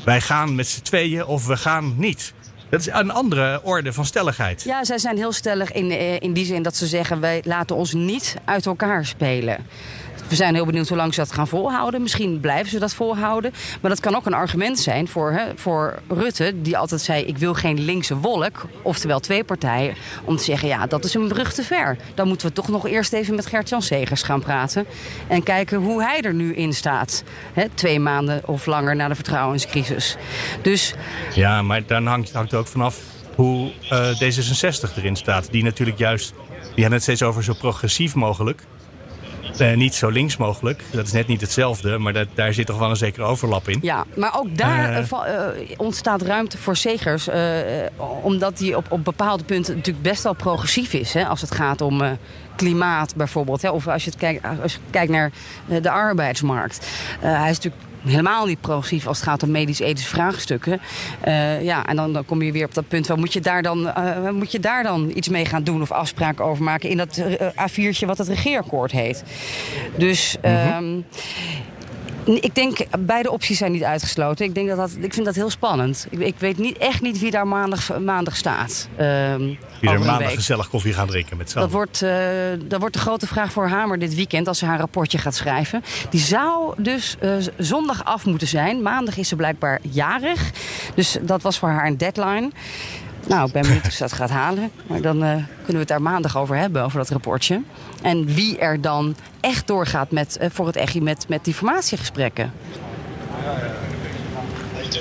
wij 0.04 0.20
gaan 0.20 0.54
met 0.54 0.66
z'n 0.66 0.82
tweeën 0.82 1.24
of 1.24 1.46
we 1.46 1.56
gaan 1.56 1.94
niet. 1.96 2.32
Dat 2.70 2.80
is 2.80 2.86
een 2.86 3.10
andere 3.10 3.60
orde 3.62 3.92
van 3.92 4.04
stelligheid. 4.04 4.62
Ja, 4.62 4.84
zij 4.84 4.98
zijn 4.98 5.16
heel 5.16 5.32
stellig 5.32 5.72
in, 5.72 5.90
in 6.20 6.32
die 6.32 6.44
zin 6.44 6.62
dat 6.62 6.76
ze 6.76 6.86
zeggen: 6.86 7.20
wij 7.20 7.42
laten 7.44 7.76
ons 7.76 7.92
niet 7.92 8.36
uit 8.44 8.66
elkaar 8.66 9.06
spelen. 9.06 9.66
We 10.30 10.36
zijn 10.36 10.54
heel 10.54 10.66
benieuwd 10.66 10.88
hoe 10.88 10.96
lang 10.96 11.14
ze 11.14 11.20
dat 11.20 11.32
gaan 11.32 11.48
volhouden. 11.48 12.02
Misschien 12.02 12.40
blijven 12.40 12.70
ze 12.70 12.78
dat 12.78 12.94
volhouden. 12.94 13.52
Maar 13.80 13.90
dat 13.90 14.00
kan 14.00 14.16
ook 14.16 14.26
een 14.26 14.34
argument 14.34 14.78
zijn 14.78 15.08
voor, 15.08 15.32
hè, 15.32 15.44
voor 15.56 15.98
Rutte, 16.08 16.62
die 16.62 16.78
altijd 16.78 17.00
zei: 17.00 17.24
Ik 17.24 17.38
wil 17.38 17.54
geen 17.54 17.80
linkse 17.80 18.16
wolk, 18.16 18.66
oftewel 18.82 19.20
twee 19.20 19.44
partijen. 19.44 19.94
Om 20.24 20.36
te 20.36 20.44
zeggen: 20.44 20.68
Ja, 20.68 20.86
dat 20.86 21.04
is 21.04 21.14
een 21.14 21.28
brug 21.28 21.52
te 21.52 21.62
ver. 21.62 21.96
Dan 22.14 22.28
moeten 22.28 22.46
we 22.46 22.52
toch 22.52 22.68
nog 22.68 22.86
eerst 22.86 23.12
even 23.12 23.34
met 23.34 23.46
Gert-Jan 23.46 23.82
Segers 23.82 24.22
gaan 24.22 24.40
praten. 24.40 24.86
En 25.28 25.42
kijken 25.42 25.78
hoe 25.78 26.02
hij 26.02 26.20
er 26.20 26.34
nu 26.34 26.54
in 26.54 26.72
staat. 26.72 27.24
Hè, 27.52 27.68
twee 27.74 28.00
maanden 28.00 28.42
of 28.46 28.66
langer 28.66 28.96
na 28.96 29.08
de 29.08 29.14
vertrouwenscrisis. 29.14 30.16
Dus. 30.62 30.94
Ja, 31.34 31.62
maar 31.62 31.86
dan 31.86 32.06
hangt, 32.06 32.34
er 32.34 32.56
ook 32.56 32.66
vanaf 32.66 33.00
hoe 33.34 33.72
uh, 33.92 34.08
D66 34.08 34.96
erin 34.96 35.16
staat. 35.16 35.50
Die 35.50 35.62
natuurlijk 35.62 35.98
juist. 35.98 36.32
Die 36.60 36.70
hebben 36.88 36.92
het 36.92 37.02
steeds 37.02 37.22
over 37.22 37.44
zo 37.44 37.52
progressief 37.52 38.14
mogelijk. 38.14 38.62
Uh, 39.58 39.76
niet 39.76 39.94
zo 39.94 40.08
links 40.08 40.36
mogelijk. 40.36 40.82
Dat 40.90 41.06
is 41.06 41.12
net 41.12 41.26
niet 41.26 41.40
hetzelfde, 41.40 41.98
maar 41.98 42.12
dat, 42.12 42.26
daar 42.34 42.54
zit 42.54 42.66
toch 42.66 42.78
wel 42.78 42.90
een 42.90 42.96
zekere 42.96 43.24
overlap 43.24 43.68
in. 43.68 43.78
Ja, 43.82 44.04
maar 44.16 44.38
ook 44.38 44.56
daar 44.56 45.00
uh, 45.00 45.08
uh, 45.10 45.70
ontstaat 45.76 46.22
ruimte 46.22 46.58
voor 46.58 46.76
Segers. 46.76 47.28
omdat 48.22 48.58
hij 48.58 48.74
op, 48.74 48.86
op 48.88 49.04
bepaalde 49.04 49.44
punten 49.44 49.76
natuurlijk 49.76 50.04
best 50.04 50.22
wel 50.22 50.32
progressief 50.34 50.92
is. 50.92 51.14
Hè, 51.14 51.26
als 51.26 51.40
het 51.40 51.50
gaat 51.50 51.80
om 51.80 52.18
klimaat 52.56 53.16
bijvoorbeeld. 53.16 53.62
Hè, 53.62 53.70
of 53.70 53.88
als 53.88 54.04
je, 54.04 54.10
het 54.10 54.18
kijkt, 54.18 54.44
als 54.62 54.72
je 54.72 54.78
kijkt 54.90 55.12
naar 55.12 55.30
de 55.66 55.90
arbeidsmarkt. 55.90 56.86
hij 57.20 57.50
is 57.50 57.56
natuurlijk 57.56 57.89
helemaal 58.04 58.46
niet 58.46 58.60
progressief 58.60 59.06
als 59.06 59.18
het 59.18 59.28
gaat 59.28 59.42
om 59.42 59.50
medisch-ethische 59.50 60.08
vraagstukken. 60.10 60.80
Uh, 61.26 61.62
ja, 61.62 61.86
en 61.86 61.96
dan, 61.96 62.12
dan 62.12 62.24
kom 62.24 62.42
je 62.42 62.52
weer 62.52 62.66
op 62.66 62.74
dat 62.74 62.88
punt 62.88 63.06
waar 63.06 63.18
moet 63.18 63.32
je, 63.32 63.40
daar 63.40 63.62
dan, 63.62 63.86
uh, 63.86 64.30
moet 64.30 64.52
je 64.52 64.60
daar 64.60 64.82
dan 64.82 65.10
iets 65.14 65.28
mee 65.28 65.44
gaan 65.44 65.64
doen 65.64 65.82
of 65.82 65.90
afspraken 65.90 66.44
over 66.44 66.64
maken 66.64 66.88
in 66.88 66.96
dat 66.96 67.18
uh, 67.18 67.34
A4'tje 67.36 68.06
wat 68.06 68.18
het 68.18 68.28
regeerakkoord 68.28 68.92
heet. 68.92 69.24
Dus. 69.96 70.36
Mm 70.42 70.50
-hmm. 70.50 71.04
Ik 72.24 72.54
denk, 72.54 72.78
beide 72.98 73.30
opties 73.30 73.58
zijn 73.58 73.72
niet 73.72 73.82
uitgesloten. 73.82 74.44
Ik, 74.46 74.54
denk 74.54 74.68
dat 74.68 74.76
dat, 74.76 74.90
ik 75.00 75.14
vind 75.14 75.26
dat 75.26 75.34
heel 75.34 75.50
spannend. 75.50 76.06
Ik, 76.10 76.18
ik 76.18 76.34
weet 76.38 76.58
niet, 76.58 76.78
echt 76.78 77.00
niet 77.00 77.18
wie 77.18 77.30
daar 77.30 77.46
maandag, 77.46 77.98
maandag 77.98 78.36
staat. 78.36 78.88
Um, 79.00 79.58
wie 79.80 79.90
er 79.90 80.00
maandag 80.00 80.34
gezellig 80.34 80.68
koffie 80.68 80.92
gaan 80.92 81.06
drinken 81.06 81.36
met 81.36 81.52
dat 81.52 81.70
wordt, 81.70 82.02
uh, 82.02 82.10
dat 82.64 82.80
wordt 82.80 82.94
de 82.94 83.00
grote 83.00 83.26
vraag 83.26 83.52
voor 83.52 83.68
Hamer 83.68 83.98
dit 83.98 84.14
weekend 84.14 84.48
als 84.48 84.58
ze 84.58 84.64
haar 84.64 84.78
rapportje 84.78 85.18
gaat 85.18 85.34
schrijven. 85.34 85.82
Die 86.10 86.20
zou 86.20 86.74
dus 86.76 87.16
uh, 87.22 87.32
zondag 87.58 88.04
af 88.04 88.26
moeten 88.26 88.48
zijn. 88.48 88.82
Maandag 88.82 89.16
is 89.16 89.28
ze 89.28 89.36
blijkbaar 89.36 89.78
jarig. 89.82 90.50
Dus 90.94 91.16
dat 91.22 91.42
was 91.42 91.58
voor 91.58 91.68
haar 91.68 91.86
een 91.86 91.96
deadline. 91.96 92.50
Nou, 93.28 93.46
ik 93.46 93.52
ben 93.52 93.62
benieuwd 93.62 93.86
of 93.86 93.92
ze 93.92 94.02
dat 94.02 94.12
gaat 94.12 94.30
halen. 94.30 94.70
Maar 94.86 95.00
dan 95.00 95.16
uh, 95.16 95.30
kunnen 95.30 95.72
we 95.72 95.78
het 95.78 95.88
daar 95.88 96.02
maandag 96.02 96.38
over 96.38 96.56
hebben, 96.56 96.82
over 96.84 96.98
dat 96.98 97.08
rapportje. 97.08 97.62
En 98.02 98.24
wie 98.24 98.58
er 98.58 98.80
dan 98.80 99.16
echt 99.40 99.66
doorgaat 99.66 100.10
met, 100.10 100.38
uh, 100.40 100.48
voor 100.50 100.66
het 100.66 100.76
EGI 100.76 101.00
met, 101.00 101.28
met 101.28 101.44
die 101.44 101.54
formatiegesprekken. 101.54 102.52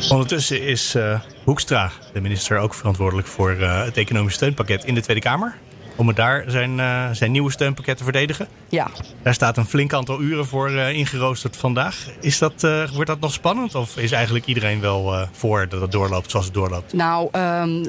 Ondertussen 0.09 0.61
is 0.61 0.95
uh, 0.95 1.19
Hoekstra, 1.43 1.91
de 2.13 2.21
minister, 2.21 2.57
ook 2.57 2.73
verantwoordelijk 2.73 3.27
voor 3.27 3.51
het 3.51 3.97
economisch 3.97 4.33
steunpakket 4.33 4.83
in 4.83 4.93
de 4.93 5.01
Tweede 5.01 5.21
Kamer 5.21 5.55
om 5.99 6.07
het 6.07 6.15
daar 6.15 6.43
zijn, 6.47 6.77
uh, 6.77 7.09
zijn 7.11 7.31
nieuwe 7.31 7.51
steunpakket 7.51 7.97
te 7.97 8.03
verdedigen. 8.03 8.47
Ja. 8.69 8.87
Daar 9.21 9.33
staat 9.33 9.57
een 9.57 9.65
flink 9.65 9.93
aantal 9.93 10.21
uren 10.21 10.45
voor 10.45 10.71
uh, 10.71 10.89
ingeroosterd 10.89 11.57
vandaag. 11.57 12.05
Is 12.21 12.37
dat, 12.37 12.63
uh, 12.63 12.89
wordt 12.91 13.09
dat 13.09 13.19
nog 13.19 13.33
spannend 13.33 13.75
of 13.75 13.97
is 13.97 14.11
eigenlijk 14.11 14.45
iedereen 14.45 14.81
wel 14.81 15.27
voor 15.31 15.67
dat 15.69 15.81
het 15.81 15.91
doorloopt 15.91 16.31
zoals 16.31 16.45
het 16.45 16.55
doorloopt? 16.55 16.93
Nou, 16.93 17.29
um, 17.39 17.85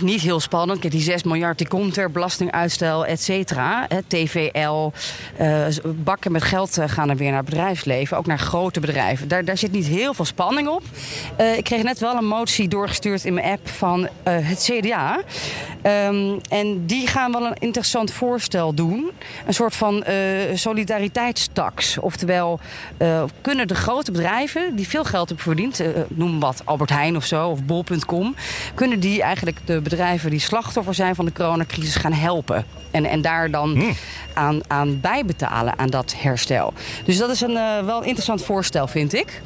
niet 0.00 0.20
heel 0.20 0.40
spannend. 0.40 0.80
Kijk, 0.80 0.92
die 0.92 1.02
6 1.02 1.22
miljard 1.22 1.58
die 1.58 1.68
komt 1.68 1.96
er, 1.96 2.10
belastinguitstel, 2.10 3.06
et 3.06 3.20
cetera. 3.20 3.88
TVL, 4.06 4.92
bakken 5.84 6.32
met 6.32 6.42
geld 6.42 6.78
gaan 6.86 7.10
er 7.10 7.16
weer 7.16 7.30
naar 7.30 7.44
bedrijfsleven, 7.44 8.16
ook 8.16 8.26
naar 8.26 8.38
grote 8.38 8.80
bedrijven. 8.80 9.28
Daar, 9.28 9.44
daar 9.44 9.58
zit 9.58 9.72
niet 9.72 9.86
heel 9.86 10.14
veel 10.14 10.24
spanning 10.24 10.68
op. 10.68 10.82
ik 11.56 11.64
kreeg 11.64 11.82
net 11.82 11.98
wel 11.98 12.16
een 12.16 12.26
motie 12.26 12.68
doorgestuurd 12.68 13.24
in 13.24 13.34
mijn 13.34 13.46
app 13.46 13.68
van 13.68 14.08
het 14.22 14.70
CDA. 14.70 15.20
Um, 15.82 16.40
en 16.48 16.86
die 16.86 17.06
gaan 17.06 17.32
wel 17.32 17.46
een 17.46 17.49
interessant 17.58 18.12
voorstel 18.12 18.74
doen. 18.74 19.10
Een 19.46 19.54
soort 19.54 19.76
van 19.76 20.04
uh, 20.08 20.14
solidariteitstax. 20.54 21.98
Oftewel, 21.98 22.60
uh, 22.98 23.22
kunnen 23.40 23.68
de 23.68 23.74
grote 23.74 24.12
bedrijven 24.12 24.76
die 24.76 24.88
veel 24.88 25.04
geld 25.04 25.28
hebben 25.28 25.44
verdiend, 25.44 25.80
uh, 25.80 25.88
noem 26.08 26.40
wat 26.40 26.62
Albert 26.64 26.90
Heijn 26.90 27.16
of 27.16 27.24
zo, 27.24 27.48
of 27.48 27.64
bol.com, 27.64 28.34
kunnen 28.74 29.00
die 29.00 29.22
eigenlijk 29.22 29.58
de 29.64 29.80
bedrijven 29.80 30.30
die 30.30 30.40
slachtoffer 30.40 30.94
zijn 30.94 31.14
van 31.14 31.24
de 31.24 31.32
coronacrisis 31.32 31.96
gaan 31.96 32.12
helpen. 32.12 32.64
En, 32.90 33.04
en 33.04 33.22
daar 33.22 33.50
dan 33.50 33.70
hmm. 33.70 33.96
aan, 34.34 34.60
aan 34.66 35.00
bijbetalen 35.00 35.78
aan 35.78 35.90
dat 35.90 36.14
herstel. 36.16 36.72
Dus 37.04 37.18
dat 37.18 37.30
is 37.30 37.40
een 37.40 37.84
wel 37.84 38.02
interessant 38.02 38.44
voorstel, 38.44 38.86
vind 38.86 39.14
ik. 39.14 39.42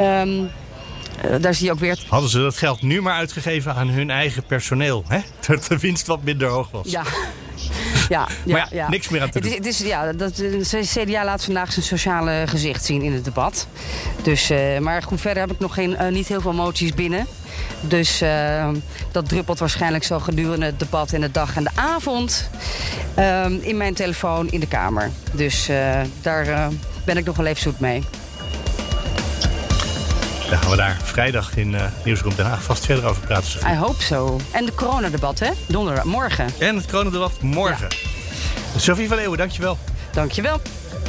Um, 0.00 0.50
uh, 1.24 1.36
daar 1.40 1.54
zie 1.54 1.66
je 1.66 1.72
ook 1.72 1.78
weer. 1.78 1.98
Hadden 2.08 2.30
ze 2.30 2.38
dat 2.38 2.56
geld 2.56 2.82
nu 2.82 3.02
maar 3.02 3.14
uitgegeven 3.14 3.74
aan 3.74 3.88
hun 3.88 4.10
eigen 4.10 4.44
personeel, 4.44 5.04
hè? 5.08 5.18
Dat 5.46 5.64
de 5.64 5.78
winst 5.78 6.06
wat 6.06 6.22
minder 6.22 6.48
hoog 6.48 6.70
was. 6.70 6.90
Ja. 6.90 7.02
Ja, 8.08 8.28
ja, 8.44 8.52
maar 8.52 8.68
ja, 8.70 8.76
ja, 8.76 8.88
niks 8.88 9.08
meer 9.08 9.20
aan 9.20 9.30
te 9.30 9.40
doen. 9.40 9.52
Het 9.52 9.66
is, 9.66 9.78
het 9.78 9.80
is, 9.80 9.88
ja, 9.88 10.12
dat, 10.12 10.36
de 10.36 10.82
CDA 10.84 11.24
laat 11.24 11.44
vandaag 11.44 11.72
zijn 11.72 11.84
sociale 11.84 12.42
gezicht 12.46 12.84
zien 12.84 13.02
in 13.02 13.12
het 13.12 13.24
debat. 13.24 13.66
Dus, 14.22 14.50
uh, 14.50 14.78
maar 14.78 15.02
goed, 15.02 15.20
verder 15.20 15.42
heb 15.42 15.52
ik 15.52 15.58
nog 15.58 15.74
geen, 15.74 15.90
uh, 15.90 16.08
niet 16.08 16.28
heel 16.28 16.40
veel 16.40 16.52
moties 16.52 16.94
binnen. 16.94 17.26
Dus 17.80 18.22
uh, 18.22 18.68
dat 19.12 19.28
druppelt 19.28 19.58
waarschijnlijk 19.58 20.04
zo 20.04 20.18
gedurende 20.18 20.66
het 20.66 20.78
debat 20.78 21.12
en 21.12 21.20
de 21.20 21.30
dag 21.30 21.56
en 21.56 21.64
de 21.64 21.70
avond 21.74 22.50
in 23.60 23.76
mijn 23.76 23.94
telefoon 23.94 24.50
in 24.50 24.60
de 24.60 24.66
Kamer. 24.66 25.10
Dus 25.32 25.70
daar 26.22 26.70
ben 27.04 27.16
ik 27.16 27.24
nog 27.24 27.36
wel 27.36 27.46
even 27.46 27.62
zoet 27.62 27.80
mee. 27.80 28.02
Dan 30.48 30.58
gaan 30.58 30.70
we 30.70 30.76
daar 30.76 30.98
vrijdag 31.02 31.56
in 31.56 31.72
uh, 31.72 31.82
Nieuwsroom 32.04 32.34
Den 32.34 32.46
Haag 32.46 32.62
vast 32.62 32.86
verder 32.86 33.04
over 33.04 33.22
praten. 33.26 33.50
Sophie. 33.50 33.72
I 33.72 33.76
hope 33.76 34.02
so. 34.02 34.40
En 34.50 34.66
de 34.66 34.74
coronadebat, 34.74 35.38
hè? 35.38 35.50
Donderdag, 35.68 36.04
morgen. 36.04 36.46
En 36.58 36.76
het 36.76 36.86
coronadebat 36.86 37.40
morgen. 37.40 37.88
Ja. 37.90 38.78
Sophie 38.80 39.08
van 39.08 39.16
Leeuwen, 39.16 39.38
dankjewel. 39.38 39.78
Dankjewel. 40.12 40.60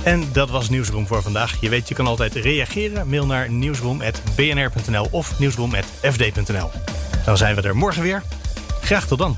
En 0.03 0.29
dat 0.31 0.49
was 0.49 0.69
Nieuwsroom 0.69 1.07
voor 1.07 1.21
vandaag. 1.21 1.57
Je 1.61 1.69
weet, 1.69 1.87
je 1.87 1.95
kan 1.95 2.07
altijd 2.07 2.35
reageren. 2.35 3.09
Mail 3.09 3.25
naar 3.25 3.49
nieuwsroom.bnr.nl 3.49 5.07
of 5.11 5.39
nieuwsroom.fd.nl. 5.39 6.71
Dan 7.25 7.37
zijn 7.37 7.55
we 7.55 7.61
er 7.61 7.75
morgen 7.75 8.01
weer. 8.01 8.23
Graag 8.81 9.07
tot 9.07 9.17
dan. 9.17 9.37